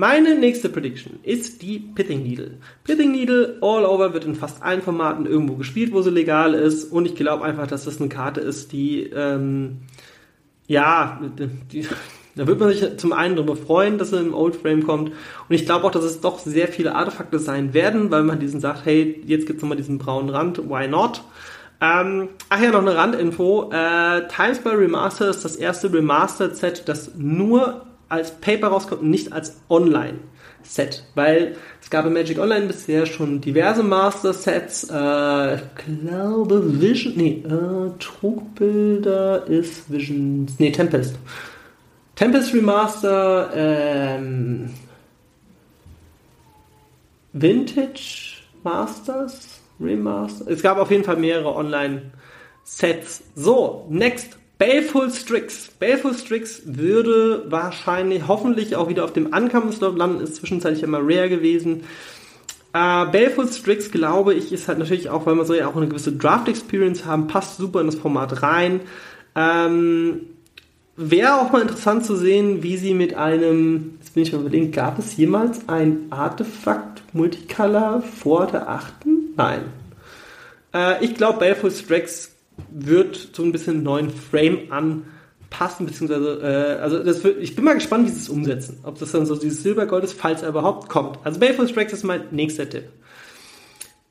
Meine 0.00 0.36
nächste 0.36 0.68
Prediction 0.68 1.18
ist 1.24 1.60
die 1.60 1.80
Pithing 1.80 2.22
Needle. 2.22 2.52
Pithing 2.84 3.10
Needle 3.10 3.58
all 3.60 3.84
over 3.84 4.14
wird 4.14 4.26
in 4.26 4.36
fast 4.36 4.62
allen 4.62 4.80
Formaten 4.80 5.26
irgendwo 5.26 5.56
gespielt, 5.56 5.92
wo 5.92 6.02
sie 6.02 6.10
legal 6.10 6.54
ist. 6.54 6.92
Und 6.92 7.04
ich 7.06 7.16
glaube 7.16 7.42
einfach, 7.42 7.66
dass 7.66 7.84
das 7.84 7.98
eine 7.98 8.08
Karte 8.08 8.40
ist, 8.40 8.70
die, 8.70 9.10
ähm, 9.12 9.78
ja, 10.68 11.20
die, 11.72 11.88
da 12.36 12.46
wird 12.46 12.60
man 12.60 12.68
sich 12.68 12.96
zum 12.98 13.12
einen 13.12 13.34
darüber 13.34 13.56
freuen, 13.56 13.98
dass 13.98 14.10
sie 14.10 14.20
im 14.20 14.34
Old 14.34 14.54
Frame 14.54 14.86
kommt. 14.86 15.08
Und 15.08 15.54
ich 15.56 15.66
glaube 15.66 15.84
auch, 15.84 15.90
dass 15.90 16.04
es 16.04 16.20
doch 16.20 16.38
sehr 16.38 16.68
viele 16.68 16.94
Artefakte 16.94 17.40
sein 17.40 17.74
werden, 17.74 18.12
weil 18.12 18.22
man 18.22 18.38
diesen 18.38 18.60
sagt, 18.60 18.86
hey, 18.86 19.20
jetzt 19.26 19.48
gibt's 19.48 19.62
nochmal 19.62 19.78
diesen 19.78 19.98
braunen 19.98 20.30
Rand, 20.30 20.58
why 20.58 20.86
not? 20.86 21.24
Ähm, 21.80 22.28
ach 22.50 22.60
ja, 22.60 22.70
noch 22.70 22.82
eine 22.82 22.94
Randinfo. 22.94 23.72
Äh, 23.72 24.28
Timespell 24.28 24.76
Remaster 24.76 25.28
ist 25.28 25.44
das 25.44 25.56
erste 25.56 25.92
Remastered-Set, 25.92 26.88
das 26.88 27.16
nur 27.16 27.87
als 28.08 28.32
Paper 28.32 28.68
rauskommt 28.68 29.02
und 29.02 29.10
nicht 29.10 29.32
als 29.32 29.60
Online-Set. 29.68 31.04
Weil 31.14 31.56
es 31.82 31.90
gab 31.90 32.06
in 32.06 32.12
Magic 32.12 32.38
Online 32.38 32.66
bisher 32.66 33.06
schon 33.06 33.40
diverse 33.40 33.82
Master-Sets. 33.82 34.90
Äh, 34.90 35.56
ich 35.56 35.62
glaube 35.86 36.80
Vision, 36.80 37.14
nee, 37.16 37.44
äh, 37.44 37.90
Trugbilder 37.98 39.46
ist 39.46 39.90
Vision, 39.90 40.46
nee, 40.58 40.72
Tempest. 40.72 41.16
Tempest 42.14 42.52
Remaster, 42.52 43.50
ähm, 43.54 44.70
Vintage 47.32 48.42
Masters 48.64 49.60
Remaster. 49.80 50.50
Es 50.50 50.62
gab 50.62 50.78
auf 50.78 50.90
jeden 50.90 51.04
Fall 51.04 51.16
mehrere 51.16 51.54
Online-Sets. 51.54 53.22
So, 53.34 53.86
next. 53.88 54.37
Baleful 54.58 55.10
Strix. 55.10 55.68
Baleful 55.78 56.14
Strix 56.14 56.62
würde 56.64 57.44
wahrscheinlich, 57.48 58.26
hoffentlich 58.26 58.74
auch 58.76 58.88
wieder 58.88 59.04
auf 59.04 59.12
dem 59.12 59.26
Uncommon-Slot 59.26 59.96
landen, 59.96 60.20
ist 60.20 60.36
zwischenzeitlich 60.36 60.82
immer 60.82 60.98
rare 61.00 61.28
gewesen. 61.28 61.84
Äh, 62.72 63.06
Baleful 63.06 63.48
Strix, 63.48 63.90
glaube 63.90 64.34
ich, 64.34 64.52
ist 64.52 64.68
halt 64.68 64.78
natürlich 64.78 65.10
auch, 65.10 65.26
weil 65.26 65.36
man 65.36 65.46
so 65.46 65.54
ja 65.54 65.68
auch 65.68 65.76
eine 65.76 65.88
gewisse 65.88 66.12
Draft-Experience 66.12 67.04
haben, 67.04 67.28
passt 67.28 67.58
super 67.58 67.80
in 67.80 67.86
das 67.86 67.94
Format 67.94 68.42
rein. 68.42 68.80
Ähm, 69.36 70.20
Wäre 71.00 71.40
auch 71.40 71.52
mal 71.52 71.62
interessant 71.62 72.04
zu 72.04 72.16
sehen, 72.16 72.64
wie 72.64 72.76
sie 72.76 72.92
mit 72.92 73.14
einem, 73.14 73.98
jetzt 74.00 74.14
bin 74.14 74.24
ich 74.24 74.32
mal 74.32 74.40
überlegen, 74.40 74.72
gab 74.72 74.98
es 74.98 75.16
jemals 75.16 75.68
ein 75.68 76.06
Artefakt 76.10 77.02
Multicolor 77.14 78.02
vor 78.02 78.48
der 78.48 78.68
achten? 78.68 79.32
Nein. 79.36 79.60
Äh, 80.74 81.04
ich 81.04 81.14
glaube, 81.14 81.38
Baleful 81.38 81.70
Strix 81.70 82.34
wird 82.70 83.30
so 83.32 83.42
ein 83.42 83.52
bisschen 83.52 83.76
einen 83.76 83.84
neuen 83.84 84.10
Frame 84.10 85.04
passen, 85.50 85.86
beziehungsweise, 85.86 86.40
äh, 86.42 86.80
also 86.80 87.02
das 87.02 87.24
wird, 87.24 87.40
ich 87.40 87.56
bin 87.56 87.64
mal 87.64 87.74
gespannt, 87.74 88.06
wie 88.06 88.10
sie 88.10 88.20
es 88.20 88.28
umsetzen. 88.28 88.80
Ob 88.82 88.98
das 88.98 89.12
dann 89.12 89.26
so 89.26 89.34
dieses 89.36 89.62
Silbergold 89.62 90.04
ist, 90.04 90.12
falls 90.12 90.42
er 90.42 90.50
überhaupt 90.50 90.88
kommt. 90.88 91.18
Also 91.24 91.40
Baleful 91.40 91.68
Strikes 91.68 91.92
ist 91.92 92.04
mein 92.04 92.22
nächster 92.30 92.68
Tipp. 92.68 92.84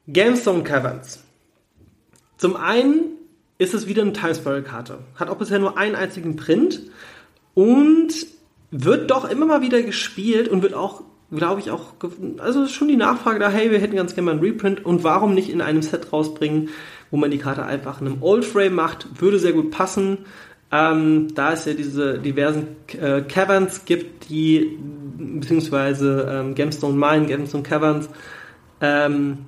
Gemstone 0.08 0.64
Caverns. 0.64 1.24
Zum 2.38 2.56
einen 2.56 3.18
ist 3.58 3.74
es 3.74 3.88
wieder 3.88 4.04
eine 4.04 4.14
Time 4.14 4.36
Spiral 4.36 4.64
Karte. 4.64 5.00
Hat 5.16 5.30
auch 5.30 5.38
bisher 5.38 5.60
nur 5.60 5.78
einen 5.78 5.95
einzigen 5.95 6.36
Print 6.36 6.82
und 7.54 8.14
wird 8.72 9.10
doch 9.10 9.30
immer 9.30 9.45
mal 9.45 9.62
wieder 9.62 9.82
gespielt 9.82 10.48
und 10.48 10.62
wird 10.62 10.74
auch, 10.74 11.04
glaube 11.32 11.62
ich, 11.62 11.72
auch, 11.72 11.93
also 12.38 12.68
schon 12.68 12.88
die 12.88 12.98
Nachfrage 12.98 13.39
da, 13.39 13.50
hey, 13.50 13.72
wir 13.72 13.80
hätten 13.80 13.95
ganz 13.95 14.14
gerne 14.14 14.26
mal 14.26 14.32
einen 14.34 14.41
Reprint 14.41 14.86
und 14.86 15.04
warum 15.04 15.34
nicht 15.34 15.50
in 15.50 15.62
einem 15.62 15.82
Set 15.82 16.14
rausbringen, 16.14 16.70
wo 17.12 17.18
man 17.18 17.32
die 17.32 17.38
Karte 17.38 17.66
einfach 17.66 18.01
in 18.01 18.08
einem 18.08 18.24
Old 18.24 18.45
Frame 18.45 18.76
macht, 18.76 19.22
würde 19.22 19.39
sehr 19.39 19.53
gut 19.53 19.72
passen. 19.72 20.20
Ähm, 20.70 21.34
da 21.34 21.53
es 21.53 21.66
ja 21.66 21.74
diese 21.74 22.20
diversen 22.20 22.76
äh, 22.99 23.22
Caverns 23.22 23.86
gibt, 23.86 24.30
die, 24.30 24.78
beziehungsweise 25.18 26.28
ähm, 26.30 26.55
Gemstone 26.55 26.97
Mine, 26.97 27.26
Gemstone 27.26 27.64
Caverns, 27.64 28.10
ähm, 28.82 29.45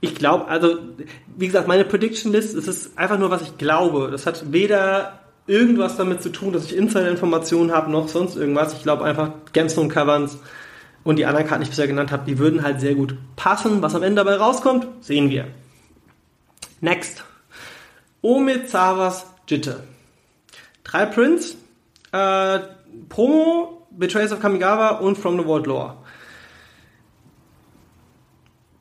ich 0.00 0.16
glaube, 0.16 0.48
also, 0.48 0.78
wie 1.36 1.46
gesagt, 1.46 1.68
meine 1.68 1.84
Prediction 1.84 2.32
List, 2.32 2.56
es 2.56 2.66
ist 2.66 2.98
einfach 2.98 3.18
nur, 3.18 3.30
was 3.30 3.42
ich 3.42 3.56
glaube. 3.56 4.08
Das 4.10 4.26
hat 4.26 4.52
weder 4.52 5.20
irgendwas 5.46 5.96
damit 5.96 6.22
zu 6.22 6.30
tun, 6.30 6.52
dass 6.52 6.64
ich 6.64 6.76
Insider-Informationen 6.76 7.72
habe, 7.72 7.90
noch 7.90 8.08
sonst 8.08 8.36
irgendwas. 8.36 8.72
Ich 8.74 8.82
glaube 8.82 9.04
einfach, 9.04 9.30
Gemstone 9.52 9.88
Caverns 9.88 10.38
und 11.04 11.16
die 11.16 11.26
anderen 11.26 11.46
Karten, 11.46 11.62
die 11.62 11.64
ich 11.66 11.70
bisher 11.70 11.86
genannt 11.86 12.10
habe, 12.10 12.24
die 12.26 12.38
würden 12.38 12.62
halt 12.62 12.80
sehr 12.80 12.94
gut 12.94 13.14
passen. 13.36 13.80
Was 13.80 13.94
am 13.94 14.02
Ende 14.02 14.24
dabei 14.24 14.36
rauskommt, 14.36 14.86
sehen 15.00 15.30
wir. 15.30 15.46
Next. 16.82 17.22
Omizawas 18.22 19.24
Jitte. 19.46 19.84
Drei 20.82 21.06
Prints, 21.06 21.56
äh, 22.10 22.58
Promo, 23.08 23.86
Betrayals 23.92 24.32
of 24.32 24.40
Kamigawa 24.40 24.98
und 24.98 25.16
From 25.16 25.38
the 25.38 25.46
World 25.46 25.66
Lore. 25.66 25.96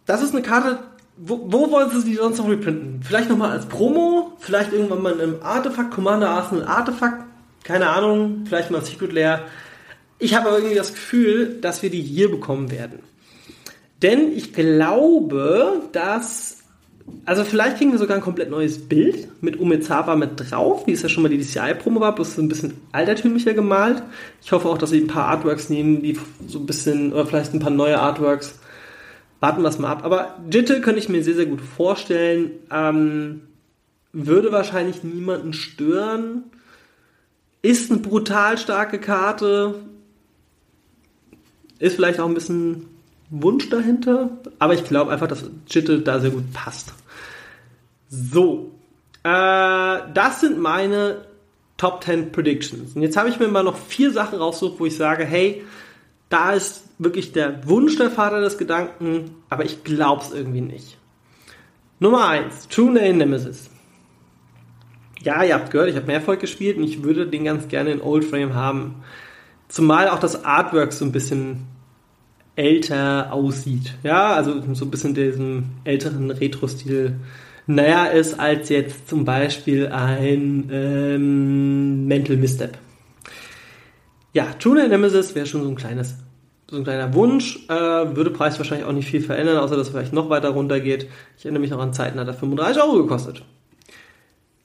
Das 0.07 0.23
ist 0.23 0.33
eine 0.33 0.41
Karte, 0.41 0.79
wo, 1.15 1.41
wo 1.51 1.69
wollen 1.69 1.91
sie 1.91 2.03
die 2.03 2.15
sonst 2.15 2.39
noch 2.39 2.49
reprinten? 2.49 3.03
Vielleicht 3.03 3.29
nochmal 3.29 3.51
als 3.51 3.67
Promo, 3.67 4.33
vielleicht 4.39 4.73
irgendwann 4.73 5.03
mal 5.03 5.13
einem 5.13 5.37
Artefakt, 5.43 5.91
Commander 5.91 6.31
Arsenal 6.31 6.65
Artefakt, 6.65 7.23
keine 7.63 7.87
Ahnung, 7.87 8.45
vielleicht 8.47 8.71
mal 8.71 8.83
Secret 8.83 9.13
Lair. 9.13 9.45
Ich 10.17 10.33
habe 10.33 10.47
aber 10.47 10.57
irgendwie 10.57 10.75
das 10.75 10.93
Gefühl, 10.93 11.59
dass 11.61 11.83
wir 11.83 11.91
die 11.91 12.01
hier 12.01 12.31
bekommen 12.31 12.71
werden. 12.71 12.99
Denn 14.01 14.35
ich 14.35 14.53
glaube, 14.53 15.83
dass 15.91 16.60
also 17.25 17.43
vielleicht 17.43 17.77
kriegen 17.77 17.91
wir 17.91 17.99
sogar 17.99 18.17
ein 18.17 18.23
komplett 18.23 18.49
neues 18.49 18.87
Bild 18.87 19.27
mit 19.41 19.59
Umezawa 19.59 20.15
mit 20.15 20.31
drauf, 20.35 20.87
wie 20.87 20.91
es 20.91 21.01
ja 21.01 21.09
schon 21.09 21.23
mal 21.23 21.29
die 21.29 21.37
DCI-Promo 21.37 21.99
war, 21.99 22.15
bloß 22.15 22.37
ein 22.37 22.47
bisschen 22.47 22.73
altertümlicher 22.91 23.53
gemalt. 23.53 24.01
Ich 24.41 24.51
hoffe 24.51 24.67
auch, 24.67 24.77
dass 24.77 24.89
sie 24.89 25.01
ein 25.01 25.07
paar 25.07 25.27
Artworks 25.27 25.69
nehmen, 25.69 26.01
die 26.01 26.17
so 26.47 26.59
ein 26.59 26.65
bisschen, 26.65 27.13
oder 27.13 27.25
vielleicht 27.25 27.53
ein 27.53 27.59
paar 27.59 27.71
neue 27.71 27.99
Artworks. 27.99 28.59
Warten 29.39 29.61
wir 29.61 29.69
es 29.69 29.79
mal 29.79 29.89
ab. 29.89 30.03
Aber 30.03 30.39
Jitte 30.51 30.81
könnte 30.81 30.99
ich 30.99 31.09
mir 31.09 31.23
sehr, 31.23 31.35
sehr 31.35 31.45
gut 31.45 31.61
vorstellen. 31.61 32.51
Ähm, 32.71 33.41
würde 34.13 34.51
wahrscheinlich 34.51 35.03
niemanden 35.03 35.53
stören. 35.53 36.43
Ist 37.61 37.91
eine 37.91 38.01
brutal 38.01 38.57
starke 38.57 38.99
Karte. 38.99 39.75
Ist 41.79 41.95
vielleicht 41.95 42.19
auch 42.19 42.27
ein 42.27 42.33
bisschen 42.33 42.87
Wunsch 43.31 43.69
dahinter, 43.69 44.29
aber 44.59 44.73
ich 44.73 44.83
glaube 44.83 45.11
einfach, 45.11 45.27
dass 45.27 45.49
Jitte 45.67 46.01
da 46.01 46.19
sehr 46.19 46.31
gut 46.31 46.51
passt. 46.51 46.93
So, 48.13 48.71
äh, 49.23 49.29
das 50.13 50.41
sind 50.41 50.59
meine 50.59 51.25
Top 51.77 52.03
10 52.03 52.33
Predictions. 52.33 52.93
Und 52.93 53.03
jetzt 53.03 53.15
habe 53.15 53.29
ich 53.29 53.39
mir 53.39 53.47
mal 53.47 53.63
noch 53.63 53.77
vier 53.77 54.11
Sachen 54.11 54.37
rausgesucht, 54.37 54.81
wo 54.81 54.85
ich 54.85 54.97
sage, 54.97 55.23
hey, 55.23 55.63
da 56.27 56.51
ist 56.51 56.83
wirklich 56.99 57.31
der 57.31 57.65
Wunsch 57.69 57.95
der 57.95 58.11
Vater 58.11 58.41
des 58.41 58.57
Gedanken, 58.57 59.31
aber 59.49 59.63
ich 59.63 59.85
glaube 59.85 60.23
es 60.23 60.33
irgendwie 60.33 60.59
nicht. 60.59 60.97
Nummer 61.99 62.27
1, 62.27 62.67
True 62.67 62.91
Name 62.91 63.13
Nemesis. 63.13 63.69
Ja, 65.21 65.41
ihr 65.43 65.55
habt 65.55 65.71
gehört, 65.71 65.89
ich 65.89 65.95
habe 65.95 66.07
Mehrfolg 66.07 66.41
gespielt 66.41 66.77
und 66.77 66.83
ich 66.83 67.03
würde 67.03 67.27
den 67.27 67.45
ganz 67.45 67.69
gerne 67.69 67.91
in 67.91 68.01
Old 68.01 68.25
Frame 68.25 68.55
haben. 68.55 69.03
Zumal 69.69 70.09
auch 70.09 70.19
das 70.19 70.43
Artwork 70.43 70.91
so 70.91 71.05
ein 71.05 71.13
bisschen 71.13 71.67
älter 72.57 73.31
aussieht. 73.31 73.95
Ja, 74.03 74.33
also 74.33 74.61
so 74.73 74.83
ein 74.83 74.91
bisschen 74.91 75.13
diesem 75.13 75.69
älteren 75.85 76.29
Retro-Stil 76.29 77.15
naja 77.67 78.05
ist 78.05 78.39
als 78.39 78.69
jetzt 78.69 79.07
zum 79.07 79.25
Beispiel 79.25 79.87
ein 79.87 80.69
ähm, 80.71 82.07
Mental 82.07 82.37
Misstep. 82.37 82.77
Ja, 84.33 84.47
True 84.59 84.87
Nemesis 84.87 85.35
wäre 85.35 85.45
schon 85.45 85.63
so 85.63 85.69
ein 85.69 85.75
kleines, 85.75 86.15
so 86.69 86.77
ein 86.77 86.83
kleiner 86.83 87.13
Wunsch, 87.13 87.59
äh, 87.67 87.73
würde 87.73 88.29
Preis 88.29 88.57
wahrscheinlich 88.57 88.87
auch 88.87 88.93
nicht 88.93 89.09
viel 89.09 89.21
verändern, 89.21 89.57
außer 89.57 89.75
dass 89.75 89.87
er 89.87 89.93
vielleicht 89.93 90.13
noch 90.13 90.29
weiter 90.29 90.49
runter 90.49 90.79
geht. 90.79 91.07
Ich 91.37 91.45
erinnere 91.45 91.61
mich 91.61 91.71
noch 91.71 91.79
an 91.79 91.93
Zeiten, 91.93 92.19
hat 92.19 92.27
er 92.27 92.33
35 92.33 92.81
Euro 92.81 92.97
gekostet. 93.03 93.43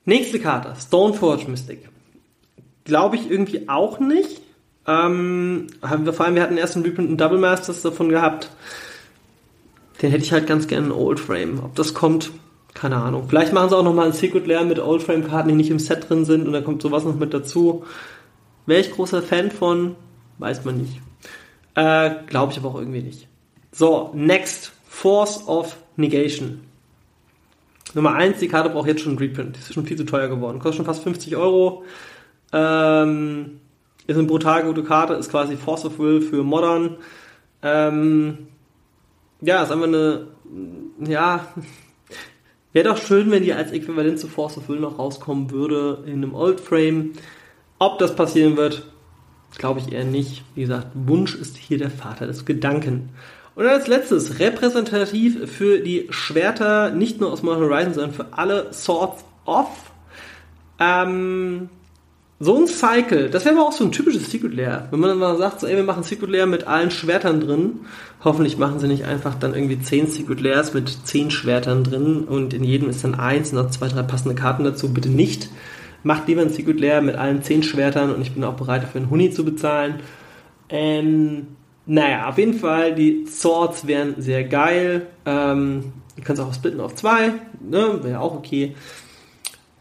Nächste 0.04 0.38
Karte, 0.38 0.72
Stoneforge 0.80 1.50
Mystic. 1.50 1.88
Glaube 2.84 3.16
ich 3.16 3.28
irgendwie 3.28 3.68
auch 3.68 3.98
nicht. 3.98 4.40
Ähm, 4.86 5.66
haben 5.82 6.06
wir, 6.06 6.12
vor 6.12 6.26
allem, 6.26 6.36
wir 6.36 6.42
hatten 6.42 6.58
erst 6.58 6.76
einen 6.76 6.84
Reprint 6.84 7.10
und 7.10 7.20
Double 7.20 7.38
Masters 7.38 7.82
davon 7.82 8.08
gehabt. 8.08 8.50
Den 10.00 10.12
hätte 10.12 10.22
ich 10.22 10.32
halt 10.32 10.46
ganz 10.46 10.68
gerne 10.68 10.86
in 10.86 10.92
Old 10.92 11.18
Frame. 11.18 11.60
Ob 11.64 11.74
das 11.74 11.92
kommt, 11.92 12.30
keine 12.76 12.96
Ahnung. 12.96 13.24
Vielleicht 13.28 13.52
machen 13.52 13.70
sie 13.70 13.76
auch 13.76 13.82
nochmal 13.82 14.06
ein 14.06 14.12
Secret 14.12 14.46
Lair 14.46 14.64
mit 14.64 14.78
Old 14.78 15.02
Frame 15.02 15.26
Karten, 15.26 15.48
die 15.48 15.54
nicht 15.54 15.70
im 15.70 15.78
Set 15.78 16.08
drin 16.08 16.24
sind 16.24 16.46
und 16.46 16.52
dann 16.52 16.64
kommt 16.64 16.82
sowas 16.82 17.04
noch 17.04 17.16
mit 17.16 17.34
dazu. 17.34 17.84
Wäre 18.66 18.80
ich 18.80 18.92
großer 18.92 19.22
Fan 19.22 19.50
von, 19.50 19.96
weiß 20.38 20.64
man 20.64 20.78
nicht. 20.78 21.00
Äh, 21.74 22.10
Glaube 22.26 22.52
ich 22.52 22.58
aber 22.58 22.68
auch 22.68 22.78
irgendwie 22.78 23.02
nicht. 23.02 23.28
So, 23.72 24.10
next. 24.14 24.72
Force 24.88 25.46
of 25.46 25.76
Negation. 25.96 26.62
Nummer 27.92 28.14
1, 28.14 28.38
die 28.38 28.48
Karte 28.48 28.70
braucht 28.70 28.88
jetzt 28.88 29.02
schon 29.02 29.12
ein 29.12 29.18
Reprint. 29.18 29.56
Die 29.56 29.60
ist 29.60 29.74
schon 29.74 29.84
viel 29.84 29.98
zu 29.98 30.06
teuer 30.06 30.28
geworden. 30.28 30.58
Kostet 30.58 30.76
schon 30.76 30.86
fast 30.86 31.02
50 31.02 31.36
Euro. 31.36 31.84
Ähm, 32.52 33.60
ist 34.06 34.16
eine 34.16 34.26
brutal 34.26 34.64
gute 34.64 34.84
Karte, 34.84 35.12
ist 35.14 35.30
quasi 35.30 35.56
Force 35.56 35.84
of 35.84 35.98
Will 35.98 36.22
für 36.22 36.42
Modern. 36.42 36.96
Ähm, 37.62 38.48
ja, 39.42 39.62
ist 39.62 39.70
einfach 39.70 39.86
eine, 39.86 40.28
ja, 41.06 41.46
wäre 42.72 42.88
doch 42.88 42.98
schön, 42.98 43.30
wenn 43.30 43.42
die 43.42 43.52
als 43.52 43.72
Äquivalent 43.72 44.18
zu 44.18 44.28
Force 44.28 44.58
of 44.58 44.68
Will 44.68 44.80
noch 44.80 44.98
rauskommen 44.98 45.50
würde 45.50 46.04
in 46.06 46.14
einem 46.14 46.34
Old 46.34 46.60
Frame. 46.60 47.12
Ob 47.78 47.98
das 47.98 48.14
passieren 48.14 48.56
wird, 48.56 48.86
glaube 49.58 49.80
ich 49.80 49.92
eher 49.92 50.04
nicht. 50.04 50.44
Wie 50.54 50.62
gesagt, 50.62 50.88
Wunsch 50.94 51.34
ist 51.34 51.56
hier 51.56 51.78
der 51.78 51.90
Vater 51.90 52.26
des 52.26 52.44
Gedanken. 52.44 53.10
Und 53.54 53.66
als 53.66 53.86
letztes, 53.86 54.38
repräsentativ 54.38 55.50
für 55.50 55.78
die 55.80 56.08
Schwerter, 56.10 56.90
nicht 56.90 57.20
nur 57.20 57.32
aus 57.32 57.42
Modern 57.42 57.62
Horizon, 57.62 57.94
sondern 57.94 58.12
für 58.12 58.26
alle 58.32 58.72
Swords 58.72 59.24
of. 59.46 59.68
Ähm, 60.78 61.70
so 62.38 62.54
ein 62.56 62.66
Cycle, 62.66 63.30
das 63.30 63.46
wäre 63.46 63.56
aber 63.56 63.66
auch 63.66 63.72
so 63.72 63.84
ein 63.84 63.92
typisches 63.92 64.30
Secret 64.30 64.52
Lair. 64.54 64.88
Wenn 64.90 65.00
man 65.00 65.08
dann 65.10 65.18
mal 65.18 65.38
sagt, 65.38 65.60
so, 65.60 65.66
ey, 65.66 65.76
wir 65.76 65.84
machen 65.84 66.02
Secret 66.02 66.28
Lair 66.28 66.46
mit 66.46 66.66
allen 66.66 66.90
Schwertern 66.90 67.40
drin. 67.40 67.80
Hoffentlich 68.22 68.58
machen 68.58 68.78
sie 68.78 68.88
nicht 68.88 69.04
einfach 69.04 69.34
dann 69.34 69.54
irgendwie 69.54 69.80
zehn 69.80 70.06
Secret 70.06 70.40
Lairs 70.40 70.74
mit 70.74 71.06
zehn 71.06 71.30
Schwertern 71.30 71.82
drin 71.82 72.24
und 72.24 72.52
in 72.52 72.62
jedem 72.62 72.90
ist 72.90 73.04
dann 73.04 73.14
eins 73.14 73.52
und 73.52 73.58
noch 73.58 73.70
zwei, 73.70 73.88
drei 73.88 74.02
passende 74.02 74.34
Karten 74.34 74.64
dazu. 74.64 74.92
Bitte 74.92 75.08
nicht. 75.08 75.48
Macht 76.02 76.28
lieber 76.28 76.42
ein 76.42 76.50
Secret 76.50 76.78
Lair 76.78 77.00
mit 77.00 77.16
allen 77.16 77.42
zehn 77.42 77.62
Schwertern 77.62 78.14
und 78.14 78.20
ich 78.20 78.32
bin 78.32 78.44
auch 78.44 78.54
bereit 78.54 78.82
dafür 78.82 79.00
einen 79.00 79.10
Huni 79.10 79.30
zu 79.30 79.44
bezahlen. 79.44 80.00
Ähm, 80.68 81.46
naja, 81.86 82.28
auf 82.28 82.36
jeden 82.36 82.54
Fall, 82.54 82.94
die 82.94 83.26
Swords 83.26 83.86
wären 83.86 84.20
sehr 84.20 84.44
geil. 84.44 85.06
Ähm, 85.24 85.92
ihr 86.16 86.24
könnt 86.24 86.38
es 86.38 86.44
auch 86.44 86.52
splitten 86.52 86.80
auf 86.80 86.96
zwei, 86.96 87.32
ne? 87.60 88.00
wäre 88.02 88.20
auch 88.20 88.34
okay. 88.34 88.74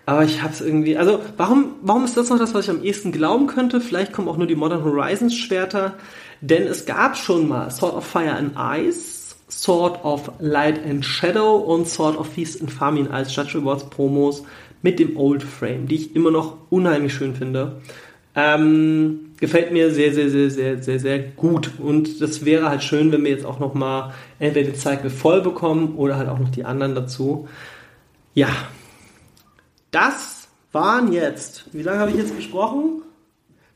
Aber 0.06 0.24
ich 0.24 0.44
hab's 0.44 0.62
irgendwie, 0.62 0.98
also 0.98 1.22
warum, 1.38 1.76
warum 1.82 2.06
ist 2.06 2.16
das 2.16 2.30
noch 2.30 2.38
das, 2.38 2.54
was 2.54 2.66
ich 2.66 2.72
am 2.72 2.84
ehesten 2.84 3.12
glauben 3.12 3.48
könnte? 3.48 3.82
Vielleicht 3.82 4.14
kommen 4.14 4.28
auch 4.28 4.38
nur 4.38 4.48
die 4.48 4.56
Modern 4.56 4.84
Horizons 4.84 5.36
Schwerter, 5.36 5.96
denn 6.42 6.64
es 6.64 6.86
gab 6.86 7.18
schon 7.18 7.48
mal 7.48 7.72
Sword 7.72 7.96
of 7.96 8.06
Fire 8.06 8.36
and 8.36 8.54
Ice, 8.56 9.36
Sword 9.50 10.04
of 10.04 10.32
Light 10.40 10.80
and 10.86 11.04
Shadow 11.04 11.56
und 11.56 11.88
Sword 11.88 12.18
of 12.18 12.28
Feast 12.28 12.62
and 12.62 12.72
Famine 12.72 13.10
als 13.10 13.36
Judge 13.36 13.58
Rewards 13.58 13.90
Promos 13.90 14.44
mit 14.84 15.00
dem 15.00 15.18
Old 15.18 15.42
Frame, 15.42 15.88
die 15.88 15.96
ich 15.96 16.16
immer 16.16 16.30
noch 16.30 16.58
unheimlich 16.70 17.14
schön 17.14 17.34
finde. 17.34 17.82
Ähm, 18.36 19.32
gefällt 19.40 19.72
mir 19.72 19.92
sehr, 19.92 20.14
sehr, 20.14 20.30
sehr, 20.30 20.52
sehr, 20.52 20.84
sehr, 20.84 21.00
sehr 21.00 21.20
gut. 21.20 21.72
Und 21.80 22.22
das 22.22 22.46
wäre 22.46 22.70
halt 22.70 22.84
schön, 22.84 23.12
wenn 23.12 23.24
wir 23.24 23.32
jetzt 23.32 23.46
auch 23.46 23.60
noch 23.60 23.74
mal 23.74 24.14
entweder 24.38 24.70
den 24.70 24.76
Cycle 24.76 25.10
voll 25.10 25.42
bekommen 25.42 25.96
oder 25.96 26.18
halt 26.18 26.30
auch 26.30 26.38
noch 26.38 26.50
die 26.50 26.66
anderen 26.66 26.94
dazu. 26.94 27.48
Ja, 28.34 28.50
das 29.96 30.50
waren 30.74 31.14
jetzt, 31.14 31.74
wie 31.74 31.82
lange 31.82 32.00
habe 32.00 32.12
ich 32.12 32.18
jetzt 32.18 32.36
gesprochen? 32.36 33.02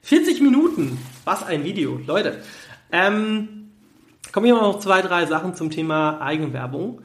40 0.02 0.42
Minuten. 0.42 0.98
Was 1.24 1.46
ein 1.46 1.64
Video, 1.64 2.00
Leute. 2.06 2.42
Ähm, 2.92 3.70
kommen 4.34 4.46
hier 4.46 4.56
noch 4.56 4.80
zwei, 4.80 5.02
drei 5.02 5.26
Sachen 5.26 5.56
zum 5.56 5.72
Thema 5.72 6.20
Eigenwerbung. 6.22 7.02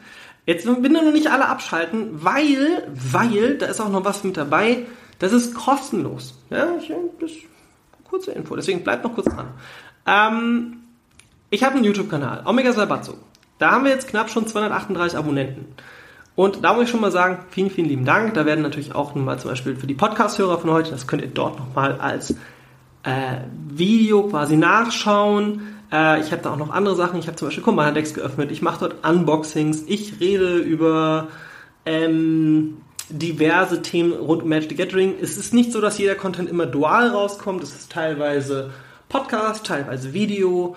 Jetzt 0.47 0.67
bin 0.83 0.93
noch 0.93 1.12
nicht 1.12 1.31
alle 1.31 1.49
abschalten, 1.49 2.25
weil, 2.25 2.89
weil, 2.93 3.57
da 3.57 3.67
ist 3.67 3.81
auch 3.81 3.89
noch 3.89 4.05
was 4.05 4.25
mit 4.25 4.37
dabei. 4.37 4.85
Das 5.21 5.33
ist 5.33 5.55
kostenlos. 5.55 6.35
Ja, 6.51 6.75
ich, 6.77 6.93
das 7.21 7.31
kurze 8.03 8.33
Info, 8.33 8.57
deswegen 8.57 8.83
bleibt 8.83 9.05
noch 9.05 9.15
kurz 9.15 9.33
dran. 9.33 9.55
Ähm, 10.07 10.83
ich 11.51 11.62
habe 11.62 11.77
einen 11.77 11.85
YouTube-Kanal, 11.85 12.43
Omega 12.47 12.73
Sabatso. 12.73 13.17
Da 13.59 13.71
haben 13.71 13.85
wir 13.85 13.93
jetzt 13.93 14.09
knapp 14.09 14.29
schon 14.29 14.47
238 14.47 15.17
Abonnenten. 15.17 15.75
Und 16.37 16.64
da 16.64 16.74
muss 16.74 16.85
ich 16.85 16.91
schon 16.91 17.01
mal 17.01 17.12
sagen, 17.12 17.39
vielen, 17.51 17.70
vielen 17.70 17.89
lieben 17.89 18.05
Dank. 18.05 18.35
Da 18.35 18.45
werden 18.45 18.62
natürlich 18.62 18.95
auch 18.95 19.14
nochmal 19.14 19.39
zum 19.39 19.51
Beispiel 19.51 19.76
für 19.76 19.87
die 19.87 19.95
Podcast-Hörer 19.95 20.59
von 20.59 20.70
heute, 20.70 20.91
das 20.91 21.07
könnt 21.07 21.22
ihr 21.22 21.28
dort 21.28 21.59
nochmal 21.59 22.01
als 22.01 22.32
äh, 23.05 23.39
Video 23.68 24.24
quasi 24.24 24.57
nachschauen. 24.57 25.62
Äh, 25.93 26.20
ich 26.20 26.32
habe 26.32 26.43
da 26.43 26.53
auch 26.53 26.57
noch 26.57 26.70
andere 26.70 26.97
Sachen. 26.97 27.18
Ich 27.18 27.28
habe 27.28 27.37
zum 27.37 27.49
Beispiel 27.49 27.62
Commander 27.62 27.93
Decks 27.93 28.14
geöffnet. 28.14 28.51
Ich 28.51 28.62
mache 28.62 28.80
dort 28.89 29.07
Unboxings. 29.07 29.85
Ich 29.87 30.18
rede 30.20 30.59
über 30.59 31.28
ähm, 31.87 32.78
diverse 33.09 33.82
Themen 33.82 34.12
rund 34.12 34.43
um 34.43 34.49
Magic 34.49 34.70
the 34.70 34.76
Gathering. 34.76 35.14
Es 35.20 35.37
ist 35.37 35.55
nicht 35.55 35.70
so, 35.70 35.80
dass 35.80 35.99
jeder 35.99 36.16
Content 36.16 36.49
immer 36.49 36.66
dual 36.66 37.09
rauskommt. 37.09 37.62
Es 37.62 37.74
ist 37.74 37.93
teilweise 37.93 38.70
Podcast, 39.09 39.66
teilweise 39.66 40.12
Video. 40.12 40.74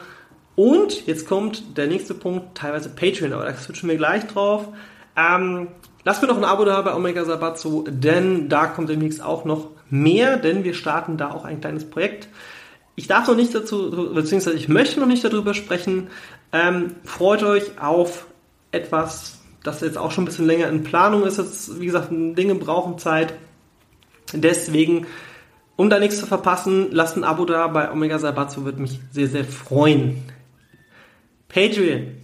Und 0.55 1.07
jetzt 1.07 1.27
kommt 1.27 1.77
der 1.77 1.87
nächste 1.87 2.13
Punkt, 2.13 2.57
teilweise 2.57 2.89
Patreon, 2.89 3.33
aber 3.33 3.45
da 3.45 3.55
switchen 3.55 3.89
wir 3.89 3.97
gleich 3.97 4.25
drauf. 4.27 4.67
Ähm, 5.17 5.69
lasst 6.03 6.21
mir 6.21 6.27
doch 6.27 6.37
ein 6.37 6.45
Abo 6.45 6.63
da 6.63 6.81
bei 6.81 6.95
Omega 6.95 7.25
Sabatsu, 7.25 7.83
denn 7.89 8.47
da 8.47 8.67
kommt 8.67 8.89
demnächst 8.89 9.21
auch 9.21 9.43
noch 9.43 9.71
mehr, 9.89 10.37
denn 10.37 10.63
wir 10.63 10.75
starten 10.75 11.17
da 11.17 11.31
auch 11.31 11.43
ein 11.43 11.59
kleines 11.59 11.89
Projekt. 11.89 12.27
Ich 12.95 13.07
darf 13.07 13.27
noch 13.27 13.35
nicht 13.35 13.53
dazu, 13.53 14.11
beziehungsweise 14.13 14.55
ich 14.57 14.69
möchte 14.69 14.99
noch 14.99 15.07
nicht 15.07 15.23
darüber 15.23 15.53
sprechen. 15.53 16.09
Ähm, 16.51 16.95
freut 17.03 17.43
euch 17.43 17.79
auf 17.79 18.27
etwas, 18.71 19.39
das 19.63 19.81
jetzt 19.81 19.97
auch 19.97 20.11
schon 20.11 20.23
ein 20.23 20.27
bisschen 20.27 20.47
länger 20.47 20.69
in 20.69 20.83
Planung 20.83 21.23
ist. 21.23 21.37
Jetzt, 21.37 21.79
wie 21.79 21.85
gesagt, 21.85 22.09
Dinge 22.11 22.55
brauchen 22.55 22.97
Zeit. 22.97 23.33
Deswegen, 24.33 25.05
um 25.75 25.89
da 25.89 25.99
nichts 25.99 26.19
zu 26.19 26.25
verpassen, 26.25 26.87
lasst 26.91 27.17
ein 27.17 27.23
Abo 27.23 27.45
da 27.45 27.67
bei 27.67 27.91
Omega 27.91 28.19
Sabatsu, 28.19 28.65
würde 28.65 28.81
mich 28.81 28.99
sehr, 29.11 29.27
sehr 29.27 29.45
freuen. 29.45 30.23
Patreon. 31.49 32.15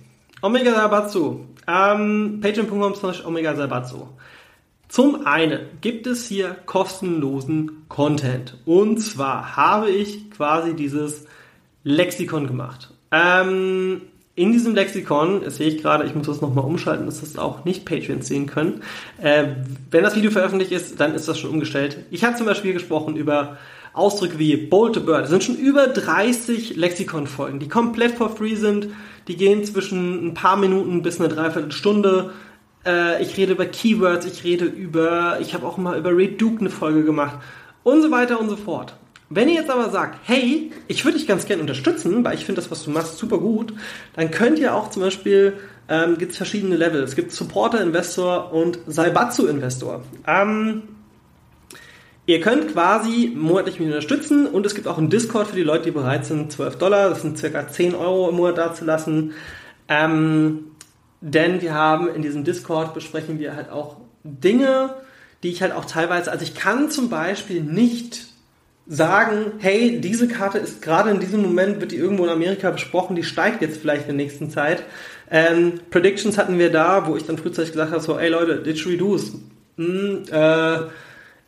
Omega 0.42 0.74
Sabatsu. 0.74 1.46
Ähm, 1.68 2.40
Patreon.com 2.42 2.96
slash 2.96 3.26
Omega 3.26 3.56
Sabatsu. 3.56 4.08
Zum 4.90 5.26
einen 5.26 5.62
gibt 5.82 6.06
es 6.06 6.28
hier 6.28 6.56
kostenlosen 6.66 7.86
Content. 7.90 8.58
Und 8.66 9.00
zwar 9.00 9.56
habe 9.56 9.90
ich 9.90 10.30
quasi 10.30 10.76
dieses 10.76 11.26
Lexikon 11.84 12.48
gemacht. 12.48 12.94
Ähm, 13.12 14.02
in 14.36 14.52
diesem 14.52 14.74
Lexikon, 14.74 15.42
das 15.44 15.58
sehe 15.58 15.68
ich 15.68 15.82
gerade, 15.82 16.06
ich 16.06 16.16
muss 16.16 16.28
das 16.28 16.42
nochmal 16.42 16.66
umschalten, 16.66 17.06
dass 17.06 17.22
das 17.22 17.38
auch 17.38 17.66
nicht 17.66 17.86
Patreons 17.86 18.28
sehen 18.28 18.48
können. 18.48 18.82
Äh, 19.22 19.46
wenn 19.92 20.04
das 20.04 20.16
Video 20.16 20.32
veröffentlicht 20.32 20.72
ist, 20.72 21.00
dann 21.00 21.14
ist 21.14 21.28
das 21.28 21.40
schon 21.40 21.52
umgestellt. 21.52 21.98
Ich 22.10 22.24
habe 22.24 22.36
zum 22.36 22.48
Beispiel 22.48 22.74
gesprochen 22.74 23.16
über 23.16 23.58
Ausdrücke 23.94 24.40
wie 24.40 24.58
Bolt 24.58 24.98
a 24.98 25.02
Bird. 25.02 25.26
Es 25.26 25.30
sind 25.30 25.44
schon 25.44 25.58
über 25.58 25.88
30 25.88 26.76
Lexikon-Folgen, 26.76 27.60
die 27.60 27.68
komplett 27.68 28.16
for 28.16 28.36
free 28.36 28.56
sind. 28.56 28.88
Die 29.28 29.38
gehen 29.38 29.64
zwischen 29.64 30.28
ein 30.28 30.34
paar 30.34 30.58
Minuten 30.58 31.02
bis 31.02 31.20
eine 31.20 31.30
Dreiviertelstunde. 31.30 32.32
Äh, 32.86 33.22
ich 33.24 33.38
rede 33.38 33.54
über 33.54 33.66
Keywords, 33.66 34.26
ich 34.26 34.44
rede 34.44 34.66
über, 34.66 35.38
ich 35.40 35.54
habe 35.54 35.66
auch 35.66 35.78
mal 35.78 35.98
über 35.98 36.16
Red 36.16 36.42
Duke 36.42 36.60
eine 36.60 36.70
Folge 36.70 37.04
gemacht 37.04 37.40
und 37.84 38.02
so 38.02 38.12
weiter 38.12 38.40
und 38.40 38.50
so 38.50 38.56
fort. 38.56 38.96
Wenn 39.30 39.50
ihr 39.50 39.56
jetzt 39.56 39.72
aber 39.72 39.90
sagt, 39.90 40.20
hey, 40.26 40.72
ich 40.88 41.04
würde 41.06 41.18
dich 41.18 41.28
ganz 41.28 41.46
gerne 41.46 41.62
unterstützen, 41.62 42.24
weil 42.24 42.36
ich 42.36 42.46
finde 42.46 42.62
das, 42.62 42.70
was 42.70 42.84
du 42.84 42.92
machst, 42.92 43.18
super 43.18 43.40
gut, 43.40 43.74
dann 44.16 44.30
könnt 44.30 44.60
ihr 44.60 44.76
auch 44.76 44.92
zum 44.92 45.02
Beispiel, 45.02 45.54
ähm, 45.90 46.18
gibt 46.18 46.34
es 46.34 46.38
verschiedene 46.38 46.76
Level. 46.76 47.02
Es 47.02 47.16
gibt 47.16 47.32
Supporter 47.32 47.82
Investor 47.82 48.54
und 48.54 48.78
Saibatsu 48.86 49.48
Investor. 49.48 50.04
Ähm, 50.28 50.84
ihr 52.26 52.42
könnt 52.42 52.72
quasi 52.72 53.32
monatlich 53.36 53.80
mich 53.80 53.88
unterstützen 53.88 54.48
und 54.48 54.66
es 54.66 54.76
gibt 54.76 54.88
auch 54.88 54.98
einen 54.98 55.10
Discord 55.10 55.48
für 55.48 55.56
die 55.56 55.64
Leute, 55.64 55.86
die 55.86 55.92
bereit 55.92 56.26
sind, 56.26 56.52
12 56.52 56.78
Dollar, 56.78 57.10
das 57.10 57.22
sind 57.22 57.38
circa 57.38 57.68
10 57.68 57.96
Euro 57.96 58.30
im 58.30 58.36
Monat 58.36 58.58
dazulassen. 58.58 59.34
Ähm, 59.88 60.66
denn 61.22 61.62
wir 61.62 61.74
haben 61.74 62.08
in 62.14 62.22
diesem 62.22 62.44
Discord 62.44 62.94
besprechen 62.94 63.40
wir 63.40 63.56
halt 63.56 63.70
auch 63.70 63.98
Dinge, 64.24 64.96
die 65.42 65.50
ich 65.50 65.62
halt 65.62 65.74
auch 65.74 65.86
teilweise, 65.86 66.32
also 66.32 66.44
ich 66.44 66.56
kann 66.56 66.90
zum 66.90 67.10
Beispiel 67.10 67.62
nicht 67.62 68.26
sagen, 68.86 69.54
hey, 69.60 70.02
diese 70.02 70.28
Karte 70.28 70.58
ist 70.58 70.82
gerade 70.82 71.10
in 71.10 71.20
diesem 71.20 71.42
Moment, 71.42 71.80
wird 71.80 71.92
die 71.92 71.98
irgendwo 71.98 72.26
in 72.26 72.30
Amerika 72.30 72.70
besprochen, 72.72 73.16
die 73.16 73.24
steigt 73.24 73.62
jetzt 73.62 73.80
vielleicht 73.80 74.10
in 74.10 74.18
der 74.18 74.26
nächsten 74.26 74.50
Zeit. 74.50 74.84
Ähm, 75.32 75.80
Predictions 75.90 76.38
hatten 76.38 76.60
wir 76.60 76.72
da, 76.72 77.08
wo 77.08 77.16
ich 77.16 77.26
dann 77.26 77.38
frühzeitig 77.38 77.72
gesagt 77.72 77.92
habe, 77.92 78.04
so, 78.04 78.18
ey 78.18 78.30
Leute, 78.30 78.62
Didgeridoos. 78.62 79.34
Hm, 79.78 80.24
äh, 80.30 80.78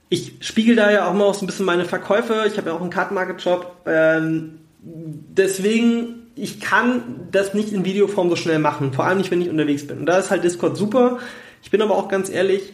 ich 0.09 0.33
spiegel 0.41 0.75
da 0.75 0.91
ja 0.91 1.09
auch 1.09 1.13
mal 1.13 1.33
so 1.33 1.43
ein 1.43 1.47
bisschen 1.47 1.65
meine 1.65 1.85
Verkäufe. 1.85 2.45
Ich 2.47 2.57
habe 2.57 2.69
ja 2.69 2.75
auch 2.75 2.81
einen 2.81 2.89
Kartenmarket-Shop. 2.89 3.85
Ähm, 3.87 4.59
deswegen, 4.81 6.27
ich 6.35 6.59
kann 6.59 7.27
das 7.31 7.53
nicht 7.53 7.73
in 7.73 7.85
Videoform 7.85 8.29
so 8.29 8.35
schnell 8.35 8.59
machen. 8.59 8.93
Vor 8.93 9.05
allem 9.05 9.17
nicht, 9.17 9.31
wenn 9.31 9.41
ich 9.41 9.49
unterwegs 9.49 9.87
bin. 9.87 9.99
Und 9.99 10.05
da 10.05 10.17
ist 10.17 10.29
halt 10.29 10.43
Discord 10.43 10.77
super. 10.77 11.19
Ich 11.63 11.71
bin 11.71 11.81
aber 11.81 11.95
auch 11.95 12.07
ganz 12.07 12.29
ehrlich, 12.29 12.73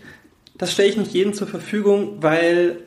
das 0.55 0.73
stelle 0.73 0.89
ich 0.89 0.97
nicht 0.97 1.13
jedem 1.13 1.33
zur 1.33 1.47
Verfügung, 1.47 2.17
weil 2.21 2.77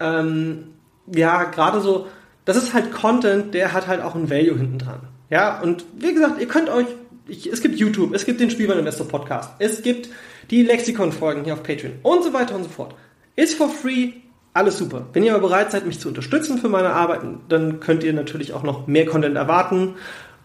ähm, 0.00 0.68
ja, 1.14 1.44
gerade 1.44 1.80
so, 1.80 2.06
das 2.44 2.56
ist 2.56 2.74
halt 2.74 2.92
Content, 2.92 3.52
der 3.54 3.72
hat 3.72 3.86
halt 3.86 4.00
auch 4.00 4.14
ein 4.14 4.30
Value 4.30 4.56
hinten 4.56 4.78
dran. 4.78 5.00
Ja, 5.30 5.60
und 5.60 5.84
wie 5.98 6.14
gesagt, 6.14 6.40
ihr 6.40 6.48
könnt 6.48 6.68
euch, 6.68 6.86
ich, 7.26 7.46
es 7.52 7.60
gibt 7.60 7.76
YouTube, 7.76 8.14
es 8.14 8.24
gibt 8.24 8.40
den 8.40 8.50
Spielwareninvestor 8.50 9.08
Podcast, 9.08 9.50
es 9.58 9.82
gibt 9.82 10.08
die 10.50 10.62
Lexikon-Folgen 10.62 11.44
hier 11.44 11.54
auf 11.54 11.62
Patreon 11.62 11.94
und 12.02 12.24
so 12.24 12.32
weiter 12.32 12.54
und 12.54 12.62
so 12.62 12.70
fort. 12.70 12.94
Ist 13.38 13.54
for 13.54 13.68
free, 13.68 14.14
alles 14.52 14.78
super. 14.78 15.06
Wenn 15.12 15.22
ihr 15.22 15.32
aber 15.32 15.46
bereit 15.46 15.70
seid, 15.70 15.86
mich 15.86 16.00
zu 16.00 16.08
unterstützen 16.08 16.58
für 16.58 16.68
meine 16.68 16.90
Arbeiten, 16.90 17.38
dann 17.48 17.78
könnt 17.78 18.02
ihr 18.02 18.12
natürlich 18.12 18.52
auch 18.52 18.64
noch 18.64 18.88
mehr 18.88 19.06
Content 19.06 19.36
erwarten 19.36 19.94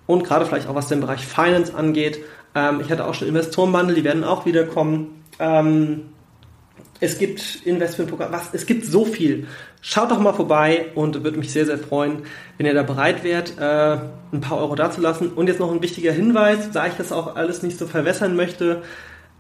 und 0.05 0.23
gerade 0.23 0.45
vielleicht 0.45 0.67
auch 0.67 0.75
was 0.75 0.89
den 0.89 1.01
Bereich 1.01 1.25
Finance 1.25 1.73
angeht. 1.73 2.19
Ähm, 2.53 2.81
ich 2.81 2.91
hatte 2.91 3.05
auch 3.05 3.15
schon 3.15 3.27
Investorenbundle, 3.27 3.95
die 3.95 4.03
werden 4.03 4.23
auch 4.23 4.45
wieder 4.45 4.65
kommen. 4.65 5.23
Ähm, 5.39 6.01
es 6.99 7.17
gibt 7.17 7.65
Investmentprogramm, 7.65 8.31
was, 8.31 8.53
es 8.53 8.67
gibt 8.67 8.85
so 8.85 9.05
viel. 9.05 9.47
Schaut 9.81 10.11
doch 10.11 10.19
mal 10.19 10.33
vorbei 10.33 10.91
und 10.93 11.23
würde 11.23 11.39
mich 11.39 11.51
sehr, 11.51 11.65
sehr 11.65 11.79
freuen, 11.79 12.27
wenn 12.59 12.67
ihr 12.67 12.75
da 12.75 12.83
bereit 12.83 13.23
wärt, 13.23 13.57
äh, 13.57 13.97
ein 14.31 14.41
paar 14.41 14.59
Euro 14.59 14.75
dazulassen. 14.75 15.29
Und 15.33 15.47
jetzt 15.47 15.59
noch 15.59 15.71
ein 15.71 15.81
wichtiger 15.81 16.11
Hinweis, 16.11 16.69
da 16.69 16.85
ich 16.85 16.93
das 16.93 17.11
auch 17.11 17.37
alles 17.37 17.63
nicht 17.63 17.79
so 17.79 17.87
verwässern 17.87 18.35
möchte. 18.35 18.83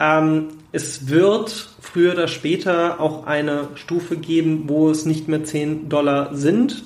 Ähm, 0.03 0.49
es 0.71 1.07
wird 1.07 1.69
früher 1.79 2.13
oder 2.13 2.27
später 2.27 2.99
auch 2.99 3.25
eine 3.25 3.69
Stufe 3.75 4.17
geben, 4.17 4.63
wo 4.67 4.89
es 4.89 5.05
nicht 5.05 5.27
mehr 5.27 5.43
10 5.43 5.87
Dollar 5.87 6.35
sind, 6.35 6.83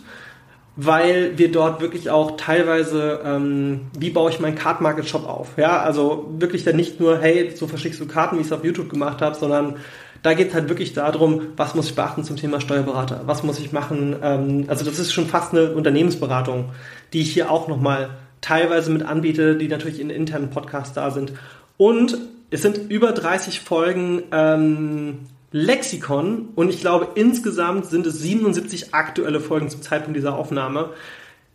weil 0.76 1.38
wir 1.38 1.52
dort 1.52 1.82
wirklich 1.82 2.12
auch 2.12 2.38
teilweise, 2.38 3.22
ähm, 3.24 3.88
wie 3.98 4.12
baue 4.12 4.30
ich 4.30 4.40
meinen 4.40 4.56
Card 4.56 4.82
Market 4.82 5.08
Shop 5.08 5.28
auf? 5.28 5.58
Ja, 5.58 5.82
also 5.82 6.30
wirklich 6.38 6.64
dann 6.64 6.76
nicht 6.76 7.00
nur, 7.00 7.18
hey, 7.20 7.52
so 7.56 7.66
verschickst 7.66 8.00
du 8.00 8.08
Karten, 8.08 8.38
wie 8.38 8.42
ich 8.42 8.48
es 8.48 8.54
auf 8.54 8.64
YouTube 8.64 8.90
gemacht 8.90 9.22
habe, 9.22 9.36
sondern 9.36 9.78
da 10.22 10.34
geht 10.34 10.50
es 10.50 10.54
halt 10.54 10.70
wirklich 10.70 10.94
darum, 10.94 11.42
was 11.56 11.74
muss 11.74 11.90
ich 11.90 11.96
beachten 11.96 12.24
zum 12.24 12.36
Thema 12.36 12.62
Steuerberater, 12.62 13.22
was 13.26 13.44
muss 13.44 13.60
ich 13.60 13.72
machen. 13.72 14.16
Ähm, 14.22 14.66
also 14.68 14.86
das 14.86 15.00
ist 15.00 15.14
schon 15.14 15.26
fast 15.26 15.54
eine 15.54 15.72
Unternehmensberatung, 15.72 16.72
die 17.14 17.22
ich 17.22 17.34
hier 17.34 17.50
auch 17.50 17.68
nochmal 17.68 18.10
teilweise 18.42 18.92
mit 18.92 19.04
anbiete, 19.04 19.56
die 19.56 19.68
natürlich 19.68 20.00
in 20.00 20.12
internen 20.12 20.52
Podcasts 20.52 20.94
da 20.94 21.10
sind. 21.10 21.34
Und 21.78 22.18
es 22.50 22.62
sind 22.62 22.90
über 22.90 23.12
30 23.12 23.60
Folgen 23.60 24.24
ähm, 24.32 25.20
Lexikon 25.52 26.50
und 26.56 26.70
ich 26.70 26.80
glaube 26.80 27.10
insgesamt 27.16 27.88
sind 27.88 28.06
es 28.06 28.20
77 28.20 28.94
aktuelle 28.94 29.40
Folgen 29.40 29.70
zum 29.70 29.82
Zeitpunkt 29.82 30.18
dieser 30.18 30.36
Aufnahme. 30.36 30.92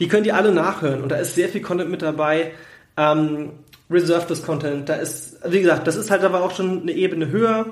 Die 0.01 0.09
könnt 0.09 0.26
ihr 0.26 0.36
alle 0.36 0.53
nachhören 0.53 1.03
und 1.03 1.11
da 1.11 1.16
ist 1.16 1.34
sehr 1.34 1.49
viel 1.49 1.61
Content 1.62 1.90
mit 1.90 2.03
dabei. 2.03 2.53
Ähm, 2.97 3.53
Reserved 3.90 4.45
Content, 4.45 4.88
da 4.88 4.95
ist, 4.95 5.38
wie 5.47 5.61
gesagt, 5.61 5.86
das 5.86 5.97
ist 5.97 6.11
halt 6.11 6.22
aber 6.22 6.43
auch 6.43 6.55
schon 6.55 6.82
eine 6.82 6.93
Ebene 6.93 7.28
höher. 7.28 7.66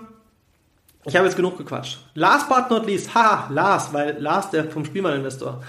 Ich 1.07 1.17
habe 1.17 1.27
jetzt 1.27 1.37
genug 1.37 1.57
gequatscht. 1.57 1.99
Last 2.15 2.49
but 2.49 2.71
not 2.71 2.87
least, 2.87 3.15
haha, 3.15 3.51
Lars, 3.51 3.93
weil 3.93 4.19
Lars, 4.21 4.51
der 4.51 4.65
vom 4.71 4.85
Spielwareninvestor. 4.85 5.63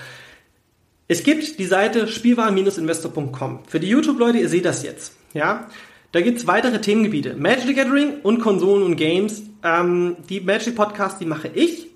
Es 1.07 1.23
gibt 1.23 1.59
die 1.59 1.65
Seite 1.65 2.07
spielwaren-investor.com. 2.07 3.63
Für 3.67 3.79
die 3.79 3.89
YouTube-Leute, 3.89 4.39
ihr 4.39 4.49
seht 4.49 4.65
das 4.65 4.83
jetzt. 4.83 5.13
Ja, 5.33 5.67
da 6.11 6.21
gibt's 6.21 6.47
weitere 6.47 6.81
Themengebiete. 6.81 7.35
Magic 7.35 7.67
the 7.67 7.73
Gathering 7.73 8.21
und 8.21 8.41
Konsolen 8.41 8.83
und 8.83 8.95
Games. 8.95 9.43
Ähm, 9.63 10.17
die 10.29 10.41
Magic 10.41 10.75
Podcasts, 10.75 11.19
die 11.19 11.25
mache 11.25 11.47
ich. 11.47 11.87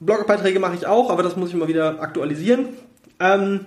Blogbeiträge 0.00 0.60
mache 0.60 0.74
ich 0.74 0.86
auch, 0.86 1.10
aber 1.10 1.22
das 1.22 1.36
muss 1.36 1.50
ich 1.50 1.54
mal 1.54 1.68
wieder 1.68 2.00
aktualisieren. 2.00 2.68
Ähm, 3.18 3.66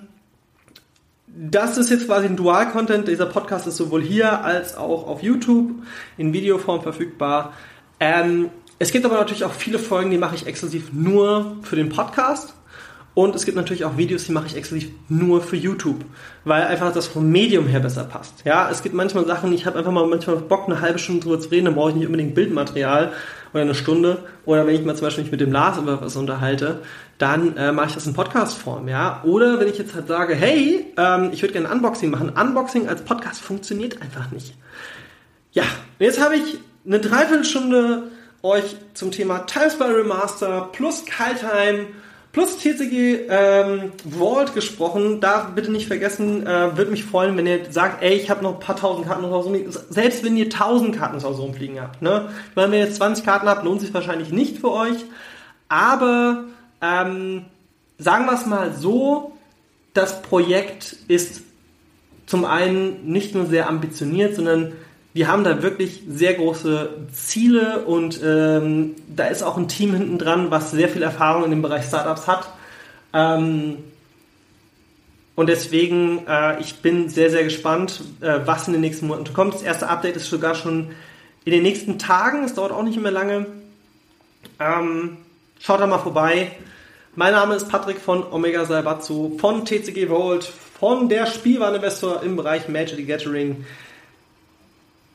das 1.28 1.78
ist 1.78 1.90
jetzt 1.90 2.08
quasi 2.08 2.28
ein 2.28 2.36
Dual-Content. 2.36 3.08
Dieser 3.08 3.28
Podcast 3.28 3.68
ist 3.68 3.78
sowohl 3.78 4.02
hier 4.02 4.44
als 4.44 4.76
auch 4.76 5.08
auf 5.08 5.22
YouTube 5.22 5.72
in 6.18 6.34
Videoform 6.34 6.82
verfügbar. 6.82 7.54
Ähm, 8.00 8.50
es 8.80 8.92
gibt 8.92 9.06
aber 9.06 9.16
natürlich 9.16 9.44
auch 9.44 9.54
viele 9.54 9.78
Folgen, 9.78 10.10
die 10.10 10.18
mache 10.18 10.36
ich 10.36 10.48
exklusiv 10.48 10.94
nur 10.94 11.58
für 11.62 11.76
den 11.76 11.90
Podcast. 11.90 12.54
Und 13.20 13.36
es 13.36 13.44
gibt 13.44 13.58
natürlich 13.58 13.84
auch 13.84 13.98
Videos, 13.98 14.24
die 14.24 14.32
mache 14.32 14.48
ich 14.48 14.56
exklusiv 14.56 14.92
nur 15.10 15.42
für 15.42 15.58
YouTube, 15.58 16.06
weil 16.46 16.64
einfach 16.64 16.94
das 16.94 17.06
vom 17.06 17.30
Medium 17.30 17.68
her 17.68 17.82
besser 17.82 18.06
passt. 18.06 18.46
Ja, 18.46 18.70
es 18.72 18.82
gibt 18.82 18.96
manchmal 18.96 19.26
Sachen, 19.26 19.52
ich 19.52 19.66
habe 19.66 19.78
einfach 19.78 19.92
mal 19.92 20.08
manchmal 20.08 20.38
Bock, 20.38 20.68
eine 20.68 20.80
halbe 20.80 21.00
Stunde 21.00 21.24
drüber 21.24 21.38
zu 21.38 21.50
reden, 21.50 21.66
dann 21.66 21.76
brauche 21.76 21.90
ich 21.90 21.98
nicht 21.98 22.06
unbedingt 22.06 22.34
Bildmaterial. 22.34 23.12
oder 23.52 23.64
eine 23.64 23.76
Stunde. 23.76 24.20
Oder 24.46 24.66
wenn 24.66 24.74
ich 24.74 24.86
mal 24.86 24.96
zum 24.96 25.08
Beispiel 25.08 25.26
mich 25.26 25.32
mit 25.34 25.42
dem 25.42 25.52
Lars 25.52 25.78
über 25.78 26.00
was 26.00 26.16
unterhalte, 26.16 26.80
dann 27.18 27.58
äh, 27.58 27.74
mache 27.74 27.88
ich 27.88 27.94
das 27.96 28.08
in 28.08 28.14
Podcast-Form, 28.14 28.88
ja. 28.88 29.22
Oder 29.26 29.60
wenn 29.60 29.68
ich 29.68 29.78
jetzt 29.78 29.96
halt 29.96 30.08
sage, 30.08 30.34
hey, 30.34 30.86
ähm, 30.96 31.32
ich 31.34 31.42
würde 31.42 31.52
gerne 31.52 31.70
ein 31.70 31.76
Unboxing 31.76 32.10
machen. 32.10 32.30
Unboxing 32.30 32.88
als 32.88 33.02
Podcast 33.02 33.42
funktioniert 33.42 34.02
einfach 34.02 34.32
nicht. 34.32 34.56
Ja, 35.52 35.64
jetzt 36.00 36.24
habe 36.24 36.38
ich 36.38 36.58
eine 36.86 37.02
Dreiviertelstunde 37.02 38.04
euch 38.44 38.78
zum 38.94 39.12
Thema 39.12 39.40
Timespy 39.40 39.84
Remaster 39.84 40.70
plus 40.72 41.04
Kaltheim 41.06 41.88
plus 42.32 42.58
TCG 42.58 43.28
ähm, 43.30 43.92
Vault 44.08 44.54
gesprochen. 44.54 45.20
Da 45.22 45.52
bitte 45.54 45.72
nicht 45.72 45.88
vergessen, 45.88 46.46
äh, 46.46 46.78
würde 46.78 46.92
mich 46.92 47.04
freuen, 47.04 47.36
wenn 47.38 47.48
ihr 47.48 47.72
sagt, 47.72 48.04
ey, 48.04 48.14
ich 48.14 48.30
habe 48.30 48.44
noch 48.44 48.56
ein 48.56 48.60
paar 48.60 48.76
tausend 48.76 49.08
Karten 49.08 49.24
Hause 49.24 49.46
rumliegen. 49.46 49.74
Selbst 49.90 50.24
wenn 50.24 50.38
ihr 50.38 50.50
tausend 50.50 50.96
Karten 50.96 51.22
Hause 51.22 51.42
rumfliegen 51.42 51.82
habt. 51.82 52.02
Ne? 52.02 52.30
Meine, 52.56 52.72
wenn 52.72 52.80
ihr 52.80 52.86
jetzt 52.86 52.98
20 52.98 53.26
Karten 53.26 53.48
habt, 53.48 53.64
lohnt 53.64 53.82
sich 53.82 53.94
wahrscheinlich 53.94 54.32
nicht 54.32 54.60
für 54.60 54.72
euch. 54.72 55.06
Aber 55.68 56.46
ähm, 56.82 57.46
sagen 57.98 58.26
wir 58.26 58.34
es 58.34 58.46
mal 58.46 58.74
so, 58.74 59.34
das 59.94 60.22
Projekt 60.22 60.96
ist 61.08 61.42
zum 62.26 62.46
einen 62.46 63.12
nicht 63.12 63.34
nur 63.34 63.48
sehr 63.48 63.68
ambitioniert, 63.68 64.36
sondern 64.36 64.74
wir 65.14 65.28
haben 65.28 65.44
da 65.44 65.64
wirklich 65.64 66.04
sehr 66.08 66.36
große 66.36 67.08
Ziele 67.12 67.86
und 67.86 68.22
ähm, 68.24 68.96
da 69.08 69.26
ist 69.26 69.42
auch 69.42 69.58
ein 69.58 69.68
Team 69.68 69.94
hinten 69.94 70.20
dran, 70.20 70.52
was 70.52 70.72
sehr 70.72 70.88
viel 70.88 71.02
Erfahrung 71.02 71.44
in 71.46 71.50
dem 71.50 71.62
Bereich 71.62 71.86
Startups 71.86 72.28
hat. 72.28 72.48
Ähm, 73.14 73.78
und 75.36 75.48
deswegen, 75.48 76.28
äh, 76.28 76.60
ich 76.60 76.82
bin 76.82 77.10
sehr, 77.10 77.32
sehr 77.32 77.44
gespannt, 77.44 78.02
äh, 78.22 78.40
was 78.46 78.68
in 78.68 78.74
den 78.74 78.82
nächsten 78.82 79.08
Monaten 79.08 79.34
kommt. 79.34 79.56
Das 79.56 79.64
erste 79.64 79.88
Update 79.88 80.18
ist 80.18 80.30
sogar 80.30 80.54
schon 80.54 80.92
in 81.46 81.54
den 81.54 81.64
nächsten 81.64 81.98
Tagen. 81.98 82.44
Es 82.44 82.54
dauert 82.54 82.72
auch 82.72 82.84
nicht 82.84 83.00
mehr 83.00 83.12
lange. 83.12 83.48
Ähm, 84.60 85.18
schaut 85.60 85.80
da 85.80 85.88
mal 85.88 86.00
vorbei. 86.00 86.52
Mein 87.16 87.34
Name 87.34 87.56
ist 87.56 87.70
Patrick 87.70 88.00
von 88.00 88.24
Omega 88.32 88.66
Salvatzu, 88.66 89.38
von 89.40 89.66
TCG 89.66 90.08
Vault, 90.08 90.44
von 90.80 91.10
der 91.10 91.26
Spielwareninvestor 91.26 92.22
im 92.22 92.36
Bereich 92.36 92.70
Magic 92.70 92.98
the 92.98 93.06
Gathering. 93.06 93.66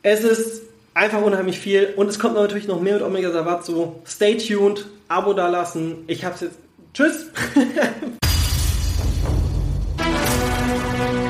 Es 0.07 0.23
ist 0.23 0.65
einfach 0.93 1.23
unheimlich 1.23 1.59
viel 1.59 1.95
und 1.97 2.09
es 2.09 2.19
kommt 2.19 2.35
natürlich 2.35 2.69
noch 2.69 2.79
mehr 2.79 2.93
mit 2.93 3.03
Omega 3.03 3.33
Sabazo. 3.33 4.03
Stay 4.07 4.37
tuned, 4.37 4.85
Abo 5.09 5.33
dalassen. 5.33 6.05
Ich 6.09 6.27
hab's 6.27 6.43
jetzt. 6.43 6.59
Tschüss! 6.93 7.31